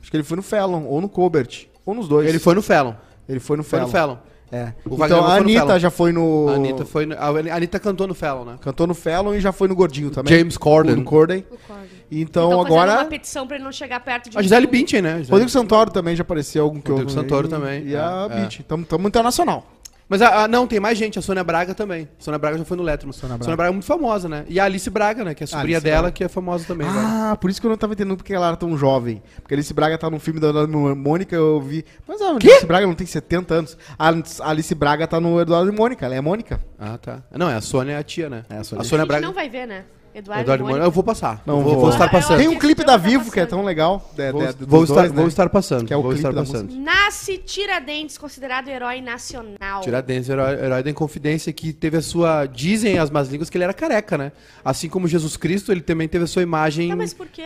Acho 0.00 0.10
que 0.10 0.16
ele 0.16 0.24
foi 0.24 0.36
no 0.36 0.42
Fallon, 0.42 0.84
ou 0.86 1.00
no 1.02 1.08
Colbert. 1.08 1.66
Ou 1.84 1.94
nos 1.94 2.08
dois. 2.08 2.26
Ele 2.28 2.38
foi 2.38 2.54
no 2.54 2.62
Fallon. 2.62 2.94
Ele 3.28 3.40
foi 3.40 3.56
no 3.58 3.62
Foi 3.62 3.78
Fallon. 3.78 3.86
no 3.86 3.92
Fallon. 3.92 4.16
É. 4.54 4.72
O 4.88 4.96
Wagner 4.96 5.18
então 5.18 5.30
a 5.30 5.34
Anitta 5.36 5.80
já 5.80 5.90
foi 5.90 6.12
no. 6.12 6.48
A 6.48 6.52
Anitta, 6.54 6.84
foi 6.84 7.06
no- 7.06 7.14
a 7.16 7.56
Anitta 7.56 7.80
cantou 7.80 8.06
no 8.06 8.14
Fallon, 8.14 8.44
né? 8.44 8.56
Cantou 8.60 8.86
no 8.86 8.94
Fallon 8.94 9.34
e 9.34 9.40
já 9.40 9.50
foi 9.52 9.66
no 9.66 9.74
Gordinho 9.74 10.10
também. 10.10 10.32
James 10.36 10.56
Corden. 10.56 10.94
No 10.96 11.02
Corden. 11.04 11.42
Concordo. 11.42 11.84
Então, 12.10 12.50
Tão 12.50 12.58
fazendo 12.62 12.66
agora. 12.80 12.92
uma 13.00 13.04
petição 13.06 13.46
pra 13.46 13.56
ele 13.56 13.64
não 13.64 13.72
chegar 13.72 13.98
perto 14.00 14.30
de 14.30 14.38
A 14.38 14.42
Gisele. 14.42 14.66
Bündchen, 14.68 15.02
né? 15.02 15.10
Gisele- 15.18 15.30
Rodrigo 15.30 15.50
Santoro 15.50 15.90
também 15.90 16.14
já 16.14 16.22
apareceu 16.22 16.62
algum 16.62 16.80
que 16.80 16.90
Rodrigo. 16.90 17.10
Santoro 17.10 17.46
e- 17.48 17.50
também, 17.50 17.86
E 17.88 17.96
a 17.96 18.28
é, 18.30 18.32
é. 18.36 18.40
Beat. 18.40 18.60
Tamo, 18.68 18.84
tamo 18.84 19.08
internacional. 19.08 19.66
Mas 20.08 20.20
a, 20.20 20.44
a- 20.44 20.48
não, 20.48 20.66
tem 20.66 20.78
mais 20.78 20.98
gente. 20.98 21.18
A 21.18 21.22
Sônia 21.22 21.42
Braga 21.42 21.74
também. 21.74 22.08
Sônia 22.18 22.38
Braga 22.38 22.58
já 22.58 22.64
foi 22.64 22.76
no 22.76 22.82
Letterman. 22.82 23.12
Sônia 23.12 23.36
Sônia 23.36 23.38
Braga. 23.38 23.56
Braga. 23.56 23.70
é 23.70 23.72
muito 23.72 23.86
famosa, 23.86 24.28
né? 24.28 24.44
E 24.48 24.60
a 24.60 24.64
Alice 24.64 24.88
Braga, 24.90 25.24
né? 25.24 25.34
Que 25.34 25.42
é 25.42 25.46
a 25.46 25.48
sobrinha 25.48 25.78
Alice 25.78 25.84
dela, 25.84 26.00
Braga. 26.02 26.12
que 26.14 26.24
é 26.24 26.28
famosa 26.28 26.64
também. 26.66 26.86
agora. 26.86 27.06
Ah, 27.32 27.36
por 27.36 27.48
isso 27.50 27.60
que 27.60 27.66
eu 27.66 27.70
não 27.70 27.76
tava 27.78 27.94
entendendo 27.94 28.16
porque 28.16 28.34
ela 28.34 28.48
era 28.48 28.56
tão 28.56 28.76
jovem. 28.76 29.22
Porque 29.40 29.54
a 29.54 29.56
Alice 29.56 29.72
Braga 29.72 29.96
tá 29.96 30.10
num 30.10 30.18
filme 30.20 30.38
da 30.40 30.48
Eduardo 30.50 30.72
e 30.72 30.94
Mônica, 30.94 31.34
eu 31.34 31.60
vi. 31.60 31.84
Mas 32.06 32.20
a 32.20 32.28
Alice 32.30 32.66
Braga 32.66 32.86
não 32.86 32.94
tem 32.94 33.06
70 33.06 33.54
anos. 33.54 33.78
A 33.98 34.12
Alice 34.50 34.74
Braga 34.74 35.06
tá 35.06 35.18
no 35.20 35.40
Eduardo 35.40 35.72
e 35.72 35.74
Mônica, 35.74 36.04
ela 36.04 36.14
é 36.14 36.20
Mônica. 36.20 36.60
Ah, 36.78 36.98
tá. 36.98 37.22
Não, 37.32 37.48
é 37.48 37.54
a 37.54 37.60
Sônia 37.60 37.92
é 37.94 37.96
a 37.98 38.02
tia, 38.02 38.28
né? 38.28 38.44
É, 38.50 38.58
a 38.58 38.64
Sônia. 38.64 38.82
A 38.82 38.84
A 38.84 38.88
Sônia 38.88 39.02
gente 39.04 39.08
Braga. 39.08 39.26
não 39.26 39.32
vai 39.32 39.48
ver, 39.48 39.66
né? 39.66 39.84
Eduardo, 40.14 40.42
Eduardo 40.44 40.62
Mônica. 40.64 40.78
Mônica. 40.78 40.86
Eu 40.86 40.90
vou 40.92 41.02
passar. 41.02 41.42
Não 41.44 41.60
vou, 41.62 41.74
vou. 41.80 41.88
estar 41.90 42.08
passando. 42.08 42.38
Tem 42.38 42.46
um 42.46 42.56
clipe 42.58 42.84
da 42.84 42.96
Vivo 42.96 43.32
que 43.32 43.40
é 43.40 43.46
tão 43.46 43.64
legal. 43.64 44.10
de- 44.14 44.30
Vou, 44.30 44.40
de- 44.52 44.64
vou 44.64 44.84
estar, 44.84 44.94
dois, 44.94 45.10
né? 45.12 45.16
vou 45.18 45.26
estar 45.28 45.48
passando. 45.50 45.86
Que 45.86 45.92
é 45.92 45.96
o 45.96 46.02
vou 46.02 46.12
clipe 46.12 46.20
estar 46.26 46.32
da 46.32 46.42
passando. 46.46 46.72
Nasce 46.76 47.36
Tiradentes, 47.38 48.16
considerado 48.16 48.68
herói 48.68 49.00
nacional. 49.00 49.80
Tiradentes, 49.82 50.28
herói, 50.28 50.54
herói 50.54 50.82
da 50.84 50.90
Inconfidência, 50.90 51.52
que 51.52 51.72
teve 51.72 51.96
a 51.96 52.02
sua. 52.02 52.46
Dizem 52.46 52.98
as 52.98 53.10
más 53.10 53.28
línguas 53.28 53.50
que 53.50 53.56
ele 53.56 53.64
era 53.64 53.74
careca, 53.74 54.16
né? 54.16 54.30
Assim 54.64 54.88
como 54.88 55.08
Jesus 55.08 55.36
Cristo, 55.36 55.72
ele 55.72 55.80
também 55.80 56.06
teve 56.06 56.24
a 56.24 56.28
sua 56.28 56.42
imagem. 56.42 56.90
Tá, 56.90 56.96
mas 56.96 57.12
por 57.12 57.26
quê? 57.26 57.42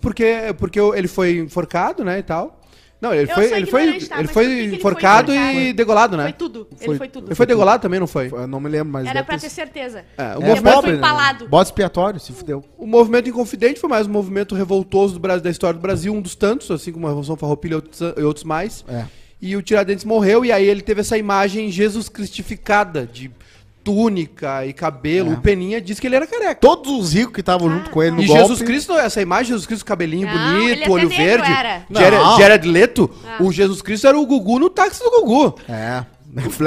Porque, 0.00 0.54
porque 0.58 0.78
ele 0.78 1.08
foi 1.08 1.38
enforcado, 1.38 2.04
né? 2.04 2.20
E 2.20 2.22
tal. 2.22 2.60
Não, 3.00 3.12
ele 3.12 3.30
Eu 3.30 3.34
foi, 3.34 3.52
ele 3.52 3.66
foi, 3.66 4.00
tá, 4.00 4.18
ele 4.18 4.28
foi 4.28 4.64
enforcado 4.64 5.30
foi 5.32 5.56
e 5.68 5.72
degolado, 5.72 6.16
né? 6.16 6.24
Foi 6.24 6.32
tudo. 6.32 6.66
Foi- 6.76 6.88
Ele 6.88 6.98
foi 6.98 7.08
tudo. 7.08 7.26
Ele 7.28 7.34
foi 7.34 7.46
degolado 7.46 7.82
também, 7.82 8.00
não 8.00 8.06
foi? 8.06 8.28
Eu 8.32 8.46
não 8.46 8.58
me 8.58 8.70
lembro, 8.70 8.92
mas. 8.92 9.06
Era 9.06 9.22
pra 9.22 9.38
ter 9.38 9.50
certeza. 9.50 10.04
É, 10.16 10.36
o, 10.38 10.42
É, 10.42 10.48
movimento, 10.48 10.82
foi 10.82 10.94
empalado. 10.94 11.48
Bode 11.48 11.68
expiatório, 11.68 12.18
se 12.18 12.32
fudeu. 12.32 12.64
o 12.78 12.86
movimento 12.86 13.28
Inconfidente 13.28 13.78
foi 13.78 13.90
mais 13.90 14.06
um 14.06 14.10
movimento 14.10 14.54
revoltoso 14.54 15.14
do 15.14 15.20
Brasil, 15.20 15.42
da 15.42 15.50
história 15.50 15.78
do 15.78 15.82
Brasil, 15.82 16.12
um 16.14 16.22
dos 16.22 16.34
tantos, 16.34 16.70
assim 16.70 16.90
como 16.90 17.06
a 17.06 17.10
Revolução 17.10 17.36
Farroupilha 17.36 17.72
e 17.72 17.76
outros, 17.76 18.00
e 18.00 18.22
outros 18.22 18.44
mais. 18.44 18.84
É. 18.88 19.04
E 19.42 19.54
o 19.54 19.60
Tiradentes 19.62 20.04
morreu, 20.04 20.44
e 20.44 20.50
aí 20.50 20.64
ele 20.66 20.80
teve 20.80 21.02
essa 21.02 21.18
imagem 21.18 21.70
Jesus 21.70 22.08
Cristificada, 22.08 23.06
de 23.06 23.30
túnica 23.86 24.66
e 24.66 24.72
cabelo. 24.72 25.30
É. 25.30 25.34
O 25.34 25.40
Peninha 25.40 25.80
disse 25.80 26.00
que 26.00 26.08
ele 26.08 26.16
era 26.16 26.26
careca. 26.26 26.56
Todos 26.56 26.92
os 26.92 27.12
ricos 27.14 27.32
que 27.32 27.40
estavam 27.40 27.70
junto 27.70 27.88
com 27.90 28.02
ele 28.02 28.16
no 28.16 28.22
E 28.22 28.26
golpe. 28.26 28.42
Jesus 28.42 28.60
Cristo, 28.62 28.92
essa 28.94 29.22
imagem, 29.22 29.46
Jesus 29.46 29.64
Cristo, 29.64 29.84
cabelinho 29.84 30.26
Não, 30.26 30.34
bonito, 30.58 30.90
olho 30.90 31.08
verde. 31.08 31.48
era. 31.50 31.86
Jared. 31.88 32.38
Jared 32.38 32.68
Leto, 32.68 33.08
Ah. 33.24 33.36
o 33.40 33.52
Jesus 33.52 33.80
Cristo 33.80 34.08
era 34.08 34.18
o 34.18 34.26
Gugu 34.26 34.58
no 34.58 34.68
táxi 34.68 35.00
do 35.02 35.10
Gugu. 35.10 35.54
É. 35.68 36.04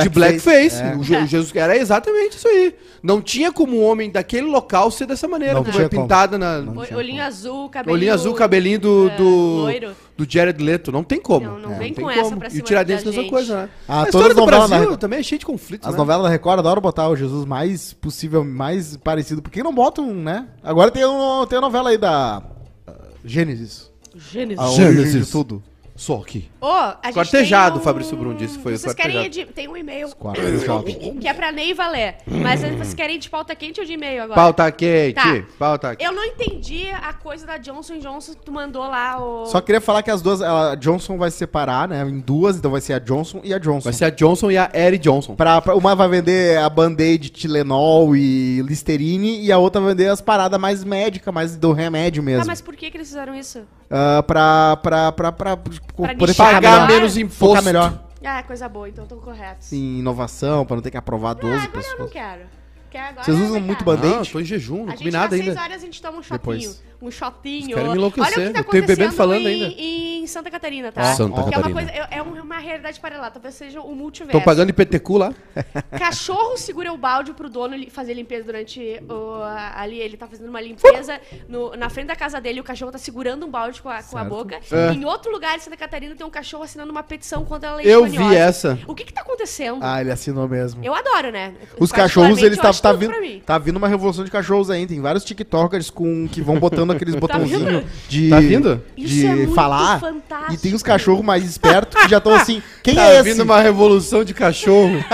de 0.03 0.09
blackface. 0.09 0.81
É. 0.81 0.95
O 0.95 1.03
Je- 1.03 1.27
Jesus 1.27 1.55
era 1.55 1.77
exatamente 1.77 2.37
isso 2.37 2.47
aí. 2.47 2.73
Não 3.01 3.21
tinha 3.21 3.51
como 3.51 3.77
um 3.79 3.83
homem 3.85 4.09
daquele 4.11 4.47
local 4.47 4.89
ser 4.91 5.05
dessa 5.05 5.27
maneira, 5.27 5.53
Não 5.53 5.61
como 5.63 5.73
tinha 5.73 5.85
é 5.85 5.89
pintada 5.89 6.37
na. 6.37 6.59
O- 6.59 6.95
Olhinho 6.97 7.23
azul, 7.23 7.69
cabelinho... 7.69 7.95
Olhinho 7.97 8.13
azul, 8.13 8.33
cabelinho 8.33 8.79
do, 8.79 9.09
é, 9.09 9.15
do, 9.15 9.23
loiro. 9.23 9.91
do 10.17 10.25
Jared 10.29 10.61
Leto. 10.63 10.91
Não 10.91 11.03
tem 11.03 11.21
como. 11.21 11.45
Não, 11.45 11.59
não 11.59 11.73
É, 11.73 11.77
vem 11.77 11.93
tem 11.93 12.03
com 12.03 12.09
essa 12.11 12.23
como. 12.23 12.37
pra 12.37 12.47
E 12.47 12.51
cima 12.51 12.63
o 12.63 12.65
Tiradentes, 12.65 13.03
da 13.03 13.09
mesma 13.11 13.21
gente. 13.23 13.31
coisa, 13.31 13.55
né? 13.63 13.69
Ah, 13.87 14.01
a 14.03 14.05
história 14.05 14.35
do 14.35 14.45
Brasil 14.45 14.97
também 14.97 15.19
é 15.19 15.23
cheia 15.23 15.39
de 15.39 15.45
conflitos, 15.45 15.87
As 15.87 15.93
né? 15.93 15.97
novelas 15.97 16.23
da 16.23 16.29
Record 16.29 16.59
adoram 16.59 16.81
botar 16.81 17.07
o 17.07 17.15
Jesus 17.15 17.45
mais 17.45 17.93
possível, 17.93 18.43
mais 18.43 18.97
parecido. 18.97 19.41
Por 19.41 19.51
que 19.51 19.63
não 19.63 19.73
botam, 19.73 20.13
né? 20.13 20.47
Agora 20.63 20.89
tem, 20.91 21.05
um, 21.05 21.45
tem 21.45 21.57
a 21.57 21.61
novela 21.61 21.89
aí 21.91 21.97
da 21.97 22.41
uh, 22.87 22.91
Gênesis. 23.23 23.89
Gênesis. 24.15 24.59
A 24.63 24.67
Gênesis. 24.71 25.25
de 25.27 25.31
tudo. 25.31 25.63
Só 25.99 26.15
aqui. 26.21 26.49
Ô, 26.61 26.65
a 26.67 26.97
gente 27.07 27.13
Cortejado, 27.15 27.73
tem 27.73 27.81
um- 27.81 27.83
Fabrício 27.83 28.15
Brum 28.15 28.33
disse, 28.33 28.57
foi 28.59 28.77
Vocês 28.77 28.93
querem 28.93 29.17
ir 29.17 29.19
cortejado. 29.23 29.47
de... 29.49 29.53
Tem 29.53 29.67
um 29.67 29.75
e-mail 29.75 30.07
que 31.19 31.27
é 31.27 31.33
pra 31.33 31.51
Ney 31.51 31.73
Valer. 31.73 32.15
Mas 32.25 32.61
vocês 32.61 32.93
querem 32.93 33.17
ir 33.17 33.19
de 33.19 33.29
pauta 33.29 33.53
quente 33.53 33.81
ou 33.81 33.85
de 33.85 33.91
e-mail 33.93 34.23
agora? 34.23 34.35
Pauta 34.39 34.71
quente, 34.71 35.15
Tá. 35.15 35.43
pauta 35.59 35.95
quente. 35.97 36.07
Eu 36.07 36.13
não 36.15 36.23
entendi 36.23 36.87
a 36.89 37.11
coisa 37.11 37.45
da 37.45 37.57
Johnson 37.57 37.99
Johnson 37.99 38.33
que 38.33 38.45
tu 38.45 38.51
mandou 38.51 38.83
lá, 38.83 39.21
o... 39.21 39.45
Só 39.47 39.59
queria 39.59 39.81
falar 39.81 40.01
que 40.01 40.09
as 40.09 40.21
duas, 40.21 40.41
a 40.41 40.75
Johnson 40.75 41.17
vai 41.17 41.31
separar, 41.31 41.89
né? 41.89 42.01
Em 42.07 42.21
duas, 42.21 42.55
então 42.55 42.71
vai 42.71 42.79
ser 42.79 42.93
a 42.93 42.99
Johnson 42.99 43.41
e 43.43 43.53
a 43.53 43.57
Johnson. 43.57 43.83
Vai 43.83 43.93
ser 43.93 44.05
a 44.05 44.09
Johnson 44.09 44.49
e 44.51 44.57
a 44.57 44.69
Eri 44.73 44.97
Johnson. 44.97 45.35
Pra, 45.35 45.59
pra- 45.61 45.75
uma 45.75 45.93
vai 45.95 46.07
vender 46.07 46.57
a 46.59 46.69
Band-Aid, 46.69 47.29
Tilenol 47.29 48.15
e 48.15 48.61
Listerine, 48.61 49.41
e 49.43 49.51
a 49.51 49.57
outra 49.57 49.81
vai 49.81 49.93
vender 49.93 50.07
as 50.07 50.21
paradas 50.21 50.57
mais 50.57 50.81
médicas, 50.85 51.33
mais 51.33 51.57
do 51.57 51.73
remédio 51.73 52.23
mesmo. 52.23 52.43
Ah, 52.43 52.45
mas 52.47 52.61
por 52.61 52.73
que 52.77 52.89
que 52.89 52.95
eles 52.95 53.09
fizeram 53.09 53.35
isso? 53.35 53.63
Ah, 53.89 54.21
pra, 54.23 54.77
pra, 54.77 55.11
pra, 55.11 55.31
pra, 55.31 55.57
poder 55.57 56.15
nichar 56.27 56.53
pagar 56.53 56.87
menos 56.87 57.13
Focar 57.13 57.25
imposto. 57.25 57.65
melhor 57.65 57.99
Ah, 58.23 58.43
coisa 58.43 58.69
boa, 58.69 58.87
então 58.89 59.03
estão 59.03 59.17
corretos. 59.19 59.71
em 59.73 59.99
inovação, 59.99 60.65
pra 60.65 60.75
não 60.75 60.83
ter 60.83 60.91
que 60.91 60.97
aprovar 60.97 61.33
12 61.33 61.55
Ah, 61.55 61.57
agora 61.63 61.69
eu 61.69 61.81
não 61.81 61.81
pessoas. 62.07 62.11
quero. 62.11 62.41
Quer 62.89 62.99
agora, 63.01 63.23
Vocês 63.23 63.37
usam 63.37 63.51
vai 63.51 63.61
muito. 63.61 63.83
Band-Aid? 63.83 64.07
Não, 64.07 64.19
eu 64.19 64.25
tô 64.25 64.39
em 64.39 64.45
jejum, 64.45 64.77
não 64.79 64.85
comi 64.85 64.97
gente, 64.97 65.11
nada 65.11 65.25
às 65.25 65.29
seis 65.31 65.47
ainda. 65.49 65.61
horas, 65.61 65.75
a 65.81 65.85
gente 65.85 66.01
toma 66.01 66.17
um 66.17 66.23
shotinho. 66.23 66.39
Depois. 66.39 66.83
Um 67.01 67.09
shotinho. 67.09 67.67
Os 67.69 67.73
caras 67.75 67.83
me 67.83 67.89
Olha 67.91 67.97
enlouquecer. 67.97 68.27
o 68.27 68.47
que 68.47 68.53
tá 68.53 68.59
Eu 68.59 68.63
tô 68.65 68.71
bebendo 68.71 68.91
acontecendo 69.03 69.11
falando 69.15 69.47
em, 69.47 69.63
ainda. 69.63 69.75
em 69.79 70.27
Santa 70.27 70.51
Catarina, 70.51 70.91
tá? 70.91 71.15
Santa 71.15 71.33
que 71.33 71.39
é 71.39 71.43
uma, 71.43 71.51
Catarina. 71.51 71.73
coisa, 71.73 71.91
é, 71.91 72.17
é 72.17 72.21
uma 72.21 72.57
realidade 72.57 72.99
paralela. 72.99 73.31
Talvez 73.31 73.55
seja 73.55 73.79
o 73.79 73.95
multiverso. 73.95 74.37
Tô 74.37 74.43
pagando 74.43 74.69
IPTQ 74.71 75.13
lá. 75.17 75.33
Cachorro 75.97 76.57
segura 76.57 76.91
o 76.91 76.97
balde 76.97 77.31
pro 77.33 77.49
dono 77.49 77.75
fazer 77.89 78.13
limpeza 78.13 78.43
durante 78.43 79.01
o, 79.09 79.41
ali. 79.75 79.97
Ele 79.99 80.17
tá 80.17 80.27
fazendo 80.27 80.49
uma 80.49 80.59
limpeza 80.59 81.19
no- 81.47 81.75
na 81.77 81.89
frente 81.89 82.07
da 82.07 82.15
casa 82.17 82.41
dele. 82.41 82.59
O 82.59 82.63
cachorro 82.63 82.91
tá 82.91 82.97
segurando 82.97 83.45
um 83.45 83.49
balde 83.49 83.81
com 83.81 83.89
a, 83.89 84.03
com 84.03 84.17
a 84.17 84.23
boca. 84.25 84.59
É. 84.71 84.91
Em 84.91 85.05
outro 85.05 85.31
lugar 85.31 85.57
de 85.57 85.63
Santa 85.63 85.77
Catarina 85.77 86.15
tem 86.15 86.25
um 86.25 86.29
cachorro 86.29 86.63
assinando 86.63 86.91
uma 86.91 87.03
petição 87.03 87.45
contra 87.45 87.75
a 87.75 87.83
Eu 87.83 88.01
leishmaniose. 88.01 88.29
vi 88.33 88.35
essa. 88.35 88.79
O 88.85 88.93
que 88.93 89.05
que 89.05 89.13
tá 89.13 89.21
acontecendo? 89.21 89.79
Ah, 89.81 90.01
ele 90.01 90.11
assinou 90.11 90.49
mesmo. 90.49 90.83
Eu 90.83 90.93
adoro, 90.93 91.31
né? 91.31 91.53
Os 91.79 91.91
cachorros, 91.93 92.39
eles 92.43 92.57
eu 92.57 92.61
tá, 92.81 92.89
acho 92.91 92.99
tá 92.99 93.05
tudo 93.05 93.21
vindo, 93.21 93.41
tá 93.41 93.57
vindo 93.57 93.77
uma 93.77 93.87
revolução 93.87 94.23
de 94.25 94.31
cachorros 94.31 94.69
aí. 94.69 94.85
Tem 94.87 94.99
vários 95.01 95.23
TikTokers 95.23 95.89
com, 95.89 96.27
que 96.27 96.41
vão 96.41 96.59
botando 96.59 96.91
aqueles 96.91 97.15
botãozinhos 97.19 97.61
vindo? 97.63 97.83
de, 98.07 98.29
Tá 98.29 98.39
vindo? 98.39 98.83
Isso 98.97 99.07
de 99.15 99.25
é 99.25 99.35
muito 99.35 99.53
falar. 99.53 99.99
fantástico. 99.99 100.53
E 100.53 100.57
tem 100.57 100.73
os 100.73 100.83
cachorros 100.83 101.23
mais 101.23 101.43
espertos 101.43 102.01
que 102.03 102.09
já 102.09 102.17
estão 102.17 102.33
assim. 102.33 102.61
Quem 102.83 102.95
Tá 102.95 103.03
é 103.05 103.21
vindo 103.23 103.33
esse? 103.33 103.41
uma 103.41 103.59
revolução 103.61 104.23
de 104.23 104.33
cachorro. 104.33 104.93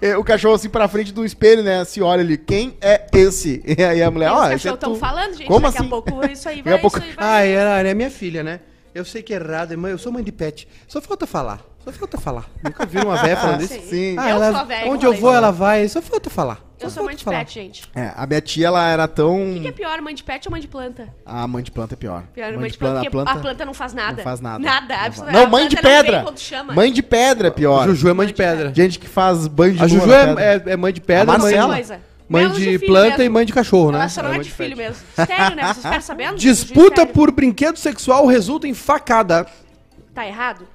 É, 0.00 0.16
o 0.16 0.24
cachorro 0.24 0.54
assim 0.54 0.68
pra 0.68 0.88
frente 0.88 1.12
do 1.12 1.24
espelho, 1.24 1.62
né? 1.62 1.84
Se 1.84 2.00
olha 2.02 2.20
ali, 2.20 2.36
quem 2.36 2.76
é 2.80 3.06
esse? 3.12 3.62
E 3.66 3.82
aí 3.82 4.02
a 4.02 4.10
mulher, 4.10 4.30
ó, 4.30 4.44
os 4.46 4.50
esse 4.52 4.68
é 4.68 4.72
cachorros 4.72 4.74
estão 4.76 4.92
tu. 4.94 4.98
falando, 4.98 5.34
gente. 5.36 5.46
Como 5.46 5.60
daqui 5.60 5.78
assim? 5.78 5.86
a 5.86 5.90
pouco 5.90 6.26
isso 6.30 6.48
aí 6.48 6.56
Daqui 6.56 6.68
vai. 6.68 6.74
a 6.74 6.80
pouco- 6.80 6.98
Isso 6.98 7.06
aí 7.08 7.14
vai. 7.14 7.26
Ah, 7.26 7.44
ela, 7.44 7.88
é 7.88 7.94
minha 7.94 8.10
filha, 8.10 8.42
né? 8.42 8.60
Eu 8.94 9.04
sei 9.04 9.22
que 9.22 9.32
é 9.32 9.36
errado, 9.36 9.76
mãe. 9.78 9.92
Eu 9.92 9.98
sou 9.98 10.10
mãe 10.12 10.22
de 10.24 10.32
pet. 10.32 10.66
Só 10.88 11.00
falta 11.00 11.26
falar. 11.26 11.60
Só 11.84 11.92
falta 11.92 12.18
falar. 12.18 12.46
Nunca 12.64 12.84
viram 12.86 13.06
uma 13.10 13.16
véia 13.16 13.36
falando 13.36 13.60
isso? 13.62 13.78
Sim. 13.88 14.16
Ah, 14.18 14.30
Eu 14.30 14.36
ela- 14.36 14.50
sou 14.52 14.60
a 14.60 14.64
véia, 14.64 14.90
onde 14.90 15.06
eu 15.06 15.12
vou, 15.14 15.32
ela 15.34 15.50
vai. 15.50 15.86
Só 15.88 16.00
falta 16.02 16.28
falar. 16.30 16.60
Eu 16.78 16.90
sou 16.90 17.04
mãe 17.04 17.16
de 17.16 17.24
falar. 17.24 17.38
pet, 17.38 17.54
gente. 17.54 17.82
É, 17.94 18.12
a 18.14 18.26
minha 18.26 18.40
tia, 18.40 18.66
ela 18.66 18.86
era 18.86 19.08
tão... 19.08 19.50
O 19.50 19.54
que, 19.54 19.60
que 19.60 19.68
é 19.68 19.72
pior, 19.72 20.00
mãe 20.02 20.14
de 20.14 20.22
pet 20.22 20.46
ou 20.46 20.52
mãe 20.52 20.60
de 20.60 20.68
planta? 20.68 21.08
A 21.24 21.46
mãe 21.46 21.62
de 21.62 21.70
planta 21.70 21.94
é 21.94 21.96
pior. 21.96 22.24
Pior, 22.34 22.52
mãe, 22.52 22.70
de 22.70 22.78
planta, 22.78 23.00
porque 23.10 23.18
a 23.30 23.36
planta 23.40 23.64
não 23.64 23.72
faz 23.74 23.94
nada. 23.94 24.16
Não 24.18 24.24
faz 24.24 24.40
nada. 24.40 24.58
Nada, 24.62 24.94
absolutamente. 24.94 25.42
não 25.44 25.50
mãe 25.50 25.68
de 25.68 25.76
planta 25.76 26.04
pedra. 26.04 26.74
Mãe 26.74 26.92
de 26.92 27.02
pedra 27.02 27.48
é 27.48 27.50
pior. 27.50 27.82
A 27.82 27.86
Juju 27.86 28.08
é 28.08 28.12
mãe 28.12 28.26
de 28.26 28.34
pedra. 28.34 28.74
Gente 28.74 28.98
que 28.98 29.08
faz 29.08 29.46
banho 29.46 29.74
de 29.74 29.82
A 29.82 29.86
Juju 29.86 30.12
é, 30.12 30.34
é- 30.38 30.62
é 30.72 30.76
mãe 30.76 30.92
de 30.92 31.00
pedra, 31.00 31.34
A 31.34 31.38
mãe, 31.38 31.54
coisa. 31.66 32.00
mãe 32.28 32.50
de 32.50 32.78
planta 32.80 33.08
mesmo. 33.18 33.24
e 33.24 33.28
mãe 33.30 33.46
de 33.46 33.52
cachorro, 33.54 33.90
né? 33.92 33.98
Ela 34.00 34.08
só 34.08 34.22
não 34.22 34.30
é 34.30 34.32
mãe 34.34 34.42
de 34.42 34.50
filho 34.52 34.76
mesmo. 34.76 35.02
Sério, 35.14 35.56
né? 35.56 35.62
Vocês 35.64 35.76
ficaram 35.78 36.00
sabendo? 36.02 36.36
Disputa 36.36 37.06
por 37.06 37.30
brinquedo 37.30 37.78
sexual 37.78 38.26
resulta 38.26 38.68
em 38.68 38.74
facada. 38.74 39.46
Tá 40.14 40.26
errado? 40.26 40.66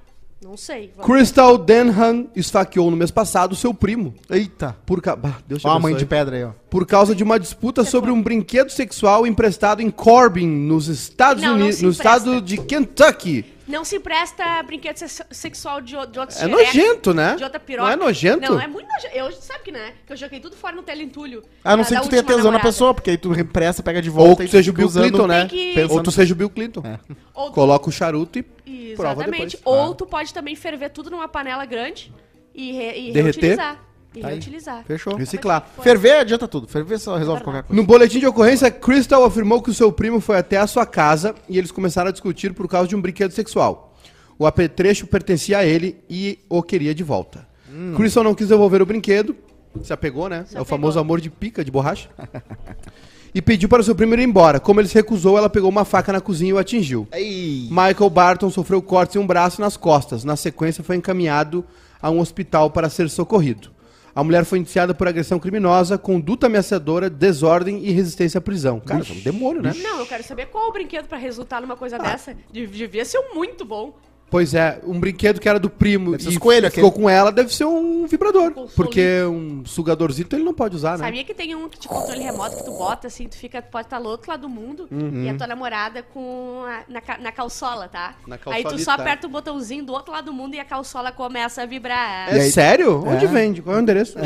Não 0.43 0.57
sei. 0.57 0.91
Vamos 0.97 1.05
Crystal 1.11 1.57
Denham 1.57 2.27
esfaqueou 2.35 2.89
no 2.89 2.97
mês 2.97 3.11
passado 3.11 3.55
seu 3.55 3.73
primo. 3.73 4.13
Eita. 4.29 4.75
Por, 4.85 5.01
ca... 5.01 5.15
bah, 5.15 5.37
Deus 5.47 5.61
te 5.61 5.67
Ó 5.67 5.69
a 5.69 5.73
abençoe. 5.73 5.91
mãe 5.91 5.99
de 5.99 6.05
pedra 6.05 6.35
aí, 6.35 6.43
ó. 6.43 6.49
por 6.69 6.85
causa 6.87 7.13
de 7.13 7.23
uma 7.23 7.39
disputa 7.39 7.83
sobre 7.83 8.09
um 8.11 8.21
brinquedo 8.21 8.69
sexual 8.71 9.27
emprestado 9.27 9.81
em 9.81 9.91
Corbin, 9.91 10.47
nos 10.47 10.87
Estados 10.87 11.43
Não, 11.43 11.51
não 11.51 11.57
Unidos, 11.57 11.75
se 11.77 11.83
no 11.85 11.91
empresta. 11.91 12.17
estado 12.17 12.41
de 12.41 12.57
Kentucky. 12.57 13.45
Não 13.71 13.83
se 13.85 13.95
empresta 13.95 14.61
brinquedo 14.63 14.97
se- 14.97 15.23
sexual 15.31 15.81
de, 15.81 15.91
de 16.11 16.19
outros 16.19 16.39
É 16.41 16.47
nojento, 16.47 17.13
né? 17.13 17.35
De 17.35 17.43
outra 17.43 17.59
piroca. 17.59 17.85
Não 17.87 17.93
é 17.93 17.95
nojento? 17.95 18.51
Não, 18.51 18.59
é 18.59 18.67
muito 18.67 18.87
nojento. 18.87 19.15
Eu 19.15 19.31
sabe 19.31 19.63
que, 19.63 19.71
né? 19.71 19.93
Que 20.05 20.13
eu 20.13 20.17
joguei 20.17 20.39
tudo 20.39 20.55
fora 20.55 20.75
no 20.75 20.83
teleentulho. 20.83 21.43
A 21.63 21.75
não 21.77 21.83
ser 21.83 21.95
que 21.95 22.01
tu 22.03 22.09
tenha 22.09 22.23
tesão 22.23 22.51
na 22.51 22.59
pessoa, 22.59 22.93
porque 22.93 23.09
aí 23.11 23.17
tu 23.17 23.31
repressa, 23.31 23.81
pega 23.81 24.01
de 24.01 24.09
Ou 24.09 24.15
volta 24.15 24.35
tu 24.37 24.43
e 24.43 24.47
tu 24.47 24.51
seja 24.51 24.69
o 24.71 24.73
Bill 24.73 24.89
Clinton, 24.91 25.27
né? 25.27 25.47
Que- 25.47 25.75
Ou 25.89 26.03
tu 26.03 26.11
seja 26.11 26.33
o 26.33 26.37
Bill 26.37 26.49
Clinton. 26.49 26.83
Ou 27.33 27.47
tu- 27.47 27.53
Coloca 27.53 27.89
o 27.89 27.91
charuto 27.91 28.37
e 28.39 28.93
prova 28.95 29.21
Exatamente. 29.23 29.57
depois. 29.57 29.79
Ou 29.79 29.95
tu 29.95 30.05
pode 30.05 30.33
também 30.33 30.55
ferver 30.55 30.89
tudo 30.89 31.09
numa 31.09 31.27
panela 31.27 31.65
grande 31.65 32.13
e, 32.53 32.71
re, 32.73 32.83
e 33.09 33.11
Derreter. 33.13 33.23
reutilizar. 33.23 33.79
E 34.13 34.21
Tá 34.21 34.27
aí. 34.27 34.33
reutilizar. 34.33 34.83
Fechou. 34.85 35.15
Reciclar. 35.15 35.65
Ferver 35.81 36.19
adianta 36.19 36.47
tudo. 36.47 36.67
Ferver 36.67 36.99
só 36.99 37.15
resolve 37.15 37.43
qualquer 37.43 37.63
coisa. 37.63 37.81
No 37.81 37.85
boletim 37.87 38.19
de 38.19 38.27
ocorrência, 38.27 38.69
Crystal 38.69 39.23
afirmou 39.23 39.61
que 39.61 39.69
o 39.69 39.73
seu 39.73 39.91
primo 39.91 40.19
foi 40.19 40.37
até 40.37 40.57
a 40.57 40.67
sua 40.67 40.85
casa 40.85 41.33
e 41.47 41.57
eles 41.57 41.71
começaram 41.71 42.09
a 42.09 42.11
discutir 42.11 42.53
por 42.53 42.67
causa 42.67 42.87
de 42.89 42.95
um 42.95 43.01
brinquedo 43.01 43.31
sexual. 43.31 43.95
O 44.37 44.45
apetrecho 44.45 45.07
pertencia 45.07 45.59
a 45.59 45.65
ele 45.65 45.97
e 46.09 46.39
o 46.49 46.61
queria 46.61 46.93
de 46.93 47.03
volta. 47.03 47.47
Crystal 47.95 48.23
não 48.23 48.35
quis 48.35 48.49
devolver 48.49 48.81
o 48.81 48.85
brinquedo, 48.85 49.35
se 49.81 49.93
apegou, 49.93 50.27
né? 50.27 50.43
Se 50.45 50.57
é 50.57 50.61
o 50.61 50.65
famoso 50.65 50.99
amor 50.99 51.21
de 51.21 51.29
pica, 51.29 51.63
de 51.63 51.71
borracha. 51.71 52.09
e 53.33 53.41
pediu 53.41 53.69
para 53.69 53.81
o 53.81 53.83
seu 53.83 53.95
primo 53.95 54.13
ir 54.13 54.19
embora. 54.19 54.59
Como 54.59 54.81
ele 54.81 54.87
se 54.87 54.95
recusou, 54.95 55.37
ela 55.37 55.49
pegou 55.49 55.69
uma 55.69 55.85
faca 55.85 56.11
na 56.11 56.19
cozinha 56.19 56.49
e 56.49 56.53
o 56.53 56.57
atingiu. 56.57 57.07
Ei. 57.13 57.67
Michael 57.69 58.09
Barton 58.09 58.49
sofreu 58.49 58.81
cortes 58.81 59.15
em 59.15 59.19
um 59.19 59.25
braço 59.27 59.61
e 59.61 59.63
nas 59.63 59.77
costas. 59.77 60.23
Na 60.25 60.35
sequência, 60.35 60.83
foi 60.83 60.97
encaminhado 60.97 61.63
a 62.01 62.09
um 62.09 62.19
hospital 62.19 62.69
para 62.71 62.89
ser 62.89 63.09
socorrido. 63.09 63.71
A 64.13 64.23
mulher 64.23 64.43
foi 64.45 64.59
indiciada 64.59 64.93
por 64.93 65.07
agressão 65.07 65.39
criminosa, 65.39 65.97
conduta 65.97 66.47
ameaçadora, 66.47 67.09
desordem 67.09 67.83
e 67.85 67.91
resistência 67.91 68.37
à 68.37 68.41
prisão. 68.41 68.79
Cara, 68.79 69.01
isso 69.01 69.13
é 69.13 69.15
um 69.15 69.19
demônio, 69.21 69.61
né? 69.61 69.73
Não, 69.81 69.99
eu 69.99 70.05
quero 70.05 70.23
saber 70.23 70.47
qual 70.47 70.69
o 70.69 70.71
brinquedo 70.73 71.07
pra 71.07 71.17
resultar 71.17 71.61
numa 71.61 71.77
coisa 71.77 71.97
dessa. 71.97 72.35
De- 72.51 72.67
Devia 72.67 73.05
ser 73.05 73.17
um 73.19 73.35
muito 73.35 73.63
bom. 73.63 73.95
Pois 74.31 74.53
é, 74.55 74.79
um 74.87 74.97
brinquedo 74.99 75.39
que 75.41 75.47
era 75.49 75.59
do 75.59 75.69
primo 75.69 76.13
e 76.15 76.27
os 76.27 76.37
coelhos 76.37 76.73
ficou 76.73 76.89
aquele. 76.89 77.03
com 77.03 77.09
ela, 77.09 77.31
deve 77.33 77.53
ser 77.53 77.65
um 77.65 78.07
vibrador. 78.07 78.51
Porque 78.75 79.21
um 79.23 79.63
sugadorzito 79.65 80.35
ele 80.37 80.43
não 80.45 80.53
pode 80.53 80.73
usar, 80.75 80.97
né? 80.97 81.03
Sabia 81.05 81.23
que 81.25 81.33
tem 81.33 81.53
um 81.53 81.67
que 81.67 81.77
de 81.77 81.87
controle 81.89 82.21
remoto 82.23 82.55
que 82.55 82.63
tu 82.63 82.71
bota 82.71 83.07
assim, 83.07 83.27
tu 83.27 83.35
fica, 83.35 83.61
tu 83.61 83.69
pode 83.69 83.87
estar 83.87 83.97
lá 83.97 84.03
do 84.05 84.09
outro 84.09 84.31
lado 84.31 84.41
do 84.41 84.49
mundo 84.49 84.87
Uhum. 84.89 85.23
e 85.25 85.29
a 85.29 85.35
tua 85.35 85.45
namorada 85.47 86.01
com 86.01 86.63
a- 86.65 86.83
na, 86.87 87.01
na 87.19 87.31
calçola, 87.33 87.89
tá? 87.89 88.15
Na 88.25 88.39
Aí 88.47 88.63
tu 88.63 88.79
só 88.79 88.91
aperta 88.91 89.27
o 89.27 89.29
botãozinho 89.29 89.83
do 89.83 89.91
outro 89.91 90.13
lado 90.13 90.25
do 90.25 90.33
mundo 90.33 90.55
e 90.55 90.59
a 90.61 90.65
calçola 90.65 91.11
começa 91.11 91.63
a 91.63 91.65
vibrar. 91.65 92.29
É 92.29 92.39
aí- 92.41 92.51
sério? 92.51 93.03
Onde 93.05 93.25
É. 93.25 93.27
vende? 93.27 93.61
Qual 93.61 93.75
é 93.75 93.79
o 93.79 93.81
endereço? 93.81 94.17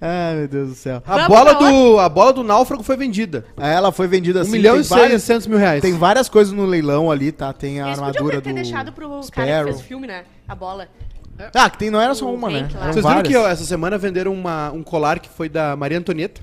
Ai, 0.00 0.36
meu 0.36 0.48
Deus 0.48 0.68
do 0.70 0.74
céu. 0.74 1.02
A 1.06 1.12
Vamos 1.16 1.28
bola, 1.28 1.54
do, 1.54 1.98
a 1.98 2.08
bola 2.08 2.32
do 2.32 2.42
náufrago 2.42 2.82
foi 2.82 2.96
vendida. 2.96 3.44
Aí 3.56 3.70
Ela 3.72 3.92
foi 3.92 4.06
vendida 4.06 4.40
Um 4.40 4.42
assim. 4.42 4.50
milhão 4.52 4.74
tem 4.74 4.84
e 4.84 4.86
várias, 4.88 5.22
seiscentos 5.22 5.46
mil 5.46 5.58
reais. 5.58 5.80
Tem 5.80 5.92
várias 5.94 6.28
coisas 6.28 6.52
no 6.52 6.66
leilão 6.66 7.10
ali, 7.10 7.32
tá? 7.32 7.52
Tem 7.52 7.69
a 7.78 7.86
Eles 7.88 7.98
armadura 7.98 8.36
ter, 8.36 8.42
ter 8.42 8.48
do 8.50 8.54
deixado 8.54 8.92
pro 8.92 9.08
cara 9.08 9.20
que 9.20 9.26
Sparrow. 9.26 9.64
fez 9.66 9.76
o 9.80 9.82
filme, 9.84 10.06
né? 10.06 10.24
A 10.48 10.54
bola. 10.54 10.88
Ah, 11.54 11.70
que 11.70 11.78
tem, 11.78 11.90
não 11.90 12.00
era 12.00 12.14
só 12.14 12.26
O 12.26 12.34
uma, 12.34 12.50
né? 12.50 12.60
Hank 12.60 12.74
lá. 12.74 12.80
Eram 12.82 12.92
Vocês 12.92 13.04
viram 13.04 13.14
várias. 13.16 13.32
que 13.32 13.36
ó, 13.38 13.48
essa 13.48 13.64
semana 13.64 13.96
venderam 13.96 14.32
uma- 14.32 14.70
um 14.72 14.82
colar 14.82 15.18
que 15.20 15.28
foi 15.28 15.48
da 15.48 15.76
Maria 15.76 15.98
Antonieta? 15.98 16.42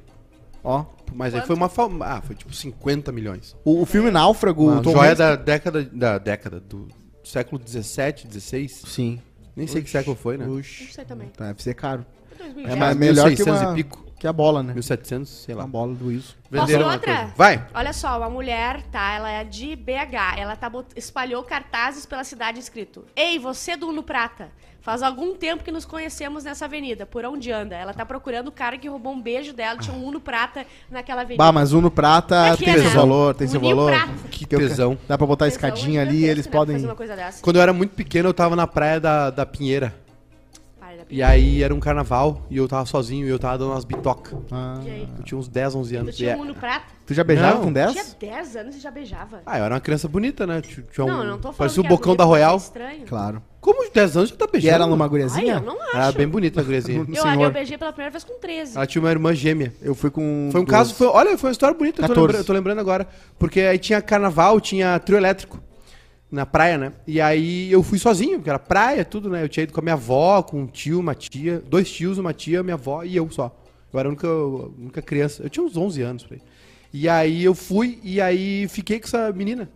Ó, 0.64 0.86
Mas 1.14 1.34
aí 1.36 1.42
foi 1.42 1.56
uma... 1.56 1.70
fa- 1.70 1.90
Ah, 2.02 2.22
foi 2.22 2.36
tipo 2.36 2.54
50 2.54 3.12
milhões. 3.12 3.56
o, 3.64 3.82
o 3.82 3.86
filme 3.86 4.10
Náufrago... 4.12 4.72
Uma 4.72 4.82
Tom 4.82 4.92
joia 4.92 5.10
Hanks- 5.12 5.18
da 5.20 5.36
década... 5.36 5.84
Da 5.92 6.18
década, 6.18 6.60
do 6.60 6.88
século 7.24 7.60
17, 7.64 8.28
16. 8.28 8.84
Sim. 8.88 9.20
Nem 9.56 9.66
sei 9.68 9.82
que 9.82 9.90
século 9.90 10.16
foi, 10.16 10.38
né? 10.38 10.46
Não 10.46 10.56
Uxi. 10.56 10.92
sei 10.92 11.06
também. 11.06 11.30
Tá, 11.30 11.46
Deve 11.48 11.62
ser 11.64 11.74
caro. 11.76 12.06
É 12.32 12.44
2010. 12.44 12.78
mais 12.78 12.98
melhor 12.98 13.24
que 13.32 13.44
1600 13.44 13.62
uma, 13.62 13.72
e 13.72 13.76
pico. 13.84 14.06
Que 14.20 14.28
a 14.28 14.34
bola, 14.34 14.64
né? 14.64 14.74
1700, 14.74 15.30
sei 15.30 15.54
lá. 15.56 15.64
A 15.64 15.68
bola 15.68 15.94
do 15.94 16.08
Wilson. 16.08 16.34
Venderam 16.50 16.86
Posso 16.86 16.96
outra? 16.96 17.16
coisa. 17.18 17.34
Vai! 17.36 17.68
Olha 17.74 17.94
só, 17.94 18.18
uma 18.18 18.30
mulher, 18.30 18.82
tá? 18.92 19.12
Ela 19.14 19.32
é 19.32 19.44
de 19.44 19.76
BH. 19.76 20.38
Ela 20.38 20.56
tá 20.56 20.70
bot- 20.70 20.88
espalhou 20.96 21.44
cartazes 21.44 22.06
pela 22.06 22.24
cidade 22.24 22.60
escrito: 22.60 23.06
Ei, 23.16 23.38
você 23.38 23.76
do 23.76 23.88
Uno 23.90 24.02
Prata. 24.04 24.50
Faz 24.80 25.04
algum 25.04 25.36
tempo 25.36 25.66
que 25.66 25.72
nos 25.72 25.84
conhecemos 25.84 26.46
nessa 26.46 26.64
avenida. 26.64 27.06
Por 27.06 27.26
onde 27.26 27.52
anda? 27.52 27.76
Ela 27.76 27.94
tá 27.94 28.06
procurando 28.06 28.48
o 28.48 28.52
cara 28.54 28.78
que 28.78 28.88
roubou 28.88 29.12
um 29.12 29.22
beijo 29.22 29.52
dela. 29.52 29.78
Tinha 29.78 29.94
um 29.94 30.06
Uno 30.06 30.22
Prata 30.22 30.66
naquela 30.90 31.24
avenida. 31.24 31.44
Bah, 31.44 31.52
mas 31.52 31.74
Uno 31.74 31.92
Prata 31.92 32.54
Aqui, 32.54 32.64
tem 32.64 32.78
né? 32.78 32.84
seu 32.84 32.92
valor, 32.92 33.36
tem 33.36 33.48
seu 33.50 33.60
valor. 33.60 33.92
Prata. 33.92 34.14
Que 34.32 34.46
tesão. 34.46 34.98
Dá 35.06 35.18
pra 35.18 35.28
botar 35.28 35.46
a 35.46 35.52
Tesão 35.52 35.70
escadinha 35.70 36.00
é 36.00 36.04
ali, 36.08 36.24
eles 36.24 36.46
né, 36.46 36.52
podem... 36.54 36.76
fazer 36.78 36.88
uma 36.88 36.96
coisa 36.96 37.18
dessa. 37.18 37.44
Quando 37.44 37.58
eu 37.58 37.62
era 37.62 37.74
muito 37.74 37.96
pequeno, 37.96 38.30
eu 38.30 38.34
tava 38.34 38.56
na 38.56 38.66
praia 38.66 38.98
da, 38.98 39.30
da 39.30 39.46
Pinheira. 39.46 39.94
E 41.10 41.24
aí 41.24 41.64
era 41.64 41.74
um 41.74 41.80
carnaval 41.80 42.42
e 42.50 42.58
eu 42.58 42.68
tava 42.68 42.86
sozinho 42.86 43.26
e 43.26 43.30
eu 43.30 43.40
tava 43.40 43.58
dando 43.58 43.72
umas 43.72 43.86
bitocas. 43.86 44.38
Ah, 44.52 44.80
E 44.86 44.90
aí? 44.90 45.10
Eu 45.18 45.24
tinha 45.24 45.38
uns 45.38 45.48
10, 45.48 45.74
11 45.76 45.94
Tu 45.96 46.00
anos. 46.00 46.18
tinha 46.18 46.32
E 46.32 46.36
um 46.36 46.40
é- 46.40 46.42
Uno 46.42 46.56
Prata? 46.56 46.86
tu 47.06 47.14
já 47.14 47.24
beijava 47.24 47.56
Não. 47.56 47.64
com 47.64 47.72
10? 47.72 47.92
Tinha 47.94 48.06
10 48.20 48.56
anos 48.58 48.76
e 48.76 48.80
já 48.80 48.92
beijava. 48.92 49.42
Ah, 49.46 49.58
eu 49.58 49.64
era 49.66 49.74
uma 49.76 49.80
criança 49.80 50.08
bonita, 50.10 50.46
né? 50.46 50.60
Tinha 50.62 50.86
tinha 50.92 51.06
um... 51.06 51.08
não, 51.08 51.24
eu 51.24 51.30
não 51.32 51.38
tô 51.38 51.44
falando 51.54 51.58
Parecia 51.58 51.80
o 51.82 51.84
que 51.84 51.88
é 51.88 51.90
bocão 51.90 52.08
bonito, 52.16 52.18
da 52.18 52.24
mas 52.26 52.30
Royal. 52.34 52.54
É 52.54 52.58
estranho. 52.58 53.06
Claro. 53.08 53.42
Como 53.62 53.84
de 53.86 53.92
10 53.92 54.18
anos 54.18 54.30
já 54.30 54.36
tá 54.36 54.46
E 54.46 54.52
beijando? 54.52 54.76
era 54.76 54.88
numa 54.88 55.06
Ai, 55.06 55.10
guriazinha? 55.10 55.54
eu 55.56 55.62
não 55.62 55.82
acho. 55.82 55.96
Era 55.98 56.12
bem 56.12 56.28
bonita 56.28 56.60
a 56.60 56.64
guriazinha. 56.64 57.00
Eu, 57.08 57.22
senhor. 57.22 57.42
eu 57.42 57.52
beijei 57.52 57.78
pela 57.78 57.92
primeira 57.94 58.12
vez 58.12 58.24
com 58.26 58.34
13. 58.40 58.76
Ela 58.76 58.86
tinha 58.86 59.02
uma 59.02 59.10
irmã 59.12 59.34
gêmea. 59.34 59.74
Eu 59.82 59.96
fui 59.96 60.10
com... 60.10 60.50
Foi 60.52 60.60
um 60.62 60.64
duas- 60.66 60.78
caso, 60.78 60.94
foi, 60.94 61.08
olha, 61.08 61.38
foi 61.38 61.50
uma 61.50 61.52
história 61.54 61.76
bonita, 61.78 62.02
eu 62.02 62.08
tô, 62.08 62.10
14. 62.10 62.20
lembrando, 62.22 62.38
eu 62.42 62.46
tô 62.46 62.54
lembrando 62.54 62.80
agora. 62.80 63.08
Porque 63.40 63.62
aí 63.62 63.78
tinha 63.80 64.02
carnaval, 64.02 64.60
tinha 64.60 65.00
trio 65.00 65.18
elétrico 65.18 65.60
na 66.32 66.46
praia, 66.46 66.78
né? 66.78 66.92
E 67.06 67.22
aí 67.22 67.72
eu 67.72 67.82
fui 67.82 67.98
sozinho, 67.98 68.38
porque 68.38 68.50
era 68.50 68.60
praia, 68.60 69.06
tudo, 69.06 69.30
né? 69.30 69.44
Eu 69.44 69.50
tinha 69.50 69.64
ido 69.64 69.74
com 69.74 69.80
a 69.80 69.84
minha 69.84 69.94
avó, 69.94 70.44
com 70.44 70.62
um 70.62 70.68
tio, 70.68 71.00
uma 71.00 71.16
tia, 71.16 71.62
dois 71.66 71.90
tios, 71.90 72.18
uma 72.18 72.34
tia, 72.34 72.64
minha 72.64 72.76
avó 72.76 73.04
e 73.04 73.16
eu 73.16 73.30
só. 73.32 73.56
Eu 73.92 74.00
era 74.00 74.10
a 74.10 74.12
única, 74.12 74.28
a 74.28 74.82
única 74.82 75.02
criança. 75.02 75.44
Eu 75.44 75.50
tinha 75.50 75.66
uns 75.66 75.78
11 75.78 76.02
anos 76.02 76.24
por 76.24 76.34
aí. 76.34 76.42
E 76.94 77.08
aí 77.08 77.44
eu 77.44 77.54
fui 77.54 78.00
e 78.04 78.20
aí 78.20 78.68
fiquei 78.68 79.00
com 79.00 79.08
essa 79.08 79.32
menina, 79.32 79.70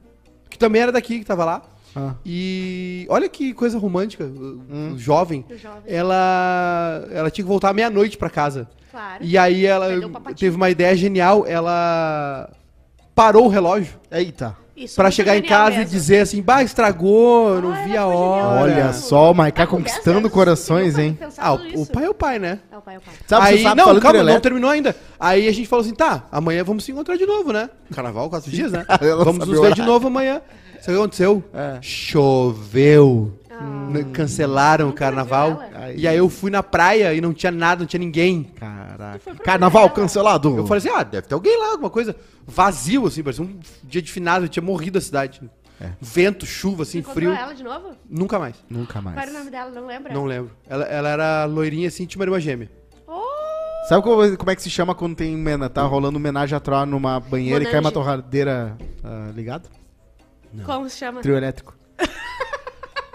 que 0.49 0.57
também 0.57 0.81
era 0.81 0.91
daqui, 0.91 1.19
que 1.19 1.25
tava 1.25 1.45
lá. 1.45 1.61
Ah. 1.95 2.15
E 2.25 3.05
olha 3.09 3.27
que 3.27 3.53
coisa 3.53 3.77
romântica, 3.77 4.25
o 4.25 4.97
jovem. 4.97 5.45
Jovem. 5.57 5.83
Ela 5.85 7.07
ela 7.11 7.29
tinha 7.29 7.43
que 7.43 7.49
voltar 7.49 7.73
meia-noite 7.73 8.17
pra 8.17 8.29
casa. 8.29 8.69
Claro. 8.89 9.23
E 9.23 9.37
aí 9.37 9.65
ela 9.65 9.87
teve 10.35 10.55
uma 10.55 10.69
ideia 10.69 10.95
genial, 10.95 11.45
ela 11.47 12.49
parou 13.15 13.45
o 13.45 13.49
relógio 13.49 13.99
Eita. 14.09 14.57
Muito 14.75 15.11
chegar 15.11 15.37
em 15.37 15.41
casa 15.43 15.75
e 15.75 15.79
mesmo. 15.79 15.91
dizer 15.91 16.19
assim, 16.21 16.41
bah, 16.41 16.63
estragou, 16.63 17.61
não 17.61 17.73
Ah, 17.73 17.83
vi 17.83 17.97
a 17.97 18.05
hora. 18.05 18.61
Olha 18.63 18.93
só, 18.93 19.31
o 19.31 19.33
Maiká 19.35 19.63
10 19.65 19.69
conquistando 19.69 20.29
corações, 20.29 20.97
hein? 20.97 21.17
Ah, 21.37 21.53
o, 21.53 21.81
o 21.81 21.85
pai 21.85 22.05
é 22.05 22.09
o 22.09 22.13
pai, 22.13 22.39
né? 22.39 22.59
É 22.71 22.77
o 22.77 22.81
pai, 22.81 22.95
é 22.95 22.97
o 22.97 23.01
pai. 23.01 23.13
Sabe, 23.27 23.47
aí, 23.47 23.63
sabe, 23.63 23.81
não, 23.81 23.99
calma, 23.99 24.23
não 24.23 24.39
terminou 24.39 24.69
ainda. 24.69 24.95
Aí 25.19 25.47
a 25.47 25.51
gente 25.51 25.67
falou 25.67 25.83
assim, 25.85 25.93
tá, 25.93 26.25
amanhã 26.31 26.63
vamos 26.63 26.83
se 26.83 26.91
encontrar 26.91 27.17
de 27.17 27.25
novo, 27.25 27.51
né? 27.51 27.69
Carnaval, 27.93 28.29
quatro 28.29 28.49
dias, 28.49 28.71
né? 28.71 28.85
Vamos 29.23 29.45
nos 29.47 29.59
ver 29.59 29.73
de 29.73 29.81
novo 29.81 30.07
amanhã. 30.07 30.41
Sabe 30.79 30.93
o 30.93 30.93
que 30.93 31.03
aconteceu? 31.03 31.43
É. 31.53 31.77
Choveu. 31.81 33.33
N- 33.91 34.05
Cancelaram 34.11 34.89
o 34.89 34.93
carnaval. 34.93 35.61
E 35.95 36.07
aí 36.07 36.17
eu 36.17 36.29
fui 36.29 36.49
na 36.49 36.63
praia 36.63 37.13
e 37.13 37.21
não 37.21 37.33
tinha 37.33 37.51
nada, 37.51 37.81
não 37.81 37.87
tinha 37.87 37.99
ninguém. 37.99 38.43
Caraca. 38.55 39.35
Carnaval 39.35 39.83
ela. 39.83 39.91
cancelado. 39.91 40.57
Eu 40.57 40.65
falei 40.65 40.79
assim, 40.79 40.89
ah, 40.89 41.03
deve 41.03 41.27
ter 41.27 41.33
alguém 41.33 41.57
lá, 41.59 41.71
alguma 41.71 41.89
coisa. 41.89 42.15
Vazio, 42.47 43.05
assim, 43.05 43.21
parecia 43.23 43.43
um 43.43 43.59
dia 43.83 44.01
de 44.01 44.11
finado, 44.11 44.47
tinha 44.47 44.63
morrido 44.63 44.97
a 44.97 45.01
cidade. 45.01 45.41
Vento, 45.99 46.45
chuva, 46.45 46.83
assim, 46.83 46.99
Encontrou 46.99 47.31
frio. 47.31 47.33
ela 47.33 47.53
de 47.53 47.63
novo? 47.63 47.95
Nunca 48.07 48.37
mais. 48.37 48.55
Nunca 48.69 49.01
mais. 49.01 49.15
Qual 49.15 49.23
era 49.23 49.31
o 49.31 49.37
nome 49.39 49.49
dela? 49.51 49.71
Não 49.71 49.87
lembra? 49.87 50.13
Não 50.13 50.25
lembro. 50.25 50.51
Ela, 50.69 50.85
ela 50.85 51.09
era 51.09 51.45
loirinha, 51.45 51.87
assim, 51.87 52.05
tinha 52.05 52.19
uma 52.19 52.23
gêmea. 52.39 52.69
Oh, 53.07 53.23
Sabe 53.89 54.03
como, 54.03 54.37
como 54.37 54.51
é 54.51 54.55
que 54.55 54.61
se 54.61 54.69
chama 54.69 54.93
quando 54.93 55.15
tem 55.15 55.35
mena, 55.35 55.69
tá 55.69 55.81
rolando 55.83 56.17
homenagem 56.17 56.55
a 56.55 56.59
numa 56.85 57.19
banheira 57.19 57.63
e 57.63 57.65
cai 57.65 57.75
uma 57.79 57.89
Monange. 57.89 57.93
torradeira 57.95 58.77
ah, 59.03 59.31
ligada? 59.33 59.69
como 60.65 60.87
se 60.87 60.97
chama? 60.97 61.21
Trio 61.21 61.35
elétrico. 61.35 61.73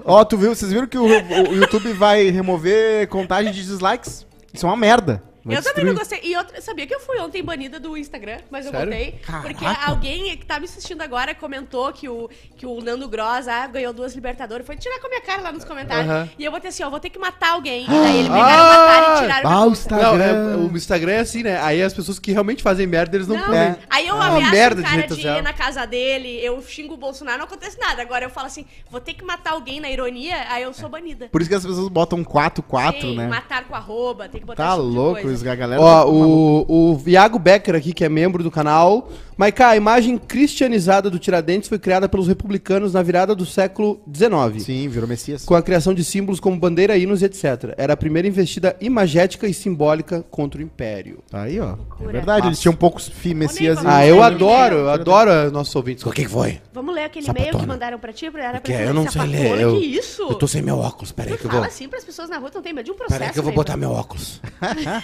Ó, 0.08 0.24
tu 0.24 0.38
viu? 0.38 0.54
Vocês 0.54 0.72
viram 0.72 0.86
que 0.86 0.96
o, 0.96 1.04
o 1.04 1.54
YouTube 1.54 1.92
vai 1.92 2.30
remover 2.30 3.08
contagem 3.08 3.50
de 3.52 3.64
dislikes? 3.64 4.24
Isso 4.54 4.64
é 4.64 4.68
uma 4.68 4.76
merda. 4.76 5.20
Eu 5.48 5.62
também 5.62 5.84
não 5.84 5.94
gostei. 5.94 6.20
E 6.22 6.36
outra, 6.36 6.60
sabia 6.60 6.86
que 6.86 6.94
eu 6.94 7.00
fui 7.00 7.18
ontem 7.20 7.42
banida 7.42 7.78
do 7.78 7.96
Instagram, 7.96 8.38
mas 8.50 8.66
eu 8.66 8.72
Sério? 8.72 8.86
botei. 8.86 9.20
Porque 9.42 9.64
alguém 9.86 10.36
que 10.36 10.46
tá 10.46 10.58
me 10.58 10.64
assistindo 10.64 11.02
agora 11.02 11.34
comentou 11.34 11.92
que 11.92 12.08
o, 12.08 12.28
que 12.56 12.66
o 12.66 12.80
Nando 12.80 13.08
Gross 13.08 13.46
ah, 13.48 13.66
ganhou 13.66 13.92
duas 13.92 14.14
Libertadores. 14.14 14.66
Foi 14.66 14.76
tirar 14.76 14.98
com 15.00 15.06
a 15.06 15.10
minha 15.10 15.20
cara 15.22 15.42
lá 15.42 15.52
nos 15.52 15.64
comentários. 15.64 16.08
Aham. 16.10 16.28
E 16.38 16.44
eu 16.44 16.50
botei 16.52 16.68
assim, 16.70 16.82
ó, 16.82 16.90
vou 16.90 17.00
ter 17.00 17.10
que 17.10 17.18
matar 17.18 17.52
alguém. 17.52 17.84
E 17.84 17.88
daí 17.88 18.18
ele 18.20 18.28
pegaram, 18.28 18.64
mataram 18.64 19.14
e 19.16 19.20
tiraram 19.20 19.50
Ah, 19.50 19.66
o. 19.66 19.70
Instagram. 19.72 20.32
Não, 20.32 20.52
é- 20.52 20.56
o 20.72 20.76
Instagram 20.76 21.12
é 21.12 21.18
assim, 21.20 21.42
né? 21.42 21.60
Aí 21.62 21.82
as 21.82 21.92
pessoas 21.94 22.18
que 22.18 22.32
realmente 22.32 22.62
fazem 22.62 22.86
merda, 22.86 23.16
eles 23.16 23.28
não, 23.28 23.36
Não, 23.36 23.44
podem. 23.44 23.60
É. 23.60 23.78
aí 23.90 24.06
eu 24.06 24.16
Ah, 24.20 24.26
ameaço 24.28 24.52
merda 24.52 24.80
o 24.80 24.84
de 24.84 24.90
cara 24.90 25.02
de, 25.02 25.08
social. 25.14 25.38
ir 25.38 25.42
na 25.42 25.52
casa 25.52 25.86
dele, 25.86 26.40
eu 26.44 26.60
xingo 26.62 26.94
o 26.94 26.96
Bolsonaro, 26.96 27.38
não 27.38 27.44
acontece 27.46 27.78
nada. 27.78 28.02
Agora 28.02 28.24
eu 28.24 28.30
falo 28.30 28.46
assim, 28.46 28.66
vou 28.90 29.00
ter 29.00 29.14
que 29.14 29.24
matar 29.24 29.52
alguém 29.52 29.80
na 29.80 29.90
ironia, 29.90 30.46
aí 30.48 30.62
eu 30.62 30.72
sou 30.72 30.88
banida. 30.88 31.28
Por 31.30 31.40
isso 31.40 31.48
que 31.50 31.56
as 31.56 31.64
pessoas 31.64 31.88
botam 31.88 32.24
4-4, 32.24 33.00
Sim, 33.00 33.16
né? 33.16 33.26
Matar 33.28 33.64
com 33.64 33.74
arroba, 33.74 34.28
tem 34.28 34.40
que 34.40 34.46
botar 34.46 34.64
Tá 34.64 34.72
tipo 34.76 34.88
de 34.88 34.94
louco 34.96 35.20
a 35.42 35.54
galera. 35.54 35.80
Ó, 35.82 36.00
tá 36.04 36.06
o, 36.06 36.92
o 36.94 37.02
Iago 37.08 37.38
Becker 37.38 37.74
aqui, 37.74 37.92
que 37.92 38.04
é 38.04 38.08
membro 38.08 38.42
do 38.42 38.50
canal. 38.50 39.08
Maiká, 39.36 39.68
a 39.68 39.76
imagem 39.76 40.16
cristianizada 40.16 41.10
do 41.10 41.18
Tiradentes 41.18 41.68
foi 41.68 41.78
criada 41.78 42.08
pelos 42.08 42.26
republicanos 42.26 42.94
na 42.94 43.02
virada 43.02 43.34
do 43.34 43.44
século 43.44 44.00
XIX. 44.10 44.62
Sim, 44.64 44.88
virou 44.88 45.06
Messias. 45.06 45.44
Com 45.44 45.54
a 45.54 45.60
criação 45.60 45.92
de 45.92 46.02
símbolos 46.02 46.40
como 46.40 46.58
bandeira, 46.58 46.96
hinos 46.96 47.20
e 47.20 47.26
etc. 47.26 47.74
Era 47.76 47.92
a 47.92 47.96
primeira 47.98 48.26
investida 48.26 48.74
imagética 48.80 49.46
e 49.46 49.52
simbólica 49.52 50.24
contra 50.30 50.58
o 50.58 50.62
Império. 50.62 51.18
Tá 51.30 51.42
aí, 51.42 51.60
ó. 51.60 51.74
É 52.00 52.12
verdade, 52.12 52.46
eles 52.46 52.58
tinham 52.58 52.74
poucos 52.74 53.08
fi 53.08 53.34
Messias. 53.34 53.82
E- 53.82 53.86
Ah, 53.86 54.06
eu 54.06 54.22
adoro, 54.22 54.76
eu 54.76 54.88
adoro 54.90 55.50
nossos 55.50 55.76
ouvintes. 55.76 56.06
O 56.06 56.10
que, 56.10 56.26
foi? 56.26 56.58
Vamos 56.72 56.94
ler 56.94 57.04
aquele 57.04 57.28
e-mail 57.28 57.58
que 57.58 57.66
mandaram 57.66 57.98
pra 57.98 58.14
ti? 58.14 58.24
Era 58.26 58.52
pra 58.52 58.60
Que 58.60 58.72
eu 58.72 58.94
não 58.94 59.06
sei 59.10 59.22
ler. 59.26 59.60
Eu, 59.60 59.78
Que 59.78 59.84
isso? 59.84 60.22
eu 60.22 60.34
tô 60.34 60.48
sem 60.48 60.62
meu 60.62 60.78
óculos. 60.78 61.12
Peraí 61.12 61.36
que 61.36 61.44
eu 61.44 61.50
fala 61.50 61.60
vou. 61.62 61.68
assim 61.68 61.86
pras 61.90 62.04
pessoas 62.04 62.30
na 62.30 62.38
rua, 62.38 62.50
não 62.54 62.62
tem 62.62 62.72
medo 62.72 62.86
de 62.86 62.90
um 62.92 62.94
processo. 62.94 63.18
Peraí 63.18 63.32
que 63.34 63.38
eu 63.38 63.42
vou 63.42 63.52
botar 63.52 63.76
meu 63.76 63.90
óculos. 63.90 64.40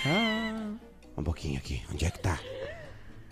um 1.17 1.23
pouquinho 1.23 1.59
aqui. 1.59 1.83
Onde 1.93 2.05
é 2.05 2.11
que 2.11 2.19
tá? 2.21 2.39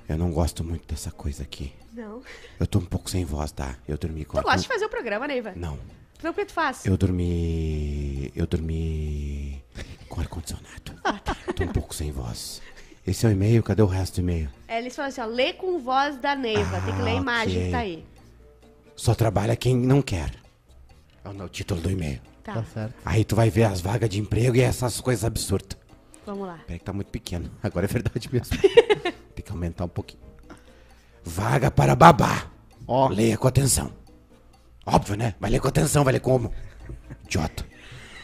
Eu 0.08 0.18
não 0.18 0.30
gosto 0.32 0.64
muito 0.64 0.86
dessa 0.88 1.10
coisa 1.10 1.42
aqui. 1.42 1.72
Não. 1.92 2.20
Eu 2.58 2.66
tô 2.66 2.78
um 2.78 2.84
pouco 2.84 3.08
sem 3.10 3.24
voz, 3.24 3.52
tá? 3.52 3.76
Eu 3.86 3.96
dormi 3.96 4.24
com 4.24 4.34
Tu 4.34 4.40
a- 4.40 4.42
gosta 4.42 4.60
de 4.62 4.68
fazer 4.68 4.84
o 4.84 4.88
programa, 4.88 5.26
né, 5.28 5.36
Ivan? 5.38 5.52
Não. 5.56 5.78
Então 6.18 6.32
o 6.32 6.34
que 6.34 6.44
tu 6.44 6.52
faz? 6.52 6.84
Eu 6.84 6.96
dormi. 6.96 8.30
Eu 8.34 8.46
dormi. 8.46 9.62
com 10.08 10.20
ar-condicionado. 10.20 10.92
Tô 11.54 11.64
um 11.64 11.68
pouco 11.68 11.94
sem 11.94 12.10
voz. 12.10 12.60
Esse 13.06 13.24
é 13.24 13.28
o 13.28 13.32
e-mail? 13.32 13.62
Cadê 13.62 13.80
o 13.80 13.86
resto 13.86 14.16
do 14.16 14.20
e-mail? 14.22 14.50
É, 14.66 14.78
eles 14.78 14.94
falam 14.94 15.08
assim, 15.08 15.20
ó, 15.20 15.26
lê 15.26 15.52
com 15.52 15.78
voz 15.78 16.16
da 16.18 16.34
Neiva. 16.34 16.80
tem 16.82 16.94
que 16.96 17.02
ler 17.02 17.10
a 17.12 17.14
Ah, 17.14 17.16
imagem 17.16 17.56
ok. 17.56 17.64
que 17.66 17.70
tá 17.70 17.78
aí. 17.78 18.04
Só 18.96 19.14
trabalha 19.14 19.54
quem 19.56 19.76
não 19.76 20.02
quer. 20.02 20.32
É 21.24 21.28
o 21.28 21.48
título 21.48 21.80
do 21.80 21.90
e-mail. 21.90 22.20
Tá, 22.42 22.54
Tá 22.54 22.64
certo. 22.64 22.94
Aí 23.04 23.24
tu 23.24 23.36
vai 23.36 23.48
ver 23.50 23.64
as 23.64 23.80
vagas 23.80 24.10
de 24.10 24.18
emprego 24.20 24.56
e 24.56 24.60
essas 24.60 25.00
coisas 25.00 25.24
absurdas. 25.24 25.78
Vamos 26.30 26.46
lá. 26.46 26.60
Peraí 26.66 26.78
que 26.78 26.84
tá 26.84 26.92
muito 26.92 27.10
pequeno. 27.10 27.50
Agora 27.62 27.86
é 27.86 27.88
verdade 27.88 28.28
mesmo. 28.32 28.56
Tem 29.34 29.44
que 29.44 29.50
aumentar 29.50 29.84
um 29.84 29.88
pouquinho. 29.88 30.22
Vaga 31.24 31.70
para 31.70 31.94
babá. 31.94 32.46
Ó. 32.86 33.08
Leia 33.08 33.36
com 33.36 33.46
atenção. 33.46 33.92
Óbvio, 34.86 35.16
né? 35.16 35.34
Vai 35.38 35.50
ler 35.50 35.60
com 35.60 35.68
atenção, 35.68 36.02
vai 36.02 36.14
ler 36.14 36.20
como? 36.20 36.50
Idiota. 37.24 37.64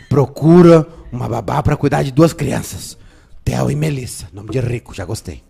Procura 0.08 0.86
uma 1.12 1.28
babá 1.28 1.62
para 1.62 1.76
cuidar 1.76 2.02
de 2.02 2.10
duas 2.10 2.32
crianças. 2.32 2.98
Theo 3.44 3.70
e 3.70 3.76
Melissa. 3.76 4.26
Nome 4.32 4.50
de 4.50 4.58
rico, 4.58 4.92
já 4.92 5.04
gostei. 5.04 5.44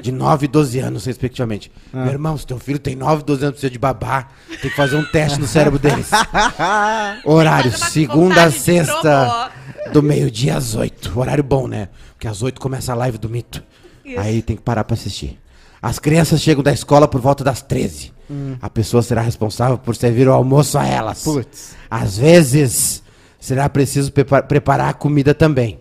De 0.00 0.10
9 0.10 0.46
e 0.46 0.48
12 0.48 0.78
anos, 0.78 1.04
respectivamente. 1.04 1.70
Meu 1.92 2.06
irmão, 2.06 2.38
se 2.38 2.46
teu 2.46 2.58
filho 2.58 2.78
tem 2.78 2.96
9 2.96 3.20
e 3.20 3.24
12 3.26 3.42
anos 3.44 3.52
precisa 3.54 3.70
de 3.70 3.78
babá, 3.78 4.28
tem 4.48 4.70
que 4.70 4.76
fazer 4.76 4.96
um 4.96 5.04
teste 5.04 5.38
no 5.38 5.46
cérebro 5.46 5.78
deles. 5.78 6.08
Horário, 7.22 7.70
segunda 7.70 8.44
a 8.44 8.50
sexta, 8.50 9.52
do 9.92 10.02
meio-dia 10.02 10.56
às 10.56 10.74
8. 10.74 11.18
Horário 11.18 11.44
bom, 11.44 11.66
né? 11.68 11.88
Porque 12.14 12.26
às 12.28 12.42
8 12.42 12.60
começa 12.60 12.92
a 12.92 12.94
live 12.94 13.18
do 13.18 13.28
mito. 13.28 13.62
Isso. 14.04 14.18
Aí 14.20 14.42
tem 14.42 14.56
que 14.56 14.62
parar 14.62 14.84
pra 14.84 14.94
assistir. 14.94 15.38
As 15.80 15.98
crianças 15.98 16.40
chegam 16.40 16.62
da 16.62 16.72
escola 16.72 17.06
por 17.06 17.20
volta 17.20 17.44
das 17.44 17.60
13. 17.62 18.12
A 18.60 18.70
pessoa 18.70 19.02
será 19.02 19.20
responsável 19.20 19.76
por 19.76 19.94
servir 19.94 20.26
o 20.26 20.32
almoço 20.32 20.78
a 20.78 20.86
elas. 20.86 21.22
Putz. 21.22 21.76
Às 21.90 22.16
vezes, 22.16 23.02
será 23.38 23.68
preciso 23.68 24.10
prepa- 24.10 24.42
preparar 24.42 24.88
a 24.88 24.94
comida 24.94 25.34
também. 25.34 25.78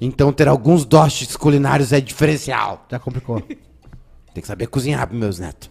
Então, 0.00 0.32
ter 0.32 0.48
alguns 0.48 0.84
dotes 0.84 1.36
culinários 1.36 1.92
é 1.92 2.00
diferencial. 2.00 2.84
Já 2.90 2.98
complicou. 2.98 3.40
Tem 4.34 4.42
que 4.42 4.46
saber 4.46 4.66
cozinhar 4.66 5.06
pros 5.06 5.18
meus 5.18 5.38
netos. 5.38 5.70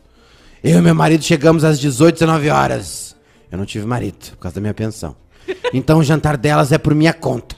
Eu 0.63 0.79
e 0.79 0.81
meu 0.81 0.95
marido 0.95 1.23
chegamos 1.23 1.63
às 1.63 1.79
18, 1.79 2.15
19 2.15 2.49
horas. 2.49 3.15
Eu 3.51 3.57
não 3.57 3.65
tive 3.65 3.85
marido, 3.85 4.31
por 4.31 4.37
causa 4.37 4.55
da 4.55 4.61
minha 4.61 4.73
pensão. 4.73 5.15
Então 5.73 5.99
o 5.99 6.03
jantar 6.03 6.37
delas 6.37 6.71
é 6.71 6.77
por 6.77 6.95
minha 6.95 7.13
conta. 7.13 7.55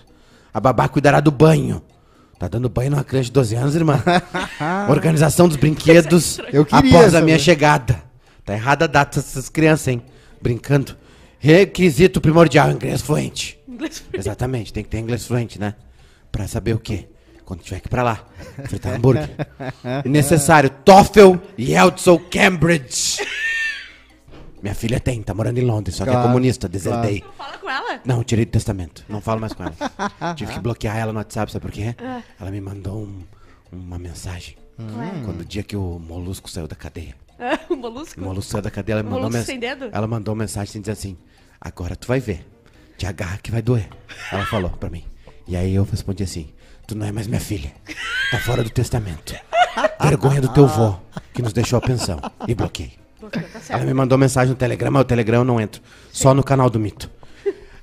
A 0.57 0.59
babá 0.59 0.87
cuidará 0.87 1.19
do 1.19 1.29
banho. 1.29 1.83
Tá 2.39 2.47
dando 2.47 2.67
banho 2.67 2.89
numa 2.89 3.03
criança 3.03 3.25
de 3.25 3.31
12 3.31 3.53
anos, 3.53 3.75
irmã? 3.75 4.01
Organização 4.89 5.47
dos 5.47 5.55
brinquedos 5.55 6.39
após 6.71 7.13
a 7.13 7.21
minha 7.21 7.37
chegada. 7.37 8.01
Tá 8.43 8.55
errada 8.55 8.85
a 8.85 8.87
data 8.87 9.21
dessas 9.21 9.49
crianças, 9.49 9.89
hein? 9.89 10.01
Brincando. 10.41 10.97
Requisito 11.37 12.19
primordial, 12.19 12.71
inglês 12.71 13.03
fluente. 13.03 13.59
Inglês 13.69 14.03
Exatamente, 14.11 14.73
tem 14.73 14.83
que 14.83 14.89
ter 14.89 14.97
inglês 14.97 15.27
fluente, 15.27 15.59
né? 15.59 15.75
Pra 16.31 16.47
saber 16.47 16.73
o 16.73 16.79
quê? 16.79 17.07
Quando 17.45 17.61
tiver 17.61 17.79
que 17.79 17.85
ir 17.85 17.89
pra 17.89 18.01
lá, 18.01 18.25
fritar 18.65 18.95
hambúrguer. 18.95 19.29
Necessário, 20.05 20.71
TOEFL, 20.71 21.35
Yeltsin, 21.59 22.17
Cambridge. 22.31 23.17
Minha 24.61 24.73
filha 24.75 24.99
tem, 24.99 25.21
tá 25.21 25.33
morando 25.33 25.57
em 25.59 25.61
Londres, 25.65 25.95
só 25.95 26.03
que 26.03 26.09
é 26.09 26.13
Claro, 26.13 26.27
comunista, 26.29 26.67
desertei. 26.67 27.23
Não 27.25 27.33
fala 27.33 27.57
com 27.59 27.69
ela? 27.69 28.01
Não, 28.03 28.23
tirei 28.23 28.43
do 28.45 28.51
testamento, 28.51 29.05
não 29.07 29.21
falo 29.21 29.39
mais 29.39 29.53
com 29.53 29.63
ela. 29.63 29.75
Tive 30.35 30.53
que 30.53 30.59
bloquear 30.59 30.97
ela 30.97 31.13
no 31.13 31.19
WhatsApp, 31.19 31.51
sabe 31.51 31.61
por 31.63 31.71
quê? 31.71 31.95
Ela 32.39 32.49
me 32.51 32.59
mandou 32.59 33.03
um- 33.03 33.23
uma 33.71 33.99
mensagem. 33.99 34.55
Quando 35.25 35.41
o 35.41 35.45
dia 35.45 35.63
que 35.63 35.75
o 35.75 35.99
Molusco 35.99 36.49
saiu 36.49 36.67
da 36.67 36.75
cadeia. 36.75 37.15
Ah, 37.39 37.59
o 37.69 37.75
molusco? 37.75 38.19
O 38.19 38.23
Molusco 38.23 38.51
saiu 38.51 38.61
da 38.63 38.71
cadeia, 38.71 38.95
ela 38.95 39.03
me 39.03 39.09
mandou 39.09 39.21
Molusco 39.23 39.37
mens- 39.37 39.45
sem 39.45 39.59
dedo? 39.59 39.89
Ela 39.91 40.07
mandou 40.07 40.33
uma 40.33 40.39
mensagem 40.43 40.69
assim, 40.71 40.81
dizendo 40.81 40.93
assim: 40.93 41.17
Agora 41.61 41.95
tu 41.95 42.07
vai 42.07 42.19
ver. 42.19 42.45
Te 42.97 43.05
agarra 43.05 43.37
que 43.37 43.51
vai 43.51 43.61
doer. 43.61 43.87
Ela 44.31 44.45
falou 44.47 44.71
pra 44.71 44.89
mim. 44.89 45.03
E 45.47 45.55
aí 45.55 45.75
eu 45.75 45.83
respondi 45.83 46.23
assim: 46.23 46.49
Tu 46.87 46.95
não 46.95 47.05
é 47.05 47.11
mais 47.11 47.27
minha 47.27 47.39
filha. 47.39 47.71
Tá 48.31 48.39
fora 48.39 48.63
do 48.63 48.69
testamento. 48.71 49.35
Vergonha 50.01 50.41
do 50.41 50.49
teu 50.49 50.67
vô, 50.67 50.95
que 51.33 51.41
nos 51.43 51.53
deixou 51.53 51.77
a 51.77 51.81
pensão. 51.81 52.19
E 52.47 52.55
bloqueei. 52.55 52.93
Tá 53.19 53.41
Ela 53.69 53.83
me 53.85 53.93
mandou 53.93 54.17
mensagem 54.17 54.49
no 54.49 54.55
Telegram, 54.55 54.91
mas 54.91 55.01
o 55.01 55.05
Telegram 55.05 55.39
eu 55.39 55.43
não 55.45 55.59
entro. 55.59 55.81
Só 56.11 56.33
no 56.33 56.43
canal 56.43 56.69
do 56.69 56.79
Mito. 56.79 57.09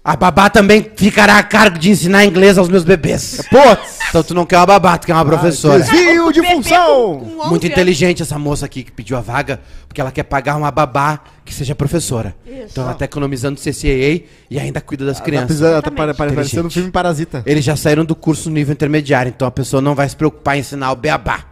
A 0.07 0.17
babá 0.17 0.51
também 0.51 0.87
ficará 0.95 1.39
a 1.39 1.43
cargo 1.43 1.79
de 1.79 1.89
ensinar 1.91 2.27
inglês 2.27 2.59
aos 2.59 2.69
meus 2.69 2.85
bebês. 2.85 3.41
Putz! 3.49 4.01
Então 4.11 4.23
tu 4.23 4.35
não 4.35 4.45
quer 4.45 4.59
uma 4.59 4.67
babá, 4.67 4.99
tu 4.99 5.07
quer 5.07 5.15
uma 5.15 5.25
professora. 5.25 5.83
Desvio 5.83 6.31
de 6.31 6.43
Bebê 6.43 6.55
função! 6.57 7.21
com- 7.21 7.31
com 7.31 7.41
11 7.41 7.49
Muito 7.51 7.67
inteligente 7.67 8.21
essa 8.23 8.39
moça 8.39 8.67
aqui 8.67 8.83
que 8.83 8.93
pediu 8.93 9.17
a 9.17 9.23
vaga, 9.23 9.61
porque 9.89 10.03
ela 10.03 10.13
quer 10.13 10.25
pagar 10.25 10.57
uma 10.57 10.71
babá 10.71 11.21
que 11.43 11.55
seja 11.55 11.75
professora. 11.75 12.37
Isso. 12.47 12.67
Então 12.73 12.85
ela 12.85 12.93
tá 12.93 13.07
economizando 13.07 13.59
CCAA 13.59 14.25
e 14.51 14.59
ainda 14.59 14.79
cuida 14.83 15.07
das 15.07 15.21
crianças. 15.23 15.47
precisa- 15.59 15.81
tá 15.81 15.91
parecendo 15.91 16.67
um 16.67 16.71
filme 16.71 16.91
Parasita. 16.91 17.43
Eles 17.47 17.65
já 17.65 17.75
saíram 17.75 18.05
do 18.05 18.15
curso 18.15 18.51
no 18.51 18.57
nível 18.57 18.75
intermediário, 18.75 19.31
então 19.35 19.49
a 19.49 19.51
pessoa 19.51 19.81
não 19.81 19.95
vai 19.95 20.07
se 20.07 20.15
preocupar 20.15 20.59
em 20.59 20.61
ensinar 20.61 20.93
o 20.93 20.97
beabá, 20.97 21.47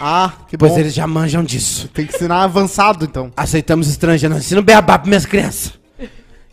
Ah, 0.00 0.32
que 0.48 0.56
pois 0.56 0.72
bom. 0.72 0.78
eles 0.78 0.94
já 0.94 1.06
manjam 1.06 1.44
disso. 1.44 1.88
Tem 1.92 2.06
que 2.06 2.14
ensinar 2.16 2.42
avançado, 2.42 3.04
então. 3.04 3.30
Aceitamos 3.36 3.88
estrangeiros, 3.88 4.34
não 4.34 4.38
ensino 4.42 4.62
beabá 4.62 4.98
para 4.98 5.08
minhas 5.08 5.26
crianças. 5.26 5.78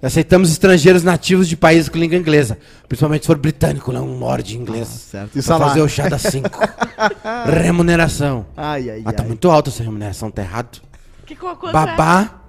Aceitamos 0.03 0.51
estrangeiros 0.51 1.01
nativos 1.01 1.47
de 1.47 1.55
países 1.57 1.89
com 1.89 1.97
língua 1.97 2.15
inglesa, 2.17 2.59
principalmente 2.87 3.21
se 3.23 3.27
for 3.27 3.37
britânico, 3.37 3.91
não 3.91 4.07
morde 4.07 4.55
inglês. 4.55 4.87
certo. 4.87 5.39
E 5.39 5.41
Pra 5.41 5.57
fazer 5.57 5.81
o 5.81 5.87
chá 5.89 6.07
das 6.07 6.21
5. 6.21 6.47
Remuneração. 7.63 8.45
Ai, 8.55 8.89
ai, 8.89 9.01
Ah, 9.05 9.11
tá 9.11 9.23
ai. 9.23 9.27
muito 9.27 9.49
alta 9.49 9.69
essa 9.69 9.83
remuneração, 9.83 10.29
tá 10.29 10.41
errado. 10.41 10.79
Que 11.25 11.35
quanto 11.35 11.71
Babá, 11.71 12.41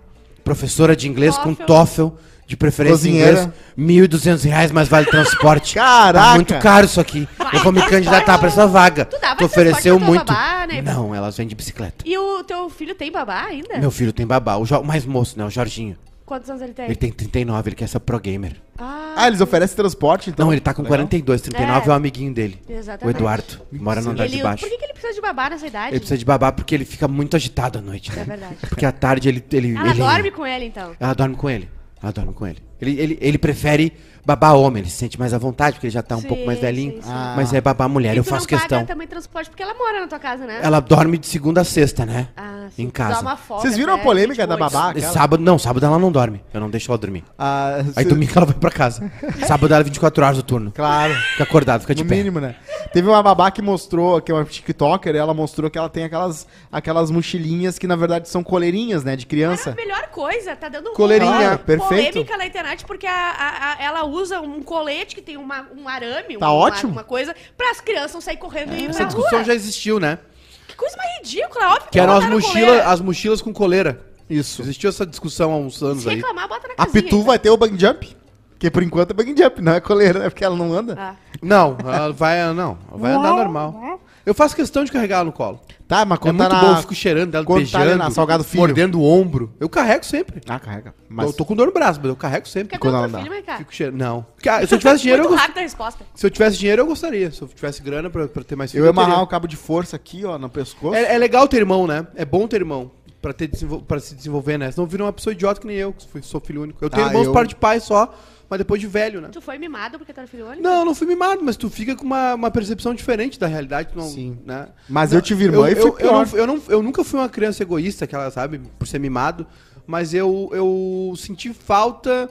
professora 0.44 0.94
de 0.94 1.08
inglês 1.08 1.36
com 1.38 1.54
TOEFL. 1.54 2.08
De 2.48 2.56
preferência 2.56 2.96
Cozinheira. 2.96 3.52
inglês, 3.76 4.08
1.200 4.10 4.42
reais 4.44 4.72
mais 4.72 4.88
vale 4.88 5.04
transporte. 5.06 5.74
Caraca! 5.74 6.26
Tá 6.28 6.34
muito 6.34 6.58
caro 6.58 6.86
isso 6.86 6.98
aqui. 7.00 7.28
Vai, 7.36 7.54
eu 7.54 7.60
vou 7.62 7.70
me 7.72 7.78
transporte. 7.78 7.90
candidatar 7.90 8.38
pra 8.38 8.48
essa 8.48 8.66
vaga. 8.66 9.04
Tu 9.04 9.20
dava 9.20 9.36
Tu 9.36 9.44
ofereceu 9.44 10.00
muito. 10.00 10.24
babá, 10.24 10.66
né? 10.66 10.80
Não, 10.80 11.14
elas 11.14 11.36
vêm 11.36 11.46
de 11.46 11.54
bicicleta. 11.54 12.04
é? 12.06 12.08
E 12.08 12.16
o 12.16 12.42
teu 12.44 12.70
filho 12.70 12.94
tem 12.94 13.12
babá 13.12 13.42
ainda? 13.44 13.76
Meu 13.78 13.90
filho 13.90 14.14
tem 14.14 14.26
babá, 14.26 14.56
o, 14.56 14.64
Jo- 14.64 14.82
mais 14.82 15.04
moço, 15.04 15.38
né, 15.38 15.44
o 15.44 15.50
Jorginho. 15.50 15.94
Quantos 16.24 16.48
anos 16.50 16.60
ele 16.62 16.72
tem? 16.74 16.84
Ele 16.86 16.96
tem 16.96 17.10
39, 17.12 17.68
ele 17.70 17.76
quer 17.76 17.86
ser 17.86 18.00
pro 18.00 18.18
gamer. 18.18 18.56
Ah, 18.78 19.14
Ah, 19.16 19.26
eles 19.28 19.40
oferecem 19.42 19.76
transporte, 19.76 20.30
então? 20.30 20.46
Não, 20.46 20.52
ele 20.52 20.60
tá 20.60 20.72
com 20.72 20.82
Legal. 20.82 20.96
42, 20.98 21.40
39 21.42 21.80
é, 21.80 21.86
É. 21.86 21.90
o 21.90 21.92
amiguinho 21.94 22.32
dele. 22.34 22.58
Exatamente. 22.68 23.14
O 23.14 23.18
Eduardo, 23.18 23.60
mora 23.72 24.00
no 24.00 24.10
andar 24.10 24.24
ele, 24.26 24.36
de 24.36 24.42
baixo. 24.42 24.62
Por 24.64 24.70
que, 24.70 24.76
que 24.78 24.84
ele 24.84 24.92
precisa 24.94 25.14
de 25.14 25.20
babá 25.20 25.50
nessa 25.50 25.66
idade? 25.66 25.88
Ele 25.92 26.00
precisa 26.00 26.16
de 26.18 26.24
babá 26.24 26.50
porque 26.52 26.74
ele 26.74 26.84
fica 26.84 27.06
muito 27.08 27.34
agitado 27.36 27.78
à 27.78 27.82
noite, 27.82 28.10
né? 28.14 28.22
É 28.22 28.24
verdade. 28.24 28.56
Porque 28.68 28.84
à 28.86 28.92
tarde 28.92 29.28
ele... 29.28 29.44
ele 29.52 29.74
Ela 29.76 29.88
ele- 29.90 29.98
dorme 29.98 30.30
com 30.30 30.46
ele, 30.46 30.64
então. 30.66 30.92
Ela 30.98 31.14
dorme 31.14 31.34
com 31.36 31.48
ele. 31.50 31.68
Ela 32.02 32.12
dorme 32.12 32.34
com 32.34 32.46
ele. 32.46 32.67
Ele, 32.80 33.00
ele, 33.00 33.18
ele 33.20 33.38
prefere 33.38 33.92
babá 34.24 34.52
homem, 34.52 34.82
ele 34.82 34.90
se 34.90 34.96
sente 34.98 35.18
mais 35.18 35.32
à 35.32 35.38
vontade, 35.38 35.76
porque 35.76 35.86
ele 35.86 35.92
já 35.94 36.02
tá 36.02 36.14
um 36.14 36.20
Sim, 36.20 36.28
pouco 36.28 36.44
mais 36.44 36.58
velhinho. 36.60 36.92
sim, 36.96 37.00
sim. 37.02 37.08
Ah. 37.10 37.32
Mas 37.34 37.50
é 37.54 37.62
babá 37.62 37.88
mulher, 37.88 38.14
E 38.14 38.18
eu 38.18 38.24
tu 38.24 38.28
faço 38.28 38.42
não 38.42 38.46
questão. 38.58 38.78
paga 38.80 38.92
também 38.92 39.08
transporte 39.08 39.48
porque 39.48 39.62
ela 39.62 39.72
mora 39.72 40.00
na 40.02 40.06
tua 40.06 40.18
casa, 40.18 40.44
né? 40.44 40.60
Ela 40.62 40.80
dorme 40.80 41.16
de 41.16 41.26
segunda 41.26 41.62
a 41.62 41.64
sexta, 41.64 42.04
né? 42.04 42.28
Ah, 42.36 42.66
em 42.76 42.88
tu 42.88 42.92
casa. 42.92 43.22
Dá 43.22 43.36
folga 43.36 43.62
Vocês 43.62 43.74
viram 43.76 43.92
a 43.92 43.96
até 43.96 44.04
polêmica 44.04 44.46
da 44.46 44.54
28. 44.56 44.72
babá? 44.72 44.90
aquela? 44.90 45.12
Sábado, 45.12 45.42
não, 45.42 45.58
sábado 45.58 45.86
ela 45.86 45.98
não 45.98 46.12
dorme. 46.12 46.42
Eu 46.52 46.60
não 46.60 46.68
deixo 46.68 46.90
ela 46.90 46.98
dormir. 46.98 47.24
Ah, 47.38 47.78
Aí 47.96 48.04
cê- 48.04 48.08
domingo 48.10 48.32
ela 48.36 48.44
vai 48.44 48.54
pra 48.54 48.70
casa. 48.70 49.10
Sábado 49.46 49.72
ela 49.72 49.80
é 49.80 49.84
24 49.84 50.22
horas 50.22 50.38
o 50.38 50.42
turno. 50.42 50.72
Claro. 50.72 51.14
Fica 51.14 51.44
acordado, 51.44 51.80
fica 51.80 51.94
de 51.94 52.02
No 52.04 52.10
pé. 52.10 52.16
mínimo, 52.16 52.38
né? 52.38 52.54
Teve 52.92 53.08
uma 53.08 53.22
babá 53.22 53.50
que 53.50 53.62
mostrou, 53.62 54.20
que 54.20 54.30
é 54.30 54.34
uma 54.34 54.44
TikToker, 54.44 55.16
ela 55.16 55.32
mostrou 55.32 55.70
que 55.70 55.78
ela 55.78 55.88
tem 55.88 56.04
aquelas, 56.04 56.46
aquelas 56.70 57.10
mochilinhas 57.10 57.78
que 57.78 57.86
na 57.86 57.96
verdade 57.96 58.28
são 58.28 58.44
coleirinhas, 58.44 59.02
né? 59.04 59.16
De 59.16 59.24
Cara, 59.24 59.30
criança. 59.30 59.70
a 59.70 59.74
melhor 59.74 60.08
coisa, 60.10 60.54
tá 60.54 60.68
dando 60.68 60.90
Coleirinha, 60.92 61.32
rolê, 61.52 61.58
perfeito. 61.58 61.88
polêmica 62.12 62.36
na 62.36 62.44
internet 62.46 62.67
porque 62.86 63.06
a- 63.06 63.12
a- 63.12 63.72
a- 63.72 63.82
ela 63.82 64.04
usa 64.04 64.40
um 64.40 64.62
colete 64.62 65.14
que 65.14 65.22
tem 65.22 65.36
uma, 65.36 65.66
um 65.76 65.88
arame, 65.88 66.36
Tá 66.38 66.46
uma, 66.50 66.54
ótimo. 66.54 66.92
uma 66.92 67.04
coisa, 67.04 67.34
para 67.56 67.70
as 67.70 67.80
crianças 67.80 68.14
não 68.14 68.20
sair 68.20 68.36
correndo 68.36 68.74
e 68.74 68.82
ir 68.84 68.90
Essa 68.90 68.98
pra 68.98 69.06
discussão 69.06 69.38
rua. 69.38 69.44
já 69.44 69.54
existiu, 69.54 69.98
né? 70.00 70.18
Que 70.66 70.74
coisa 70.76 70.96
mais 70.96 71.18
ridícula, 71.18 71.68
óbvio 71.74 71.88
Que 71.90 71.98
eram 72.00 72.14
as 72.16 72.24
coleira. 72.26 72.84
as 72.86 73.00
mochilas 73.00 73.40
com 73.42 73.52
coleira. 73.52 74.00
Isso. 74.28 74.60
Existiu 74.62 74.90
essa 74.90 75.06
discussão 75.06 75.52
há 75.52 75.56
uns 75.56 75.82
anos 75.82 76.02
Se 76.02 76.10
aí. 76.10 76.16
reclamar, 76.16 76.46
bota 76.48 76.68
na 76.68 76.74
A 76.74 76.76
casinha. 76.84 77.02
Pitu 77.02 77.22
vai 77.22 77.38
ter 77.38 77.48
o 77.50 77.56
bang 77.56 77.78
jump. 77.80 78.16
Que 78.58 78.70
por 78.70 78.82
enquanto 78.82 79.12
é 79.12 79.14
bang 79.14 79.34
jump, 79.40 79.62
não 79.62 79.72
é 79.72 79.80
coleira, 79.80 80.24
é 80.24 80.28
porque 80.28 80.44
ela 80.44 80.56
não 80.56 80.72
anda. 80.74 80.94
Ah. 80.98 81.14
Não, 81.40 81.78
ela 81.80 82.12
vai, 82.12 82.52
não, 82.52 82.76
ela 82.90 82.98
vai 82.98 83.12
andar 83.12 83.30
normal. 83.30 84.00
Eu 84.28 84.34
faço 84.34 84.54
questão 84.54 84.84
de 84.84 84.92
carregar 84.92 85.16
ela 85.16 85.24
no 85.24 85.32
colo. 85.32 85.58
Tá, 85.86 86.04
mas 86.04 86.18
É 86.18 86.20
quando 86.20 86.36
muito 86.36 86.50
tá 86.50 86.60
bom, 86.60 86.66
na... 86.66 86.72
eu 86.72 86.80
fico 86.82 86.94
cheirando 86.94 87.30
dela, 87.30 87.44
quando 87.46 87.70
tá 87.70 87.78
beijando, 87.78 87.98
na 87.98 88.10
Salgado 88.10 88.44
Filho. 88.44 88.60
mordendo 88.60 89.00
o 89.00 89.04
ombro. 89.04 89.52
Eu 89.58 89.68
carrego 89.68 90.04
sempre. 90.04 90.40
Ah, 90.46 90.58
carrega. 90.60 90.94
Eu 91.18 91.32
tô 91.32 91.44
com 91.46 91.56
dor 91.56 91.66
no 91.68 91.72
braço, 91.72 91.98
mas 92.00 92.10
eu 92.10 92.16
carrego 92.16 92.46
sempre. 92.46 92.68
Quer 92.68 92.78
Quando 92.78 92.96
ela 92.96 93.08
filho, 93.08 93.30
mas, 93.30 93.44
cara? 93.44 93.58
Fico 93.58 93.74
cheirando. 93.74 93.96
Não. 93.96 94.26
Cara, 94.42 94.66
se 94.66 94.74
eu 94.74 94.78
tivesse 94.78 95.00
dinheiro, 95.02 95.24
eu 95.24 95.30
Muito 95.30 95.40
gost- 95.40 95.56
resposta. 95.58 96.04
se 96.14 96.26
eu 96.26 96.30
tivesse 96.30 96.58
dinheiro, 96.58 96.82
eu 96.82 96.86
gostaria. 96.86 97.30
Se 97.30 97.40
eu 97.40 97.48
tivesse 97.48 97.82
grana 97.82 98.10
pra, 98.10 98.28
pra 98.28 98.44
ter 98.44 98.54
mais 98.54 98.74
Eu 98.74 98.84
ia 98.84 98.90
amarrar 98.90 99.12
teria. 99.12 99.24
o 99.24 99.26
cabo 99.26 99.48
de 99.48 99.56
força 99.56 99.96
aqui, 99.96 100.24
ó, 100.26 100.38
no 100.38 100.50
pescoço. 100.50 100.94
É, 100.94 101.14
é 101.14 101.18
legal 101.18 101.48
ter 101.48 101.56
irmão, 101.56 101.86
né? 101.86 102.06
É 102.14 102.24
bom 102.26 102.46
ter 102.46 102.56
irmão. 102.56 102.90
Pra, 103.22 103.32
ter 103.32 103.48
desenvol- 103.48 103.80
pra 103.80 103.98
se 103.98 104.14
desenvolver, 104.14 104.58
né? 104.58 104.70
Senão 104.70 104.86
vira 104.86 105.02
uma 105.04 105.12
pessoa 105.12 105.32
idiota 105.32 105.60
que 105.60 105.66
nem 105.66 105.76
eu, 105.76 105.92
que 105.92 106.06
fui- 106.06 106.22
sou 106.22 106.38
filho 106.40 106.62
único. 106.62 106.84
Eu 106.84 106.90
tenho 106.90 107.04
Ah, 107.04 107.08
irmãos 107.08 107.24
eu- 107.26 107.32
par 107.32 107.46
de 107.46 107.56
pai 107.56 107.80
só, 107.80 108.14
mas 108.50 108.58
depois 108.58 108.80
de 108.80 108.86
velho, 108.86 109.20
né? 109.20 109.28
Tu 109.30 109.40
foi 109.40 109.58
mimado 109.58 109.98
porque 109.98 110.12
tu 110.12 110.18
era 110.18 110.26
filho 110.26 110.46
único? 110.46 110.62
Não, 110.62 110.84
não 110.84 110.94
fui 110.94 111.06
mimado, 111.06 111.42
mas 111.44 111.56
tu 111.56 111.68
fica 111.68 111.94
com 111.94 112.04
uma, 112.04 112.34
uma 112.34 112.50
percepção 112.50 112.94
diferente 112.94 113.38
da 113.38 113.46
realidade. 113.46 113.90
Não, 113.94 114.04
Sim. 114.08 114.38
Né? 114.44 114.68
Mas 114.88 115.10
Não, 115.10 115.18
eu 115.18 115.22
tive 115.22 115.44
irmã 115.44 115.70
e 115.70 115.76
foi 115.76 115.88
eu, 115.90 115.92
pior. 115.92 116.26
não, 116.26 116.38
eu, 116.38 116.46
não, 116.46 116.62
eu 116.68 116.82
nunca 116.82 117.04
fui 117.04 117.18
uma 117.20 117.28
criança 117.28 117.62
egoísta, 117.62 118.04
aquela, 118.04 118.30
sabe, 118.30 118.58
por 118.78 118.86
ser 118.88 118.98
mimado, 118.98 119.46
mas 119.86 120.14
eu, 120.14 120.48
eu 120.52 121.14
senti 121.16 121.52
falta. 121.52 122.28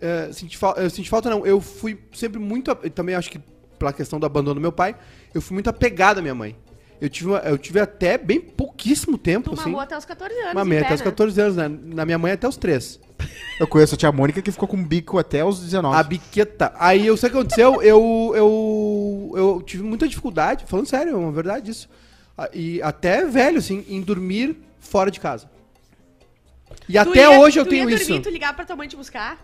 eh, 0.00 0.30
senti, 0.32 0.56
fal- 0.56 0.74
eu 0.76 0.88
senti 0.90 1.08
falta, 1.10 1.28
não. 1.30 1.44
Eu 1.46 1.60
fui 1.60 1.98
sempre 2.12 2.38
muito. 2.40 2.74
Também 2.94 3.14
acho 3.14 3.30
que 3.30 3.40
pela 3.78 3.92
questão 3.92 4.18
do 4.18 4.26
abandono 4.26 4.54
do 4.56 4.60
meu 4.60 4.72
pai, 4.72 4.96
eu 5.34 5.40
fui 5.40 5.54
muito 5.54 5.68
apegado 5.70 6.18
à 6.18 6.22
minha 6.22 6.34
mãe. 6.34 6.56
Eu 7.00 7.08
tive, 7.08 7.28
uma- 7.30 7.38
eu 7.40 7.56
tive 7.56 7.78
até 7.78 8.18
bem 8.18 8.40
pouquíssimo 8.40 9.16
tempo, 9.16 9.50
Tu 9.50 9.54
assim. 9.54 9.64
mamou 9.70 9.80
até 9.80 9.96
os 9.96 10.04
14 10.04 10.34
anos. 10.40 10.54
Mamei 10.54 10.78
até 10.80 10.94
os 10.94 11.00
né? 11.00 11.04
14 11.04 11.40
anos, 11.40 11.56
né? 11.56 11.68
Na 11.68 12.04
minha 12.04 12.18
mãe 12.18 12.32
até 12.32 12.48
os 12.48 12.56
3. 12.56 12.98
Eu 13.60 13.66
conheço 13.68 13.94
a 13.94 13.98
tia 13.98 14.10
Mônica 14.10 14.40
que 14.42 14.50
ficou 14.50 14.66
com 14.68 14.82
bico 14.82 15.18
até 15.18 15.44
os 15.44 15.60
19. 15.60 15.96
A 15.96 16.02
biqueta. 16.02 16.72
Aí 16.76 17.06
eu 17.06 17.16
sei 17.16 17.28
o 17.28 17.32
que 17.32 17.38
aconteceu, 17.38 17.82
eu, 17.82 18.32
eu, 18.34 19.32
eu 19.36 19.62
tive 19.64 19.82
muita 19.84 20.08
dificuldade, 20.08 20.64
falando 20.66 20.86
sério, 20.86 21.12
é 21.12 21.16
uma 21.16 21.30
verdade 21.32 21.70
isso. 21.70 21.88
E 22.52 22.80
até 22.82 23.24
velho, 23.24 23.58
assim, 23.58 23.84
em 23.88 24.00
dormir 24.00 24.56
fora 24.80 25.10
de 25.10 25.18
casa. 25.20 25.48
E 26.88 26.92
Tu 26.94 26.98
até 26.98 27.20
ia- 27.20 27.40
hoje 27.40 27.58
eu 27.58 27.64
tu 27.64 27.70
tenho 27.70 27.88
ia 27.90 27.96
isso. 27.96 28.06
dormir, 28.06 28.22
tu 28.22 28.30
ligar 28.30 28.54
pra 28.54 28.64
tua 28.64 28.76
mãe 28.76 28.88
te 28.88 28.96
buscar? 28.96 29.38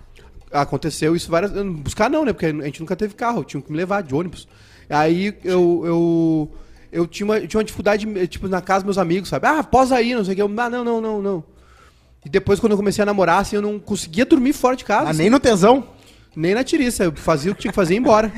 Aconteceu 0.52 1.16
isso 1.16 1.30
várias 1.30 1.50
vezes. 1.52 1.68
Buscar 1.72 2.08
não, 2.08 2.24
né? 2.24 2.32
Porque 2.32 2.46
a 2.46 2.52
gente 2.52 2.80
nunca 2.80 2.94
teve 2.96 3.14
carro, 3.14 3.40
eu 3.40 3.44
tinha 3.44 3.60
que 3.62 3.70
me 3.70 3.76
levar 3.76 4.02
de 4.02 4.14
ônibus. 4.14 4.46
Aí 4.88 5.36
eu. 5.44 5.82
eu 5.84 6.50
eu 6.94 7.06
tinha 7.06 7.26
uma, 7.26 7.38
eu 7.38 7.46
tinha 7.48 7.58
uma 7.58 7.64
dificuldade, 7.64 8.06
tipo, 8.28 8.48
na 8.48 8.60
casa 8.62 8.80
dos 8.80 8.84
meus 8.86 8.98
amigos, 8.98 9.28
sabe? 9.28 9.46
Ah, 9.46 9.62
posa 9.62 9.96
aí, 9.96 10.14
não 10.14 10.24
sei 10.24 10.32
o 10.32 10.36
que. 10.36 10.42
Eu, 10.42 10.50
ah, 10.56 10.70
não, 10.70 10.84
não, 10.84 11.00
não, 11.00 11.20
não. 11.22 11.44
E 12.24 12.28
depois, 12.28 12.58
quando 12.60 12.72
eu 12.72 12.78
comecei 12.78 13.02
a 13.02 13.06
namorar, 13.06 13.40
assim, 13.42 13.56
eu 13.56 13.62
não 13.62 13.78
conseguia 13.78 14.24
dormir 14.24 14.52
fora 14.54 14.74
de 14.76 14.84
casa. 14.84 15.08
Ah, 15.08 15.10
assim. 15.10 15.18
nem 15.22 15.30
no 15.30 15.38
tesão. 15.40 15.84
Nem 16.36 16.52
na 16.54 16.64
tiriça. 16.64 17.04
Eu 17.04 17.12
fazia 17.14 17.52
o 17.52 17.54
que 17.54 17.60
tinha 17.62 17.70
que 17.70 17.76
fazer 17.76 17.94
e 17.94 17.96
ir 17.96 18.00
embora. 18.00 18.32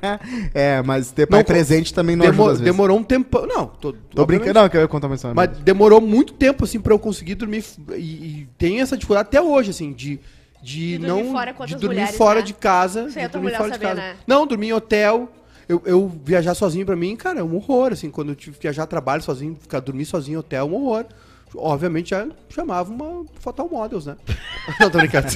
é, 0.52 0.82
mas 0.82 1.12
ter 1.12 1.26
pai 1.26 1.40
Não, 1.40 1.44
presente 1.44 1.94
também 1.94 2.16
não 2.16 2.26
Demo- 2.26 2.48
ajuda 2.48 2.64
demorou 2.64 2.98
um 2.98 3.04
tempo. 3.04 3.46
Não, 3.46 3.66
tô, 3.66 3.92
Tô 3.92 4.26
brincando, 4.26 4.54
não, 4.54 4.68
que 4.68 4.76
eu 4.76 4.80
ia 4.80 4.88
contar 4.88 5.06
uma 5.06 5.14
história. 5.14 5.34
Mas 5.34 5.50
demorou 5.58 6.00
muito 6.00 6.32
tempo, 6.32 6.64
assim, 6.64 6.80
pra 6.80 6.92
eu 6.92 6.98
conseguir 6.98 7.34
dormir. 7.36 7.64
E, 7.94 8.00
e 8.00 8.48
tem 8.58 8.80
essa 8.80 8.96
dificuldade 8.96 9.28
até 9.28 9.40
hoje, 9.40 9.70
assim, 9.70 9.92
de. 9.92 10.18
De, 10.62 10.98
De 10.98 11.06
dormir 11.06 11.22
não. 11.24 11.32
fora 11.32 11.54
com 11.54 11.64
de 11.64 11.74
dormir 11.76 11.96
mulheres, 11.96 12.16
fora 12.16 12.40
né? 12.40 12.46
de 12.46 12.54
casa. 12.54 13.04
Aí 13.04 13.12
de 13.12 13.18
a 13.20 13.28
tua 13.28 13.28
dormir 13.28 13.44
mulher 13.44 13.56
fora 13.58 13.70
de 13.70 13.74
sabia, 13.76 13.88
casa. 13.90 14.00
né? 14.00 14.16
Não, 14.26 14.46
dormir 14.46 14.66
em 14.68 14.72
hotel. 14.72 15.28
Eu, 15.68 15.82
eu 15.84 16.08
viajar 16.24 16.54
sozinho 16.54 16.86
pra 16.86 16.94
mim, 16.96 17.16
cara, 17.16 17.40
é 17.40 17.42
um 17.42 17.56
horror, 17.56 17.92
assim. 17.92 18.10
Quando 18.10 18.28
eu 18.30 18.36
tive 18.36 18.56
que 18.56 18.62
viajar 18.62 18.86
trabalho 18.86 19.22
sozinho, 19.22 19.56
ficar 19.60 19.80
dormir 19.80 20.04
sozinho 20.04 20.36
em 20.36 20.38
hotel, 20.38 20.60
é 20.66 20.68
um 20.70 20.74
horror. 20.74 21.06
Obviamente 21.54 22.10
já 22.10 22.26
chamava 22.48 22.92
uma 22.92 23.24
Fatal 23.40 23.68
Models, 23.68 24.04
né? 24.06 24.16
Não, 24.80 24.90
tô 24.90 24.98
brincando. 24.98 25.28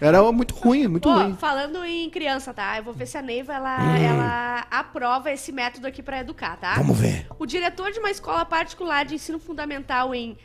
Era 0.00 0.22
muito 0.32 0.54
ruim, 0.54 0.86
muito 0.86 1.08
Ó, 1.08 1.12
ruim. 1.22 1.34
falando 1.34 1.84
em 1.84 2.08
criança, 2.08 2.54
tá? 2.54 2.78
Eu 2.78 2.84
vou 2.84 2.94
ver 2.94 3.06
se 3.06 3.18
a 3.18 3.22
Neiva, 3.22 3.52
ela, 3.52 3.78
Hum. 3.82 3.96
ela 3.96 4.66
aprova 4.70 5.30
esse 5.30 5.52
método 5.52 5.86
aqui 5.86 6.02
pra 6.02 6.20
educar, 6.20 6.56
tá? 6.56 6.74
Vamos 6.76 6.98
ver. 6.98 7.26
O 7.38 7.44
diretor 7.44 7.90
de 7.90 7.98
uma 7.98 8.10
escola 8.10 8.44
particular 8.44 9.04
de 9.04 9.16
ensino 9.16 9.38
fundamental 9.38 10.14
em 10.14 10.36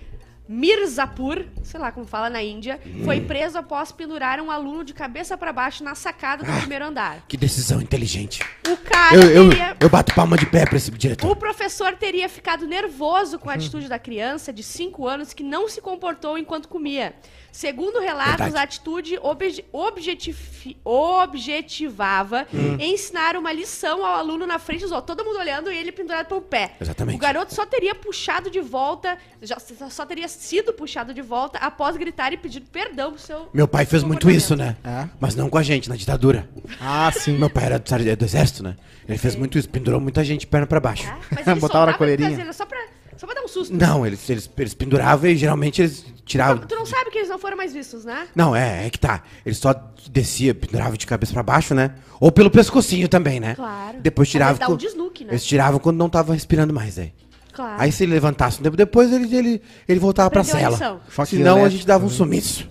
Mirzapur, 0.52 1.46
sei 1.64 1.80
lá 1.80 1.92
como 1.94 2.06
fala 2.06 2.30
na 2.30 2.44
Índia, 2.44 2.80
Hum. 2.86 3.04
foi 3.06 3.22
preso 3.22 3.58
após 3.58 3.92
pendurar 3.92 4.40
um 4.42 4.52
aluno 4.52 4.84
de 4.84 4.94
cabeça 4.94 5.38
pra 5.38 5.54
baixo 5.54 5.82
na 5.84 5.96
sacada 5.96 6.44
do 6.44 6.52
primeiro 6.60 6.86
andar. 6.86 7.24
Que 7.28 7.38
decisão 7.38 7.82
inteligente. 7.82 8.42
O 8.68 8.76
cara 8.78 9.16
Eu, 9.16 9.22
eu, 9.30 9.50
teria... 9.50 9.78
eu 9.80 9.90
bato 9.90 10.14
palma 10.14 10.38
de 10.38 10.46
pé 10.46 10.66
pra 10.66 10.76
esse 10.76 10.92
diretor. 10.92 11.30
O 11.32 11.36
professor 11.36 11.94
teria 11.96 12.28
ficado 12.28 12.68
nervoso 12.68 13.40
com 13.40 13.50
a 13.50 13.54
atitude 13.54 13.88
da 13.88 13.98
criança 13.98 14.52
de 14.52 14.62
5 14.62 15.08
anos 15.08 15.34
que 15.34 15.42
não 15.44 15.70
se 15.70 15.80
comportou 15.82 16.38
enquanto 16.38 16.68
comia. 16.68 17.16
Segundo 17.52 18.00
relatos, 18.00 18.38
Verdade. 18.38 18.58
a 18.58 18.62
atitude 18.62 19.20
obje- 19.22 19.66
objetifi- 19.74 20.78
objetivava 20.86 22.48
Hum. 22.54 22.78
ensinar 22.80 23.36
uma 23.36 23.52
lição 23.52 24.06
ao 24.06 24.16
aluno 24.20 24.46
na 24.48 24.58
frente 24.58 24.82
dos 24.82 24.92
outros, 24.92 25.16
todo 25.18 25.26
mundo 25.26 25.38
olhando 25.40 25.70
e 25.72 25.78
ele 25.78 25.92
pendurado 25.92 26.28
pelo 26.28 26.42
pé. 26.42 26.76
Exatamente. 26.80 27.16
O 27.18 27.20
garoto 27.20 27.54
só 27.54 27.66
teria 27.66 27.94
puxado 27.94 28.50
de 28.50 28.62
volta, 28.62 29.18
já- 29.42 29.58
só 29.90 30.06
teria 30.06 30.28
sido 30.42 30.74
puxado 30.74 31.14
de 31.14 31.22
volta 31.22 31.58
após 31.60 31.96
gritar 31.98 32.34
e 32.34 32.38
pedir 32.38 32.62
perdão 32.62 33.12
pro 33.12 33.22
seu. 33.22 33.50
Meu 33.54 33.68
pai 33.68 33.86
fez 33.86 34.04
muito 34.04 34.30
isso, 34.30 34.56
né? 34.56 34.76
É? 34.84 35.08
Mas 35.20 35.36
não 35.36 35.50
com 35.50 35.58
a 35.58 35.64
gente, 35.64 35.88
na 35.90 35.96
ditadura. 35.96 36.50
Ah, 36.80 37.12
sim. 37.12 37.38
Meu 37.38 37.50
pai 37.50 37.66
era 37.66 37.80
do, 37.80 37.88
sar- 37.88 38.00
do 38.04 38.26
exército, 38.26 38.64
né? 38.64 38.76
Ele 39.08 39.18
fez 39.18 39.36
muito 39.36 39.58
isso, 39.58 39.70
pendurou 39.70 40.00
muita 40.00 40.24
gente 40.24 40.42
de 40.42 40.48
perna 40.48 40.66
pra 40.68 40.80
baixo. 40.80 41.04
Tá? 41.04 41.18
Mas 41.32 41.48
ele 41.48 41.56
Botava 41.60 41.60
na 41.60 41.60
soltava 41.60 41.94
coleirinha. 41.98 42.30
caseira 42.30 42.54
só 42.54 42.66
pra, 42.66 42.78
só 43.18 43.26
pra 43.26 43.36
dar 43.36 43.42
um 43.44 43.48
susto. 43.48 43.74
Não, 43.76 44.06
eles, 44.06 44.30
eles, 44.30 44.50
eles 44.58 44.74
penduravam 44.74 45.30
e 45.30 45.36
geralmente 45.36 45.82
eles 45.82 46.06
tiravam. 46.26 46.66
Tu 46.66 46.76
não 46.76 46.86
sabe 46.86 47.12
que 47.12 47.18
eles 47.20 47.30
não 47.30 47.38
foram 47.40 47.58
mais 47.58 47.74
vistos, 47.74 48.04
né? 48.06 48.28
Não, 48.36 48.56
é, 48.56 48.88
é 48.88 48.90
que 48.90 49.00
tá. 49.00 49.22
Ele 49.46 49.54
só 49.56 49.74
descia, 50.10 50.56
pendurava 50.56 50.98
de 50.98 51.06
cabeça 51.06 51.34
pra 51.34 51.44
baixo, 51.44 51.74
né? 51.76 51.94
Ou 52.20 52.32
pelo 52.32 52.50
pescocinho 52.50 53.08
também, 53.08 53.40
né? 53.40 53.54
Claro. 53.56 54.00
Depois 54.02 54.28
Às 54.28 54.32
tirava. 54.32 54.52
vezes 54.52 54.60
dá 54.60 54.66
co- 54.68 54.74
um 54.74 54.78
desnuque, 54.78 55.24
né? 55.26 55.32
Eles 55.34 55.46
tiravam 55.46 55.80
quando 55.80 55.98
não 55.98 56.10
tava 56.10 56.34
respirando 56.34 56.74
mais, 56.74 56.98
aí. 56.98 57.14
Claro. 57.54 57.82
Aí 57.82 57.92
se 57.92 58.04
ele 58.04 58.14
levantasse 58.14 58.60
um 58.60 58.64
tempo 58.64 58.78
depois, 58.78 59.12
ele, 59.12 59.36
ele, 59.36 59.62
ele 59.88 60.00
voltava 60.00 60.30
pra 60.30 60.42
Aprendeu 60.42 60.68
a 60.68 60.78
cela. 60.78 61.02
Senão 61.26 61.58
a 61.58 61.60
elétrico 61.60 61.72
gente 61.72 61.88
dava 61.88 62.06
um 62.06 62.10
sumiço. 62.10 62.68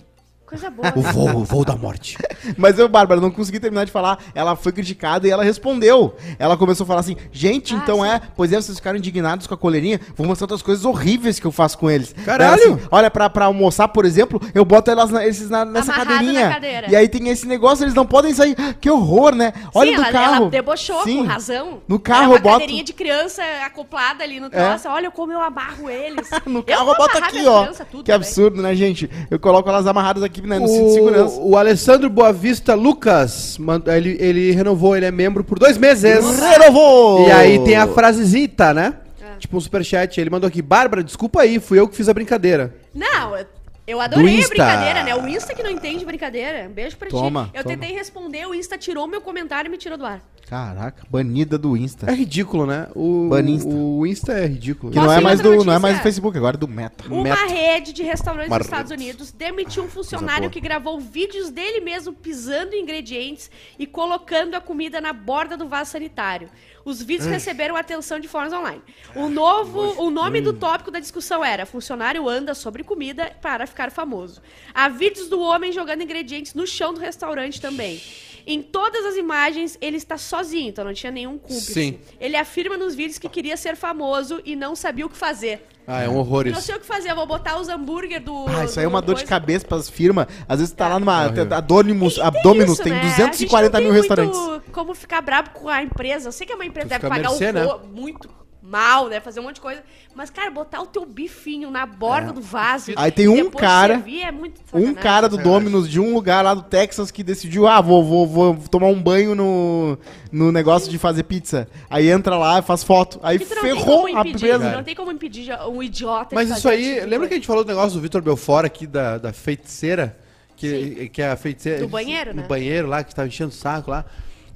Coisa 0.51 0.69
boa. 0.69 0.93
O 0.95 1.01
né? 1.01 1.11
voo, 1.13 1.35
o 1.37 1.43
voo 1.45 1.63
da 1.65 1.75
morte. 1.77 2.17
Mas 2.57 2.77
eu, 2.77 2.89
Bárbara, 2.89 3.21
não 3.21 3.31
consegui 3.31 3.57
terminar 3.59 3.85
de 3.85 3.91
falar. 3.91 4.19
Ela 4.35 4.53
foi 4.55 4.71
criticada 4.73 5.25
e 5.27 5.31
ela 5.31 5.43
respondeu. 5.43 6.13
Ela 6.37 6.57
começou 6.57 6.83
a 6.83 6.87
falar 6.87 6.99
assim: 6.99 7.15
gente, 7.31 7.73
Ah, 7.73 7.77
então 7.81 8.01
sim. 8.01 8.07
é, 8.09 8.21
pois 8.35 8.51
é, 8.51 8.61
vocês 8.61 8.77
ficaram 8.77 8.97
indignados 8.97 9.47
com 9.47 9.53
a 9.53 9.57
coleirinha, 9.57 9.99
vou 10.15 10.27
mostrar 10.27 10.43
outras 10.45 10.61
coisas 10.61 10.83
horríveis 10.83 11.39
que 11.39 11.47
eu 11.47 11.51
faço 11.53 11.77
com 11.77 11.89
eles. 11.89 12.13
Caralho! 12.25 12.61
Ela 12.63 12.73
assim, 12.75 12.87
olha, 12.91 13.09
pra, 13.09 13.29
pra 13.29 13.45
almoçar, 13.45 13.87
por 13.87 14.03
exemplo, 14.05 14.41
eu 14.53 14.65
boto 14.65 14.91
elas 14.91 15.09
na- 15.09 15.25
esses 15.25 15.49
na- 15.49 15.63
nessa 15.63 15.93
Amarrado 15.93 16.09
cadeirinha. 16.17 16.47
na 16.49 16.53
cadeira. 16.55 16.91
E 16.91 16.95
aí 16.97 17.07
tem 17.07 17.29
esse 17.29 17.47
negócio, 17.47 17.83
eles 17.85 17.93
não 17.93 18.05
podem 18.05 18.33
sair. 18.33 18.55
Que 18.81 18.89
horror, 18.89 19.33
né? 19.33 19.53
Olha 19.73 19.91
Sim, 19.91 19.95
do 19.95 20.01
ela, 20.03 20.11
carro. 20.11 20.35
ela 20.35 20.49
debochou 20.49 21.03
Sim. 21.03 21.17
com 21.19 21.23
razão. 21.29 21.81
No 21.87 21.97
carro 21.97 22.19
Era 22.23 22.29
uma 22.31 22.35
eu 22.37 22.41
boto- 22.41 22.53
cadeirinha 22.59 22.83
de 22.83 22.93
criança 22.93 23.41
acoplada 23.65 24.23
ali 24.23 24.39
no 24.41 24.47
É. 24.47 24.49
troço. 24.49 24.89
Olha 24.89 25.09
como 25.09 25.31
eu 25.31 25.41
amarro 25.41 25.89
eles. 25.89 26.29
No 26.45 26.61
carro 26.63 26.81
eu 26.81 26.85
vou 26.87 26.95
boto 26.97 27.17
aqui, 27.17 27.45
ó. 27.47 27.61
crianças 27.61 27.87
tudo 27.89 28.03
que 28.03 28.11
também. 28.11 28.15
absurdo, 28.27 28.61
né, 28.61 28.75
gente? 28.75 29.09
Eu 29.29 29.39
coloco 29.39 29.69
elas 29.69 29.87
amarradas 29.87 30.23
aqui 30.23 30.40
né, 30.47 30.59
no 30.59 30.67
cinto 30.67 30.83
de 30.83 30.89
O, 30.89 30.93
segurança. 30.93 31.39
o 31.39 31.57
Alessandro 31.57 32.09
Boavista 32.09 32.73
Lucas, 32.73 33.57
ele, 33.87 34.17
ele 34.19 34.51
renovou, 34.51 34.95
ele 34.95 35.05
é 35.05 35.11
membro 35.11 35.43
por 35.43 35.57
dois 35.59 35.77
meses. 35.77 36.03
Renovou! 36.39 37.27
E 37.27 37.31
aí 37.31 37.59
tem 37.63 37.75
a 37.75 37.87
frasezita, 37.87 38.73
né? 38.73 38.95
É. 39.21 39.37
Tipo 39.39 39.57
um 39.57 39.61
superchat. 39.61 40.19
Ele 40.19 40.29
mandou 40.29 40.47
aqui: 40.47 40.61
Bárbara, 40.61 41.03
desculpa 41.03 41.41
aí, 41.41 41.59
fui 41.59 41.79
eu 41.79 41.87
que 41.87 41.95
fiz 41.95 42.07
a 42.09 42.13
brincadeira. 42.13 42.73
Não, 42.93 43.37
eu, 43.37 43.45
Eu 43.91 43.99
adorei 43.99 44.43
a 44.43 44.47
brincadeira, 44.47 45.03
né? 45.03 45.15
O 45.15 45.27
Insta 45.27 45.53
que 45.53 45.61
não 45.61 45.69
entende 45.69 46.05
brincadeira. 46.05 46.67
Um 46.69 46.73
beijo 46.73 46.95
pra 46.97 47.09
Toma, 47.09 47.45
ti. 47.45 47.57
Eu 47.57 47.63
toma. 47.63 47.75
tentei 47.75 47.95
responder, 47.95 48.45
o 48.47 48.55
Insta 48.55 48.77
tirou 48.77 49.05
meu 49.05 49.21
comentário 49.21 49.67
e 49.67 49.71
me 49.71 49.77
tirou 49.77 49.97
do 49.97 50.05
ar. 50.05 50.21
Caraca, 50.47 51.05
banida 51.09 51.57
do 51.57 51.77
Insta. 51.77 52.11
É 52.11 52.13
ridículo, 52.13 52.65
né? 52.65 52.87
O, 52.93 53.29
Banista. 53.29 53.69
o 53.69 54.05
Insta 54.05 54.33
é 54.33 54.45
ridículo. 54.45 54.91
Que 54.91 54.99
não 54.99 55.11
é 55.11 55.21
mais 55.21 55.39
do, 55.39 55.63
não 55.63 55.73
é 55.73 55.79
mais 55.79 55.97
do 55.97 56.03
Facebook, 56.03 56.37
agora 56.37 56.57
é 56.57 56.59
do 56.59 56.67
Meta. 56.67 57.05
Uma 57.07 57.23
Meta. 57.23 57.45
rede 57.45 57.93
de 57.93 58.03
restaurantes 58.03 58.49
Uma 58.49 58.57
dos 58.57 58.67
Estados. 58.67 58.91
Unidos 58.91 59.31
demitiu 59.31 59.83
um 59.83 59.87
funcionário 59.87 60.49
que 60.49 60.59
gravou 60.59 60.99
vídeos 60.99 61.49
dele 61.49 61.79
mesmo 61.79 62.11
pisando 62.11 62.73
em 62.73 62.83
ingredientes 62.83 63.49
e 63.79 63.85
colocando 63.85 64.55
a 64.55 64.61
comida 64.61 64.99
na 64.99 65.13
borda 65.13 65.55
do 65.55 65.69
vaso 65.69 65.91
sanitário. 65.91 66.49
Os 66.83 67.01
vídeos 67.01 67.27
receberam 67.29 67.75
atenção 67.75 68.19
de 68.19 68.27
fóruns 68.27 68.53
online. 68.53 68.81
O 69.15 69.29
novo, 69.29 70.01
o 70.01 70.09
nome 70.09 70.41
do 70.41 70.53
tópico 70.53 70.91
da 70.91 70.99
discussão 70.99 71.43
era 71.43 71.65
"Funcionário 71.65 72.27
anda 72.27 72.53
sobre 72.53 72.83
comida 72.83 73.31
para 73.41 73.67
ficar 73.67 73.91
famoso". 73.91 74.41
Há 74.73 74.89
vídeos 74.89 75.27
do 75.27 75.39
homem 75.39 75.71
jogando 75.71 76.01
ingredientes 76.01 76.53
no 76.53 76.65
chão 76.65 76.93
do 76.93 76.99
restaurante 76.99 77.61
também. 77.61 78.01
Em 78.45 78.61
todas 78.61 79.05
as 79.05 79.15
imagens, 79.15 79.77
ele 79.81 79.97
está 79.97 80.17
sozinho, 80.17 80.69
então 80.69 80.83
não 80.85 80.93
tinha 80.93 81.11
nenhum 81.11 81.37
cúmplice. 81.37 81.73
Sim. 81.73 81.99
Ele 82.19 82.35
afirma 82.35 82.77
nos 82.77 82.95
vídeos 82.95 83.17
que 83.19 83.29
queria 83.29 83.55
ser 83.57 83.75
famoso 83.75 84.41
e 84.45 84.55
não 84.55 84.75
sabia 84.75 85.05
o 85.05 85.09
que 85.09 85.17
fazer. 85.17 85.67
Ah, 85.87 86.01
é 86.03 86.07
um 86.07 86.15
horror 86.17 86.45
Não 86.45 86.51
isso. 86.53 86.61
sei 86.61 86.75
o 86.75 86.79
que 86.79 86.85
fazer, 86.85 87.09
eu 87.11 87.15
vou 87.15 87.25
botar 87.25 87.59
os 87.59 87.67
hambúrguer 87.67 88.21
do. 88.21 88.45
Ah, 88.47 88.65
isso 88.65 88.79
aí 88.79 88.85
é 88.85 88.87
uma 88.87 89.01
dor 89.01 89.15
de 89.15 89.21
coisa. 89.21 89.29
cabeça 89.29 89.65
pras 89.67 89.89
firmas. 89.89 90.27
Às 90.47 90.59
vezes 90.59 90.73
tá 90.73 90.87
lá 90.87 90.99
numa. 90.99 91.25
horrível. 91.25 91.47
Adonimus, 91.57 92.15
Tem 92.15 92.23
Abdominus, 92.23 92.73
isso, 92.73 92.83
tem 92.83 92.93
né? 92.93 93.01
240 93.01 93.77
A 93.77 93.81
gente 93.81 93.89
mil 93.91 94.01
não 94.01 94.07
tem 94.07 94.15
restaurantes. 94.25 94.39
muito 94.39 94.71
Como 94.71 94.93
ficar 94.93 95.21
brabo 95.21 95.49
com 95.49 95.67
a 95.67 95.81
empresa. 95.81 96.29
Eu 96.29 96.31
sei 96.31 96.45
que 96.45 96.53
é 96.53 96.55
uma 96.55 96.65
empresa 96.65 96.87
Tu 96.87 96.89
deve 96.91 97.09
pagar 97.09 97.29
mercê, 97.29 97.49
o 97.49 97.53
né? 97.53 97.67
muito 97.91 98.29
mal, 98.71 99.09
deve 99.09 99.23
fazer 99.23 99.41
um 99.41 99.43
monte 99.43 99.55
de 99.55 99.61
coisa. 99.61 99.83
Mas, 100.15 100.29
cara, 100.29 100.49
botar 100.49 100.81
o 100.81 100.87
teu 100.87 101.05
bifinho 101.05 101.69
na 101.69 101.85
borda 101.85 102.31
do 102.31 102.41
vaso. 102.41 102.91
É. 102.91 102.93
Aí 102.97 103.11
tem 103.11 103.27
um 103.27 103.51
cara- 103.51 103.95
servir 103.95 104.21
é 104.21 104.31
muito 104.31 104.61
Um 104.73 104.93
cara 104.93 105.27
do 105.27 105.37
Dominus 105.37 105.89
de 105.89 105.99
um 105.99 106.13
lugar 106.13 106.43
lá 106.43 106.53
do 106.53 106.63
Texas 106.63 107.11
que 107.11 107.21
decidiu, 107.23 107.67
ah, 107.67 107.81
vou, 107.81 108.03
vou, 108.03 108.25
vou 108.25 108.57
tomar 108.69 108.87
um 108.87 109.01
banho 109.01 109.35
no, 109.35 109.97
no 110.31 110.51
negócio 110.51 110.89
de 110.89 110.97
fazer 110.97 111.23
pizza. 111.23 111.67
Aí 111.89 112.09
entra 112.09 112.37
lá, 112.37 112.61
faz 112.61 112.83
foto. 112.83 113.19
Aí 113.21 113.37
Que 113.37 113.45
tu 113.45 113.55
não 113.55 113.61
tem 113.61 113.75
ferrou 113.75 113.85
como 114.03 114.07
a 114.07 114.21
impedir, 114.21 114.35
empresa. 114.35 114.71
Não 114.71 114.83
tem 114.83 114.95
como 114.95 115.11
impedir 115.11 115.53
um 115.67 115.83
idiota 115.83 116.29
de 116.29 116.35
Mas 116.35 116.49
isso 116.49 116.69
aí, 116.69 116.95
tipo 116.95 117.07
lembra 117.07 117.27
que 117.27 117.33
a 117.33 117.37
gente 117.37 117.47
falou 117.47 117.63
do 117.63 117.67
negócio 117.67 117.91
do 117.93 118.01
Vitor 118.01 118.21
Belfort 118.21 118.65
aqui, 118.65 118.87
da, 118.87 119.17
da 119.17 119.33
feiticeira? 119.33 120.17
Que, 120.55 121.09
que 121.09 121.21
é 121.21 121.31
a 121.31 121.35
feiticeira. 121.35 121.79
Do 121.79 121.87
banheiro, 121.87 122.35
né? 122.35 122.43
Do 122.43 122.47
banheiro 122.47 122.87
lá, 122.87 123.03
que 123.03 123.15
tava 123.15 123.27
enchendo 123.27 123.49
o 123.49 123.53
saco 123.53 123.89
lá. 123.89 124.05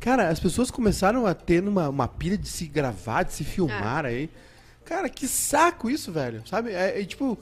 Cara, 0.05 0.29
as 0.29 0.39
pessoas 0.39 0.69
começaram 0.69 1.25
a 1.25 1.33
ter 1.33 1.67
uma, 1.67 1.89
uma 1.89 2.07
pilha 2.07 2.37
de 2.37 2.47
se 2.47 2.67
gravar, 2.67 3.23
de 3.23 3.33
se 3.33 3.41
É. 3.41 3.45
filmar 3.45 4.05
aí. 4.05 4.29
Cara, 4.85 5.09
que 5.09 5.27
saco 5.27 5.89
isso, 5.89 6.11
velho. 6.11 6.43
Sabe? 6.47 6.71
É, 6.71 7.01
é 7.01 7.03
tipo. 7.03 7.35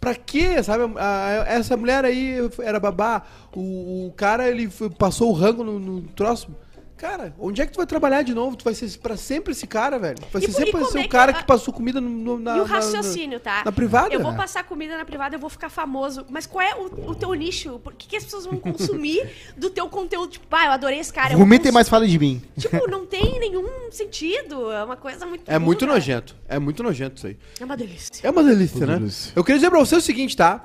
Pra 0.00 0.14
quê, 0.14 0.62
sabe? 0.62 0.84
A- 0.98 1.44
a- 1.44 1.48
essa 1.52 1.76
mulher 1.76 2.02
aí 2.04 2.36
era 2.62 2.80
babá. 2.80 3.22
O, 3.54 4.06
o 4.06 4.12
cara, 4.16 4.48
ele 4.48 4.70
foi- 4.70 4.88
passou 4.88 5.28
o 5.30 5.34
rango 5.34 5.62
no, 5.62 5.78
no 5.78 6.02
troço. 6.02 6.48
Cara, 6.96 7.34
onde 7.38 7.60
é 7.60 7.66
que 7.66 7.72
tu 7.72 7.76
vai 7.76 7.86
trabalhar 7.86 8.22
de 8.22 8.32
novo? 8.32 8.56
Tu 8.56 8.64
vai 8.64 8.72
ser 8.74 8.96
pra 8.98 9.18
sempre 9.18 9.52
esse 9.52 9.66
cara, 9.66 9.98
velho. 9.98 10.16
Tu 10.18 10.26
vai 10.32 10.42
E 10.42 10.44
ser 10.46 10.50
e 10.50 10.54
sempre 10.54 10.80
é 10.80 10.84
o 10.84 10.88
que 10.88 11.08
cara 11.08 11.30
a- 11.32 11.34
que 11.34 11.44
passou 11.44 11.72
comida 11.74 12.00
no, 12.00 12.08
no- 12.08 12.38
na, 12.38 12.56
E 12.56 12.60
o 12.60 12.66
na- 12.66 12.74
raciocínio, 12.74 13.38
tá? 13.38 13.62
na 13.64 13.70
privada? 13.70 14.14
Eu 14.14 14.20
vou 14.22 14.30
né? 14.32 14.36
passar 14.38 14.64
comida 14.64 14.96
na 14.96 15.04
privada, 15.04 15.36
eu 15.36 15.38
vou 15.38 15.50
ficar 15.50 15.68
famoso. 15.68 16.24
Mas 16.30 16.46
qual 16.46 16.62
é 16.66 16.74
o, 16.74 17.10
o 17.10 17.14
teu 17.14 17.32
nicho? 17.34 17.78
Por 17.80 17.92
que, 17.92 18.08
que 18.08 18.16
as 18.16 18.24
pessoas 18.24 18.46
vão 18.46 18.56
consumir 18.56 19.28
do 19.58 19.68
teu 19.68 19.88
conteúdo? 19.90 20.30
Tipo, 20.32 20.46
ah, 20.56 20.64
eu 20.66 20.70
adorei 20.72 20.98
esse 20.98 21.12
cara. 21.12 21.36
Vomitem, 21.36 21.66
cons- 21.66 21.74
mas 21.74 21.88
falem 21.88 22.08
de 22.08 22.18
mim. 22.18 22.40
Tipo, 22.58 22.88
não 22.90 23.04
tem 23.04 23.38
nenhum 23.40 23.66
sentido. 23.90 24.72
É 24.72 24.82
uma 24.82 24.96
coisa 24.96 25.26
muito. 25.26 25.42
É 25.50 25.58
muito 25.58 25.84
nojento. 25.86 26.34
É 26.48 26.58
muito 26.58 26.82
nojento 26.82 27.16
isso 27.18 27.26
aí. 27.26 27.36
É 27.60 27.64
uma 27.66 27.76
delícia. 27.76 28.26
É 28.26 28.30
uma 28.30 28.42
delícia, 28.42 28.78
Uma 28.78 28.86
né? 28.86 28.98
delícia. 28.98 29.32
Eu 29.36 29.44
queria 29.44 29.58
dizer 29.58 29.68
pra 29.70 29.78
você 29.80 29.96
o 29.96 30.00
seguinte, 30.00 30.34
tá? 30.34 30.64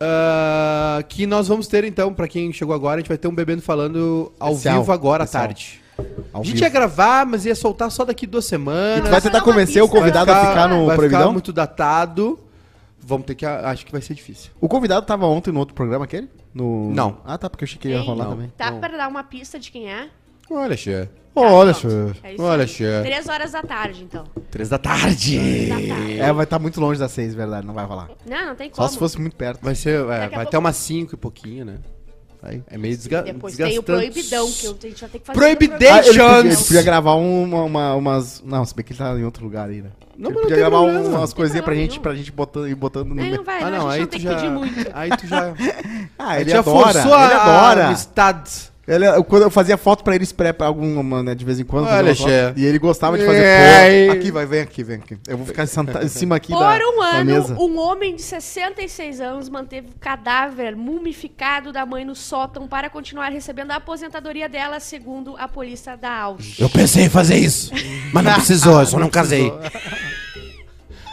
Ah, 0.00 1.02
que 1.08 1.26
nós 1.26 1.48
vamos 1.48 1.66
ter, 1.68 1.84
então, 1.84 2.12
pra 2.12 2.28
quem 2.28 2.52
chegou 2.52 2.74
agora, 2.74 2.96
a 2.96 2.98
gente 2.98 3.08
vai 3.08 3.16
ter 3.18 3.28
um 3.28 3.34
Bebendo 3.34 3.62
Falando 3.62 4.32
ao 4.38 4.52
Especial. 4.52 4.80
vivo 4.80 4.92
agora 4.92 5.22
à 5.22 5.24
Especial. 5.24 5.46
tarde. 5.46 5.80
Ao 6.32 6.42
a 6.42 6.44
gente 6.44 6.54
vivo. 6.54 6.64
ia 6.66 6.70
gravar, 6.70 7.24
mas 7.24 7.46
ia 7.46 7.54
soltar 7.54 7.90
só 7.90 8.04
daqui 8.04 8.26
duas 8.26 8.44
semanas. 8.44 9.04
Tu 9.06 9.10
vai 9.10 9.20
tentar 9.20 9.40
convencer 9.40 9.82
o 9.82 9.88
convidado 9.88 10.30
a 10.30 10.48
ficar 10.48 10.68
no 10.68 10.86
vai 10.86 10.96
Proibidão? 10.96 11.20
ficar 11.22 11.32
muito 11.32 11.52
datado. 11.52 12.38
Vamos 13.00 13.24
ter 13.26 13.34
que... 13.36 13.46
Acho 13.46 13.86
que 13.86 13.92
vai 13.92 14.02
ser 14.02 14.14
difícil. 14.14 14.50
O 14.60 14.68
convidado 14.68 15.06
tava 15.06 15.26
ontem 15.26 15.52
no 15.52 15.60
outro 15.60 15.74
programa 15.74 16.04
aquele? 16.04 16.28
No... 16.52 16.90
Não. 16.92 17.18
Ah, 17.24 17.38
tá, 17.38 17.48
porque 17.48 17.64
eu 17.64 17.66
achei 17.66 17.78
que 17.78 17.88
ia 17.88 18.00
rolar 18.00 18.24
Não. 18.24 18.30
também. 18.32 18.52
Tá 18.56 18.70
Não. 18.70 18.80
pra 18.80 18.88
dar 18.96 19.08
uma 19.08 19.22
pista 19.22 19.58
de 19.58 19.70
quem 19.70 19.88
é? 19.90 20.08
Olha, 20.50 20.76
Xê. 20.76 21.08
Olha, 21.36 21.74
Tá, 21.74 21.80
pronto. 21.80 21.92
senhor. 21.92 22.16
É 22.22 22.34
Olha, 22.42 22.62
aí. 22.62 22.68
Xê. 22.68 23.02
Três 23.02 23.28
horas 23.28 23.52
da 23.52 23.62
tarde, 23.62 24.02
então. 24.04 24.24
Três 24.50 24.68
da 24.70 24.78
tarde. 24.78 25.66
Da 25.68 25.74
tarde. 25.94 26.18
É, 26.20 26.32
vai 26.32 26.44
estar 26.44 26.58
muito 26.58 26.80
longe 26.80 26.98
das 26.98 27.12
seis, 27.12 27.34
verdade, 27.34 27.66
não 27.66 27.74
vai 27.74 27.84
rolar. 27.84 28.08
Não, 28.26 28.46
não 28.46 28.54
tem 28.54 28.70
Só 28.70 28.76
como. 28.76 28.88
se 28.88 28.98
fosse 28.98 29.20
muito 29.20 29.36
perto. 29.36 29.60
Vai 29.62 29.74
ser... 29.74 30.00
é, 30.00 30.04
vai 30.04 30.28
pouco- 30.28 30.40
até 30.42 30.58
umas 30.58 30.76
cinco 30.76 31.14
e 31.14 31.18
pouquinho, 31.18 31.64
né? 31.66 31.76
Aí. 32.42 32.62
É 32.68 32.78
meio 32.78 32.96
desga 32.96 33.22
Depois 33.22 33.56
tem 33.56 33.64
o 33.64 33.82
desgastante. 33.82 33.84
proibidão, 34.12 34.52
que 34.52 34.66
eu- 34.66 34.76
a 34.80 34.86
gente 34.86 35.00
vai 35.00 35.10
ter 35.10 35.18
que 35.18 35.26
fazer. 35.26 35.38
Proibidation! 35.38 36.26
Ah, 36.28 36.38
ele, 36.40 36.56
podia, 36.56 36.76
ele 36.78 36.82
gravar 36.84 37.14
uma, 37.14 37.62
uma- 37.64 37.94
umas. 37.94 38.42
Não, 38.44 38.64
se 38.64 38.74
bem 38.74 38.84
que 38.84 38.92
ele 38.92 38.98
tá 38.98 39.18
em 39.18 39.24
outro 39.24 39.42
lugar 39.44 39.68
aí, 39.68 39.82
né? 39.82 39.90
Não, 40.16 40.30
ele 40.30 40.34
mas 40.34 40.34
não 40.34 40.42
podia 40.42 40.48
tem 40.48 40.56
gravar 40.58 40.76
problema. 40.84 41.08
umas 41.18 41.30
Não 41.30 41.36
coisinhas 41.36 41.64
pra 41.64 41.74
gente, 41.74 41.90
nenhum. 41.90 42.02
pra 42.02 42.14
gente 42.14 42.30
botando, 42.32 42.68
ir 42.68 42.74
botando 42.74 43.14
no. 43.14 43.20
Aí 43.22 43.36
não 43.36 43.42
vai, 43.44 43.62
Ah, 43.62 43.70
não, 43.70 43.88
a 43.88 43.98
gente 43.98 43.98
aí 43.98 44.00
não 44.00 44.06
tu 44.06 44.10
tem 44.10 44.20
já... 44.20 44.30
que 44.30 44.36
pedir 44.36 44.50
muito. 44.50 44.90
Aí 44.94 45.10
tu 45.16 45.26
já... 45.26 45.54
Ah, 46.18 46.28
Aí 46.30 46.40
ele 46.42 46.50
tu 46.50 46.52
já 46.52 46.58
adora. 46.60 46.92
forçou 46.92 47.14
ele 47.24 47.34
adora. 47.34 47.96
Ele, 48.88 49.04
eu- 49.04 49.24
quando 49.24 49.42
eu 49.42 49.50
fazia 49.50 49.76
foto 49.76 50.04
pra 50.04 50.14
ele 50.14 50.22
expré 50.22 50.54
alguma, 50.60 51.20
né, 51.20 51.34
de 51.34 51.44
vez 51.44 51.58
em 51.58 51.64
quando. 51.64 51.88
Olha, 51.88 52.14
foto, 52.14 52.28
e 52.56 52.64
ele 52.64 52.78
gostava 52.78 53.18
de 53.18 53.26
fazer. 53.26 53.42
É. 53.42 54.06
pô, 54.06 54.12
aqui, 54.12 54.30
vai, 54.30 54.46
vem 54.46 54.60
aqui, 54.60 54.84
vem 54.84 54.96
aqui. 54.98 55.18
Eu 55.26 55.36
vou 55.36 55.44
ficar 55.44 55.66
sentado 55.66 56.04
em 56.04 56.08
cima 56.08 56.36
aqui 56.36 56.52
Por 56.52 56.60
da, 56.60 56.78
um 56.88 57.00
da 57.00 57.06
ano, 57.16 57.24
mesa. 57.24 57.56
um 57.58 57.78
homem 57.80 58.14
de 58.14 58.22
66 58.22 59.20
anos 59.20 59.48
manteve 59.48 59.88
o 59.88 59.98
cadáver 59.98 60.76
mumificado 60.76 61.72
da 61.72 61.84
mãe 61.84 62.04
no 62.04 62.14
sótão 62.14 62.68
para 62.68 62.88
continuar 62.88 63.28
recebendo 63.30 63.72
a 63.72 63.76
aposentadoria 63.76 64.48
dela, 64.48 64.78
segundo 64.78 65.34
a 65.36 65.48
polícia 65.48 65.96
da 65.96 66.12
Ausch. 66.20 66.56
Eu 66.60 66.70
pensei 66.70 67.06
em 67.06 67.10
fazer 67.10 67.38
isso, 67.38 67.72
mas 68.12 68.22
não 68.24 68.34
precisou, 68.34 68.78
eu 68.78 68.86
só 68.86 68.98
não 69.00 69.10
casei. 69.10 69.52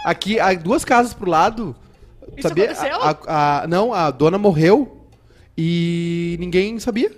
Aqui, 0.05 0.39
há 0.39 0.53
duas 0.53 0.85
casas 0.85 1.13
pro 1.13 1.29
lado. 1.29 1.75
Isso 2.37 2.47
sabia? 2.47 2.65
aconteceu? 2.71 2.97
A, 3.01 3.61
a- 3.63 3.67
não, 3.67 3.93
a 3.93 4.11
dona 4.11 4.37
morreu 4.37 5.05
e 5.57 6.35
ninguém 6.39 6.77
sabia. 6.79 7.11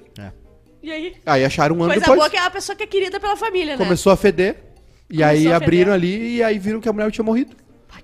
E 0.85 0.91
aí? 0.91 1.15
Aí 1.25 1.43
acharam 1.43 1.75
um 1.75 1.79
ano 1.83 1.87
Coisa 1.93 1.99
depois. 2.01 2.19
boa 2.19 2.29
que 2.29 2.37
é 2.37 2.41
uma 2.41 2.51
pessoa 2.51 2.75
que 2.75 2.83
é 2.83 2.85
querida 2.85 3.19
pela 3.19 3.35
família, 3.35 3.75
né? 3.75 3.83
Começou 3.83 4.11
a 4.11 4.15
feder. 4.15 4.55
E 5.09 5.15
Começou 5.17 5.25
aí 5.31 5.51
a 5.51 5.55
abriram 5.57 5.93
feder. 5.93 5.93
ali 5.93 6.35
e 6.35 6.43
aí 6.43 6.59
viram 6.59 6.79
que 6.79 6.87
a 6.87 6.93
mulher 6.93 7.09
tinha 7.11 7.25
morrido. 7.25 7.55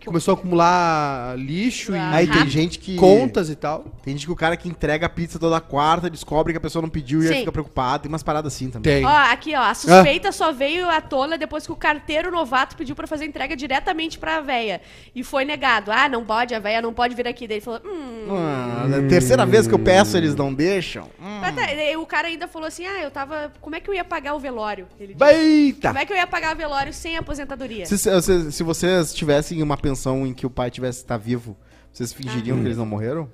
Começou 0.05 0.33
a 0.33 0.37
acumular 0.37 1.37
lixo 1.37 1.93
Ah. 1.93 1.97
e 1.97 2.15
Aí 2.15 2.27
tem 2.27 2.47
gente 2.49 2.79
que. 2.79 2.95
contas 2.95 3.49
e 3.49 3.55
tal. 3.55 3.85
Tem 4.03 4.13
gente 4.15 4.25
que 4.25 4.31
o 4.31 4.35
cara 4.35 4.55
que 4.57 4.67
entrega 4.67 5.05
a 5.05 5.09
pizza 5.09 5.37
toda 5.39 5.59
quarta 5.61 6.09
descobre 6.09 6.53
que 6.53 6.57
a 6.57 6.61
pessoa 6.61 6.81
não 6.81 6.89
pediu 6.89 7.23
e 7.23 7.27
aí 7.27 7.39
fica 7.39 7.51
preocupado. 7.51 8.03
Tem 8.03 8.09
umas 8.09 8.23
paradas 8.23 8.53
assim 8.53 8.69
também. 8.69 8.97
Tem. 8.97 9.05
Ó, 9.05 9.09
aqui, 9.31 9.55
ó. 9.55 9.61
A 9.61 9.73
suspeita 9.73 10.31
só 10.31 10.51
veio 10.51 10.89
à 10.89 10.99
tona 11.01 11.37
depois 11.37 11.65
que 11.65 11.71
o 11.71 11.75
carteiro 11.75 12.31
novato 12.31 12.75
pediu 12.75 12.95
pra 12.95 13.07
fazer 13.07 13.25
entrega 13.25 13.55
diretamente 13.55 14.17
pra 14.17 14.39
véia. 14.41 14.81
E 15.15 15.23
foi 15.23 15.45
negado. 15.45 15.91
Ah, 15.91 16.09
não 16.09 16.25
pode, 16.25 16.53
a 16.55 16.59
véia 16.59 16.81
não 16.81 16.93
pode 16.93 17.15
vir 17.15 17.27
aqui. 17.27 17.47
Daí 17.47 17.57
ele 17.57 17.65
falou, 17.65 17.81
hum. 17.85 18.27
Ah, 18.31 18.87
a 19.05 19.07
terceira 19.09 19.45
vez 19.45 19.67
que 19.67 19.73
eu 19.73 19.79
peço, 19.79 20.17
eles 20.17 20.35
não 20.35 20.53
deixam. 20.53 21.03
Hum. 21.19 21.39
Mas 21.41 21.55
tá, 21.55 21.61
daí 21.65 21.95
o 21.97 22.05
cara 22.05 22.27
ainda 22.27 22.47
falou 22.47 22.67
assim: 22.67 22.85
ah, 22.85 23.01
eu 23.01 23.11
tava. 23.11 23.51
Como 23.61 23.75
é 23.75 23.79
que 23.79 23.89
eu 23.89 23.93
ia 23.93 24.03
pagar 24.03 24.33
o 24.35 24.39
velório? 24.39 24.87
Ele 24.99 25.13
disse. 25.13 25.31
Eita! 25.33 25.89
Como 25.89 25.99
é 25.99 26.05
que 26.05 26.13
eu 26.13 26.17
ia 26.17 26.27
pagar 26.27 26.53
o 26.53 26.57
velório 26.57 26.93
sem 26.93 27.17
aposentadoria? 27.17 27.85
Se, 27.85 27.97
se, 27.97 28.51
se 28.51 28.63
vocês 28.63 29.13
tivessem 29.13 29.61
uma 29.61 29.77
pensão 29.81 30.25
em 30.25 30.33
que 30.33 30.45
o 30.45 30.49
pai 30.49 30.69
tivesse 30.71 30.99
estar 30.99 31.17
vivo, 31.17 31.57
vocês 31.91 32.13
fingiriam 32.13 32.57
que 32.59 32.65
eles 32.65 32.77
não 32.77 32.85
morreram? 32.85 33.29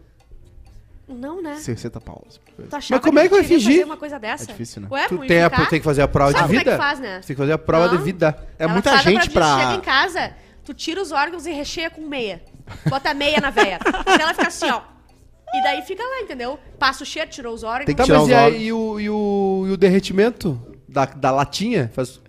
Não, 1.07 1.41
né? 1.41 1.55
60 1.55 2.01
paulas. 2.01 2.37
Tu 2.57 2.75
achava 2.75 2.99
Mas 2.99 2.99
como 3.01 3.19
é 3.19 3.23
que 3.29 3.33
vai 3.35 3.43
fingir? 3.43 3.71
fazer 3.73 3.83
uma 3.85 3.95
coisa 3.97 4.19
dessa? 4.19 4.43
É 4.43 4.47
difícil, 4.47 4.81
né? 4.81 4.87
Ué, 4.91 5.07
Tu 5.07 5.17
tem, 5.19 5.41
a, 5.41 5.49
tem 5.49 5.79
que 5.79 5.85
fazer 5.85 6.01
a 6.01 6.07
prova 6.07 6.31
Sabe 6.33 6.43
de 6.43 6.47
como 6.49 6.59
é 6.59 6.63
que 6.63 6.69
vida. 6.69 6.77
faz, 6.77 6.99
né? 6.99 7.21
Você 7.21 7.27
tem 7.27 7.35
que 7.35 7.41
fazer 7.41 7.53
a 7.53 7.57
prova 7.57 7.87
Não. 7.87 7.97
de 7.97 8.03
vida. 8.03 8.47
É 8.59 8.63
Ela 8.65 8.73
muita 8.73 8.97
gente 8.97 9.29
pra. 9.29 9.57
Chega 9.57 9.73
em 9.75 9.81
casa, 9.81 10.33
tu 10.65 10.73
tira 10.73 11.01
os 11.01 11.13
órgãos 11.13 11.45
e 11.45 11.51
recheia 11.51 11.89
com 11.89 12.01
meia. 12.01 12.41
Bota 12.89 13.13
meia 13.13 13.39
na 13.39 13.49
veia. 13.49 13.79
Ela 14.19 14.33
fica 14.33 14.47
assim, 14.47 14.69
ó. 14.69 14.81
E 15.53 15.63
daí 15.63 15.81
fica 15.83 16.03
lá, 16.03 16.19
entendeu? 16.23 16.59
Passa 16.77 17.03
o 17.03 17.05
cheiro, 17.05 17.29
tirou 17.31 17.53
os 17.53 17.63
órgãos. 17.63 17.85
Tem 17.85 17.95
que 17.95 18.01
Tá, 18.01 18.03
tirar 18.03 18.17
mas 18.17 18.25
os 18.25 18.29
e, 18.29 18.33
aí, 18.35 18.43
órgãos. 18.43 18.61
e, 18.63 18.71
o, 18.73 18.99
e, 18.99 19.09
o, 19.09 19.65
e 19.69 19.71
o 19.71 19.77
derretimento 19.77 20.59
da, 20.89 21.05
da 21.05 21.31
latinha? 21.31 21.89
Faz... 21.93 22.19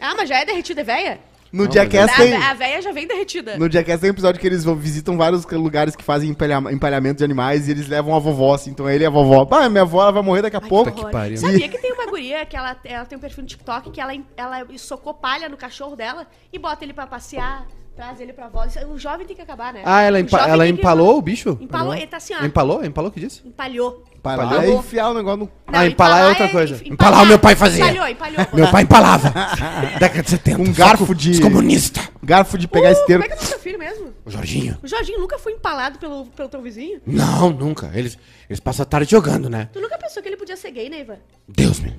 Ah, 0.00 0.14
mas 0.16 0.28
já 0.28 0.38
é 0.38 0.44
derretida, 0.44 0.82
é 0.82 0.84
véia? 0.84 1.20
No 1.52 1.64
Não, 1.64 1.70
Jackass 1.70 2.10
A, 2.10 2.16
tem. 2.16 2.34
a 2.34 2.54
véia 2.54 2.80
já 2.80 2.92
vem 2.92 3.06
derretida. 3.06 3.58
No 3.58 3.70
Jackass 3.70 4.00
tem 4.00 4.08
um 4.08 4.12
episódio 4.14 4.40
que 4.40 4.46
eles 4.46 4.64
vão, 4.64 4.74
visitam 4.74 5.18
vários 5.18 5.44
lugares 5.44 5.94
que 5.94 6.02
fazem 6.02 6.30
empalha, 6.30 6.54
empalhamento 6.70 7.18
de 7.18 7.24
animais 7.24 7.68
e 7.68 7.72
eles 7.72 7.86
levam 7.88 8.14
a 8.14 8.18
vovó, 8.18 8.54
assim. 8.54 8.70
Então 8.70 8.88
ele 8.88 9.04
e 9.04 9.06
a 9.06 9.10
vovó. 9.10 9.46
Ah, 9.50 9.68
minha 9.68 9.82
avó 9.82 10.00
ela 10.02 10.12
vai 10.12 10.22
morrer 10.22 10.40
daqui 10.42 10.56
a 10.56 10.60
Ai, 10.62 10.68
pouco. 10.68 10.90
que 10.90 11.00
horror. 11.00 11.10
pariu. 11.10 11.36
Sabia 11.36 11.68
que 11.68 11.76
tem 11.78 11.92
uma 11.92 12.06
guria 12.06 12.46
que 12.46 12.56
ela, 12.56 12.74
ela 12.84 13.04
tem 13.04 13.18
um 13.18 13.20
perfil 13.20 13.42
no 13.42 13.48
TikTok 13.48 13.90
que 13.90 14.00
ela, 14.00 14.14
ela 14.34 14.66
socou 14.78 15.12
palha 15.12 15.48
no 15.48 15.56
cachorro 15.58 15.94
dela 15.94 16.26
e 16.50 16.58
bota 16.58 16.84
ele 16.84 16.94
pra 16.94 17.06
passear, 17.06 17.66
traz 17.94 18.20
ele 18.20 18.32
pra. 18.32 18.50
Isso- 18.66 18.78
O 18.88 18.98
jovem 18.98 19.26
tem 19.26 19.34
que 19.36 19.42
acabar, 19.42 19.72
né? 19.72 19.82
Ah, 19.84 20.00
ela, 20.02 20.18
empa 20.20 20.38
ela 20.48 20.64
tem 20.64 20.74
que- 20.74 20.80
empalou 20.80 21.18
o 21.18 21.22
bicho? 21.22 21.56
Empalou, 21.60 21.94
ele 21.94 22.06
tá 22.06 22.16
assim, 22.16 22.34
ó. 22.34 22.44
Empalou? 22.44 22.84
Empalou 22.84 23.10
o 23.10 23.12
que 23.12 23.20
disse? 23.20 23.42
Empalhou. 23.46 24.04
Para 24.22 24.44
lá 24.44 24.52
Empalhou? 24.54 24.74
e 24.76 24.78
enfiar 24.78 25.08
o 25.10 25.14
negócio 25.14 25.38
no. 25.40 25.50
Ah, 25.66 25.84
empalar 25.86 26.20
é 26.22 26.28
outra 26.28 26.48
coisa. 26.48 26.80
Empalar 26.84 27.22
o 27.24 27.26
meu 27.26 27.38
pai 27.40 27.56
fazia. 27.56 27.84
Empalhou, 27.84 28.06
empalhou. 28.08 28.46
Meu 28.52 28.70
pai 28.70 28.82
empalava. 28.84 29.32
Década 29.98 30.22
de 30.22 30.30
70. 30.30 30.60
Um 30.62 30.72
garfo 30.72 31.12
de- 31.14 31.30
Os 31.32 31.40
comunistas. 31.40 32.08
Garfo 32.22 32.56
de 32.56 32.68
pegar 32.68 32.90
Uh, 32.90 32.92
esteiro. 32.92 33.22
Como 33.22 33.32
é 33.32 33.36
que 33.36 33.42
é 33.42 33.46
o 33.46 33.48
seu 33.48 33.58
filho 33.58 33.78
mesmo? 33.80 34.12
O 34.24 34.30
Jorginho? 34.30 34.78
O 34.80 34.86
Jorginho 34.86 35.18
nunca 35.18 35.38
foi 35.38 35.52
empalado 35.54 35.98
pelo, 35.98 36.26
pelo 36.26 36.48
teu 36.48 36.62
vizinho? 36.62 37.00
Não, 37.04 37.50
nunca. 37.50 37.90
Eles, 37.94 38.16
eles 38.48 38.60
passam 38.60 38.84
a 38.84 38.86
tarde 38.86 39.10
jogando, 39.10 39.50
né? 39.50 39.68
Tu 39.72 39.80
nunca 39.80 39.98
pensou 39.98 40.22
que 40.22 40.28
ele 40.28 40.36
podia 40.36 40.56
ser 40.56 40.70
gay, 40.70 40.88
Neiva? 40.88 41.18
Deus 41.48 41.80
me. 41.80 41.92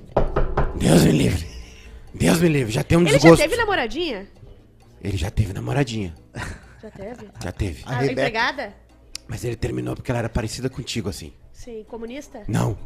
Deus 0.76 1.02
me 1.04 1.12
livre. 1.12 1.46
Deus 2.14 2.40
me 2.40 2.48
livre. 2.48 2.72
Já 2.72 2.82
tem 2.82 2.96
um 2.96 3.02
Ele 3.02 3.10
já 3.10 3.18
desgosto. 3.18 3.42
teve 3.42 3.56
namoradinha? 3.56 4.26
Ele 5.04 5.16
já 5.18 5.30
teve 5.30 5.52
namoradinha. 5.52 6.14
Já 6.82 6.90
teve? 6.90 7.28
Já 7.42 7.52
teve. 7.52 7.82
A, 7.86 7.92
Rebeca. 7.94 8.12
empregada? 8.12 8.74
Mas 9.26 9.42
ele 9.42 9.56
terminou 9.56 9.94
porque 9.94 10.10
ela 10.10 10.18
era 10.18 10.28
parecida 10.28 10.68
contigo, 10.68 11.08
assim. 11.08 11.32
Sim, 11.50 11.82
comunista? 11.88 12.42
Não. 12.46 12.76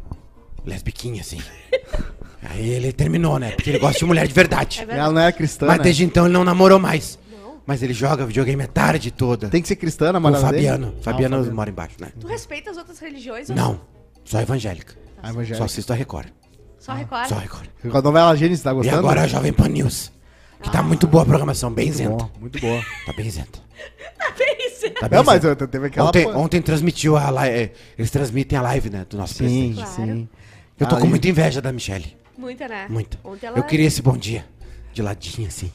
Lesbiquinha, 0.64 1.20
assim. 1.20 1.40
Aí 2.42 2.68
ele 2.68 2.92
terminou, 2.92 3.40
né? 3.40 3.50
Porque 3.52 3.70
ele 3.70 3.80
gosta 3.80 3.98
de 3.98 4.04
mulher 4.04 4.24
de 4.28 4.32
verdade. 4.32 4.76
É 4.78 4.86
verdade. 4.86 5.00
Ela 5.00 5.12
não 5.12 5.20
é 5.20 5.32
cristã, 5.32 5.66
Mas 5.66 5.78
né? 5.78 5.82
desde 5.84 6.04
então 6.04 6.26
ele 6.26 6.32
não 6.34 6.44
namorou 6.44 6.78
mais. 6.78 7.18
Não. 7.32 7.60
Mas 7.66 7.82
ele 7.82 7.92
joga 7.92 8.24
videogame 8.24 8.62
a 8.62 8.68
tarde 8.68 9.10
toda. 9.10 9.48
Tem 9.48 9.60
que 9.60 9.66
ser 9.66 9.74
cristã, 9.74 10.04
Com 10.06 10.10
o 10.10 10.12
namorada 10.14 10.44
Fabiano. 10.46 10.86
Fabiano, 10.86 10.94
Ah, 10.94 11.00
o 11.00 11.02
Fabiano. 11.02 11.54
mora 11.56 11.70
embaixo, 11.70 11.96
né? 11.98 12.12
Tu 12.20 12.26
respeita 12.28 12.70
as 12.70 12.76
outras 12.76 13.00
religiões? 13.00 13.50
ou 13.50 13.56
Não. 13.56 13.80
Só 14.24 14.40
evangélica. 14.40 14.94
A 15.20 15.30
evangélica. 15.30 15.58
Só 15.58 15.64
assisto 15.64 15.92
a 15.92 15.96
Record. 15.96 16.28
Só 16.78 16.92
Record? 16.92 17.28
Só 17.28 17.34
a 17.34 17.40
Record. 17.40 17.68
A 17.92 18.00
novela 18.02 18.36
Gênesis, 18.36 18.62
tá 18.62 18.70
E 18.70 18.74
gostando? 18.74 18.98
agora 18.98 19.22
a 19.22 19.26
Jovem 19.26 19.52
Pan 19.52 19.68
News. 19.68 20.12
Que 20.62 20.70
tá 20.70 20.82
muito 20.82 21.06
boa 21.06 21.22
a 21.22 21.26
programação, 21.26 21.72
bem 21.72 21.86
Muito 21.86 21.94
isenta. 22.00 22.16
bom, 22.24 22.30
muito 22.40 22.60
boa. 22.60 22.82
Tá 23.06 23.12
bem 23.12 23.26
isenta. 23.26 23.58
Bem, 24.38 24.70
sim. 24.70 24.90
Tá 24.90 25.08
bem 25.08 25.18
Não, 25.18 25.24
mas 25.24 25.42
isenta. 25.42 25.64
eu- 25.64 25.68
teve 25.68 25.86
aquela... 25.86 26.08
Ontem, 26.08 26.26
ontem 26.28 26.62
transmitiu 26.62 27.16
a 27.16 27.28
live. 27.30 27.72
Eles 27.96 28.10
transmitem 28.10 28.56
a 28.58 28.62
live, 28.62 28.90
né? 28.90 29.06
Do 29.08 29.16
nosso 29.16 29.34
Sim, 29.34 29.38
presidente. 29.44 29.74
Claro. 29.76 29.90
sim. 29.92 30.28
Eu 30.78 30.86
tô 30.86 30.96
Ah, 30.96 31.00
com 31.00 31.06
muita 31.06 31.28
inveja 31.28 31.60
da 31.60 31.72
Michelle. 31.72 32.16
Muita, 32.36 32.68
né? 32.68 32.86
Muita. 32.88 33.18
Ontem 33.24 33.46
ela... 33.46 33.56
Eu 33.58 33.62
queria 33.64 33.86
esse 33.86 34.00
bom 34.02 34.16
dia. 34.16 34.46
De 34.92 35.02
ladinho, 35.02 35.48
assim. 35.48 35.72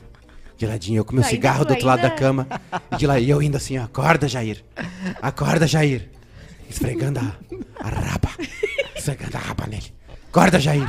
De 0.58 0.66
ladinho. 0.66 1.00
Eu 1.00 1.06
com 1.06 1.14
meu 1.14 1.22
ainda- 1.24 1.30
cigarro 1.36 1.66
do 1.66 1.72
outro 1.72 1.86
lado 1.86 2.02
da 2.02 2.08
ainda- 2.10 2.18
cama. 2.20 2.48
E 2.92 2.96
de 2.98 3.08
lá, 3.08 3.20
e 3.20 3.30
eu 3.30 3.42
indo 3.42 3.58
assim, 3.58 3.78
ó. 3.78 3.84
Acorda, 3.84 4.28
Jair. 4.30 4.64
Acorda, 5.22 5.68
Jair. 5.68 6.10
Esfregando 6.70 7.20
a, 7.20 7.36
a 7.86 7.90
raba. 7.90 8.30
Esfregando 8.96 9.36
a 9.38 9.40
raba 9.40 9.68
nele. 9.68 9.94
Acorda, 10.30 10.60
Jair. 10.60 10.88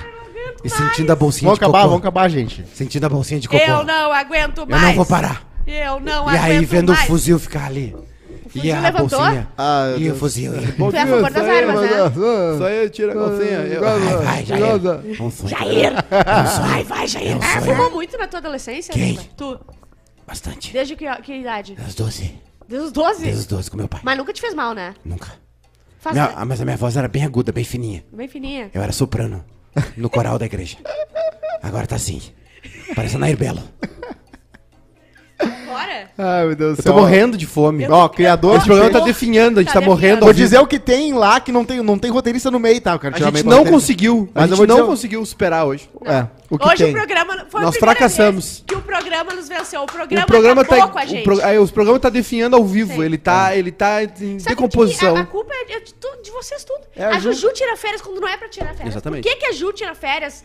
E 0.65 0.69
sentindo 0.71 1.11
a 1.13 1.17
bolsinha 1.17 1.47
Vamos 1.49 1.59
de 1.59 1.65
acabar, 1.65 1.79
cocô. 1.81 1.89
vamos 1.91 2.03
acabar, 2.03 2.29
gente. 2.29 2.65
Sentindo 2.75 3.05
a 3.05 3.09
bolsinha 3.09 3.41
de 3.41 3.49
cocô. 3.49 3.63
Eu 3.63 3.85
não 3.85 4.13
aguento 4.13 4.59
Eu 4.59 4.67
mais. 4.67 4.83
não 4.83 4.95
vou 4.95 5.07
parar. 5.07 5.43
Eu 5.67 6.01
não 6.01 6.25
E 6.31 6.37
aguento 6.37 6.43
aí, 6.43 6.65
vendo 6.65 6.93
mais. 6.93 7.05
o 7.05 7.07
fuzil 7.07 7.39
ficar 7.39 7.67
ali. 7.67 7.95
fuzil 8.49 8.65
e 8.65 8.73
a 8.73 8.81
levantou? 8.81 9.19
bolsinha. 9.19 9.49
Ah, 9.59 9.91
e 9.93 9.95
o 9.95 9.99
Deus. 10.01 10.19
fuzil. 10.19 10.53
Tu 10.53 10.97
é 10.97 11.01
a 11.01 11.07
favor 11.07 11.31
das 11.31 11.49
armas, 11.49 11.81
né? 11.83 11.89
Só 12.59 12.65
aí 12.67 12.91
tira 12.91 13.13
a 13.13 13.15
calcinha. 13.15 13.49
Eu- 13.49 13.81
Vai, 13.81 13.99
vai, 14.25 14.45
Jair. 14.47 14.61
Goza. 14.79 15.05
Um 15.21 15.31
sonho. 15.31 15.49
Jair! 15.49 15.93
Um 15.93 16.47
sonho. 16.51 16.69
Vai, 16.69 16.85
vai, 16.85 17.07
Jair. 17.09 17.37
Um 17.37 17.41
Ah, 17.43 17.61
fumou 17.63 17.91
muito 17.91 18.17
na 18.19 18.27
tua 18.29 18.39
adolescência, 18.39 18.93
Quem? 18.93 19.03
Neiva? 19.03 19.23
Tu. 19.37 19.61
Bastante. 20.27 20.73
Desde 20.73 20.97
que, 20.97 21.05
que 21.23 21.35
idade? 21.35 21.75
Das 21.75 21.95
12. 21.95 22.35
Desde 22.69 22.87
os 22.87 22.93
12? 22.93 23.23
Desde 23.25 23.41
os 23.41 23.47
12 23.47 23.71
com 23.71 23.77
meu 23.77 23.89
pai. 23.89 24.01
Mas 24.03 24.17
nunca 24.17 24.33
te 24.33 24.41
fez 24.41 24.55
mal, 24.55 24.73
né? 24.75 24.95
Nunca. 25.05 25.33
Faz 25.99 26.15
Minha- 26.17 26.45
mas 26.47 26.61
a 26.61 26.65
minha 26.65 26.77
voz 26.77 26.97
era 26.97 27.09
bem 27.09 27.25
aguda, 27.25 27.51
bem 27.53 27.65
fininha. 27.65 28.05
bem 28.13 28.29
fininha. 28.29 28.71
Eu 28.75 28.83
era 28.83 28.93
soprano 28.93 29.45
no 29.97 30.09
coral 30.11 30.39
da 30.39 30.47
igreja. 30.47 30.79
Agora 31.63 31.87
tá 31.87 31.97
assim. 31.97 32.21
Parece 32.95 33.19
Nair 33.19 33.37
Belo. 33.37 33.63
Bora? 36.17 36.29
Ai, 36.39 36.47
meu 36.47 36.57
Deus 36.57 36.77
do 36.77 36.81
Eu 36.81 36.85
tô 36.85 36.91
céu. 36.91 36.95
morrendo 36.95 37.37
de 37.37 37.47
fome. 37.47 37.87
Ó, 37.89 38.09
criador 38.09 38.57
Esse 38.57 38.67
programa 38.67 38.91
peixe- 38.91 39.01
tá 39.01 39.07
definhando, 39.07 39.61
a 39.61 39.63
gente 39.63 39.73
Tá 39.73 39.81
tá 39.81 39.87
morrendo. 39.87 40.25
Vou 40.25 40.33
dizer 40.33 40.59
o 40.59 40.67
que 40.67 40.79
tem 40.79 41.13
lá 41.15 41.41
que 41.41 41.51
não 41.53 41.65
tem, 41.65 41.83
não 41.83 41.99
tem 41.99 42.11
roteirista 42.11 42.51
no 42.51 42.59
meio, 42.59 42.81
tá? 42.81 42.99
A 43.01 43.19
gente 43.19 43.45
não 43.47 43.65
conseguiu. 43.65 44.29
Mas 44.35 44.45
a 44.45 44.47
gente 44.57 44.59
não 44.67 44.67
dizer 44.77 44.83
o- 44.83 44.87
conseguiu 44.87 45.25
superar 45.27 45.67
hoje. 45.67 45.89
É, 46.05 46.27
o 46.51 46.59
que 46.59 46.67
Hoje 46.69 46.85
tem. 46.85 46.91
o 46.91 46.95
programa 46.97 47.47
foi 47.49 47.63
Nós 47.63 47.77
fracassamos. 47.77 48.45
vez 48.45 48.65
que 48.67 48.75
o 48.75 48.81
programa 48.83 49.33
nos 49.35 49.49
venceu. 49.49 49.83
O 49.83 49.87
programa, 49.87 50.25
O 50.25 50.27
programa 50.27 50.63
acabou 50.63 50.87
tá. 50.87 50.93
com 50.93 50.99
a 50.99 51.03
O, 51.03 51.07
gente. 51.07 51.25
pro, 51.25 51.45
aí, 51.45 51.59
os 51.59 51.71
programas 51.71 52.01
tá 52.03 52.11
definhando 52.11 52.57
ao 52.57 52.65
vivo. 52.65 52.95
Sim. 52.95 53.05
Ele 53.05 53.19
tá, 53.19 53.57
ele 53.57 53.71
tá 53.73 54.03
em 54.03 54.39
Sabe 54.39 54.51
decomposição. 54.55 55.15
Que 55.15 55.21
a, 55.21 55.23
a 55.23 55.27
culpa 55.27 55.53
é 55.71 55.81
de, 55.81 55.95
tu- 55.95 56.23
de 56.23 56.31
vocês 56.31 56.65
tudo. 56.65 56.81
É 56.97 57.05
a 57.05 57.09
a 57.11 57.19
Ju. 57.19 57.33
Juju 57.33 57.53
tira 57.55 57.77
férias 57.77 58.01
quando 58.03 58.21
não 58.21 58.29
é 58.29 58.37
pra 58.37 58.49
tirar 58.49 58.75
férias. 58.75 58.95
Exatamente. 58.95 59.23
Por 59.23 59.31
que, 59.31 59.37
que 59.41 59.47
a 59.47 59.53
Ju 59.53 59.73
tira 59.73 59.95
férias 59.95 60.45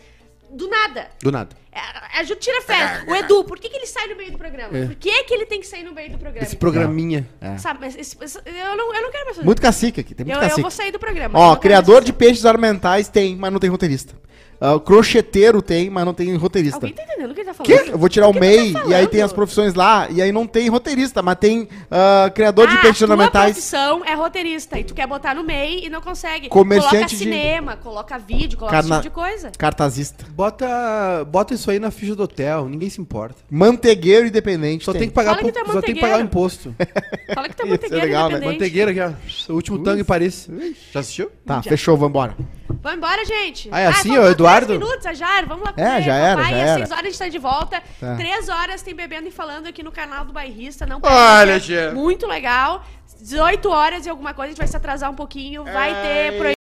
do 0.52 0.68
nada? 0.68 1.08
Do 1.22 1.30
nada. 1.32 1.56
É, 1.72 2.18
A 2.18 2.24
Ju 2.24 2.34
tira 2.36 2.60
férias. 2.62 3.04
O 3.06 3.14
Edu, 3.14 3.44
por 3.44 3.58
que, 3.58 3.68
que 3.68 3.76
ele 3.76 3.86
sai 3.86 4.08
no 4.08 4.16
meio 4.16 4.32
do 4.32 4.38
programa? 4.38 4.76
É. 4.76 4.86
Por 4.86 4.94
que, 4.96 5.24
que 5.24 5.32
ele 5.34 5.46
tem 5.46 5.60
que 5.60 5.66
sair 5.66 5.84
no 5.84 5.92
meio 5.94 6.10
do 6.10 6.18
programa? 6.18 6.44
Esse 6.44 6.56
programinha. 6.56 7.28
Sabe, 7.58 7.78
mas 7.80 7.96
esse- 7.96 8.16
esse- 8.20 8.38
eu, 8.44 8.76
não, 8.76 8.94
eu 8.94 9.02
não 9.02 9.10
quero 9.10 9.24
mais 9.24 9.36
fazer. 9.36 9.46
Muito 9.46 9.62
cacique 9.62 10.00
aqui, 10.00 10.14
tem 10.14 10.26
muito 10.26 10.36
eu, 10.36 10.42
eu 10.42 10.48
cacique. 10.48 10.62
vou 10.62 10.70
sair 10.70 10.90
do 10.90 10.98
programa. 10.98 11.38
eu 11.38 11.42
Ó, 11.42 11.56
criador 11.56 12.02
de 12.02 12.12
peixes 12.12 12.44
ornamentais 12.44 13.08
tem, 13.08 13.36
mas 13.36 13.52
não 13.52 13.60
tem 13.60 13.70
roteirista. 13.70 14.14
O 14.60 14.78
crocheteiro 14.78 15.62
tem, 15.62 15.88
mas 15.88 16.04
não 16.04 16.12
tem 16.12 16.34
roteirista. 16.36 16.76
Alguém 16.76 16.92
tá 16.92 17.02
entendendo 17.04 17.30
o 17.30 17.34
que 17.34 17.40
ele 17.40 17.46
tá 17.48 17.54
falando? 17.54 17.82
Que? 17.84 17.90
Eu 17.92 17.96
vou 17.98 18.08
tirar 18.10 18.28
o 18.28 18.32
tu 18.34 18.40
MEI 18.40 18.72
tá 18.74 18.84
e 18.86 18.94
aí 18.94 19.06
tem 19.06 19.22
as 19.22 19.32
profissões 19.32 19.72
lá, 19.74 20.06
e 20.10 20.20
aí 20.20 20.30
não 20.30 20.46
tem 20.46 20.68
roteirista, 20.68 21.22
mas 21.22 21.36
tem 21.38 21.66
ah, 21.90 22.30
criador 22.34 22.68
de 22.68 22.74
Ah, 22.74 22.80
peixes 22.82 23.02
a 23.02 23.06
tua 23.06 23.14
ornamentais. 23.14 23.52
profissão 23.52 24.04
é 24.04 24.12
roteirista 24.14 24.78
e 24.78 24.84
tu 24.84 24.92
quer 24.94 25.06
botar 25.06 25.34
no 25.34 25.42
MEI 25.42 25.86
e 25.86 25.88
não 25.88 26.02
consegue. 26.02 26.48
Comerciante 26.50 26.90
coloca 26.96 27.08
de- 27.08 27.16
cinema, 27.16 27.76
coloca 27.76 28.18
vídeo, 28.18 28.58
coloca 28.58 28.76
Carna- 28.76 28.96
esse 28.96 29.02
tipo 29.04 29.18
de 29.18 29.28
coisa. 29.28 29.50
Cartazista. 29.56 30.26
Bota, 30.30 31.24
bota 31.24 31.54
isso 31.54 31.70
aí 31.70 31.78
na 31.78 31.90
ficha 31.90 32.14
do 32.14 32.22
hotel, 32.24 32.68
ninguém 32.68 32.90
se 32.90 33.00
importa. 33.00 33.36
Mantegueiro 33.50 34.26
independente. 34.26 34.84
Só 34.84 34.92
tem, 34.92 35.08
que 35.08 35.14
pagar, 35.14 35.36
Fala 35.36 35.42
que 35.44 35.52
tu 35.52 35.58
é 35.58 35.64
só 35.72 35.80
tem 35.80 35.94
que 35.94 36.00
pagar 36.02 36.18
o 36.18 36.22
mantegueiro. 36.22 36.26
imposto. 36.26 36.74
Fala 37.34 37.48
que 37.48 37.56
tu 37.56 37.62
é 37.62 37.64
Isso 37.64 37.66
é 37.66 37.70
mantegueiro 37.76 38.04
legal, 38.04 38.28
né? 38.28 38.36
independente. 38.36 38.58
Mantegueira 38.60 38.90
aqui, 38.90 39.00
ó. 39.48 39.52
O 39.52 39.56
último 39.56 39.78
tango 39.78 40.00
em 40.00 40.04
Paris. 40.04 40.48
Já 40.92 41.00
assistiu? 41.00 41.30
Tá, 41.46 41.62
fechou, 41.62 41.96
vambora. 41.96 42.36
Vamos 42.82 42.98
embora, 42.98 43.24
gente. 43.24 43.68
Ah, 43.72 43.80
é 43.80 43.86
assim, 43.86 44.08
faltam 44.10 44.24
ó, 44.24 44.30
Eduardo? 44.30 44.66
10 44.68 44.80
minutos, 44.80 45.06
a 45.06 45.12
Jar, 45.14 45.46
vamos 45.46 45.64
lá 45.64 45.74
É, 45.76 46.02
já 46.02 46.14
era, 46.14 46.42
já 46.42 46.48
Às 46.48 46.56
era. 46.56 46.74
6 46.78 46.90
horas 46.90 47.04
a 47.04 47.08
gente 47.08 47.18
tá 47.18 47.28
de 47.28 47.38
volta. 47.38 47.82
Tá. 48.00 48.16
3 48.16 48.48
horas 48.48 48.82
tem 48.82 48.94
Bebendo 48.94 49.28
e 49.28 49.30
Falando 49.30 49.66
aqui 49.66 49.82
no 49.82 49.92
canal 49.92 50.24
do 50.24 50.32
Bairrista. 50.32 50.86
Não 50.86 51.00
Olha. 51.02 51.92
Muito 51.92 52.26
legal. 52.26 52.84
18 53.20 53.68
horas 53.68 54.06
e 54.06 54.08
alguma 54.08 54.32
coisa, 54.32 54.48
a 54.48 54.50
gente 54.50 54.58
vai 54.58 54.68
se 54.68 54.76
atrasar 54.76 55.10
um 55.10 55.14
pouquinho. 55.14 55.64
Vai 55.64 55.94
ter 56.02 56.59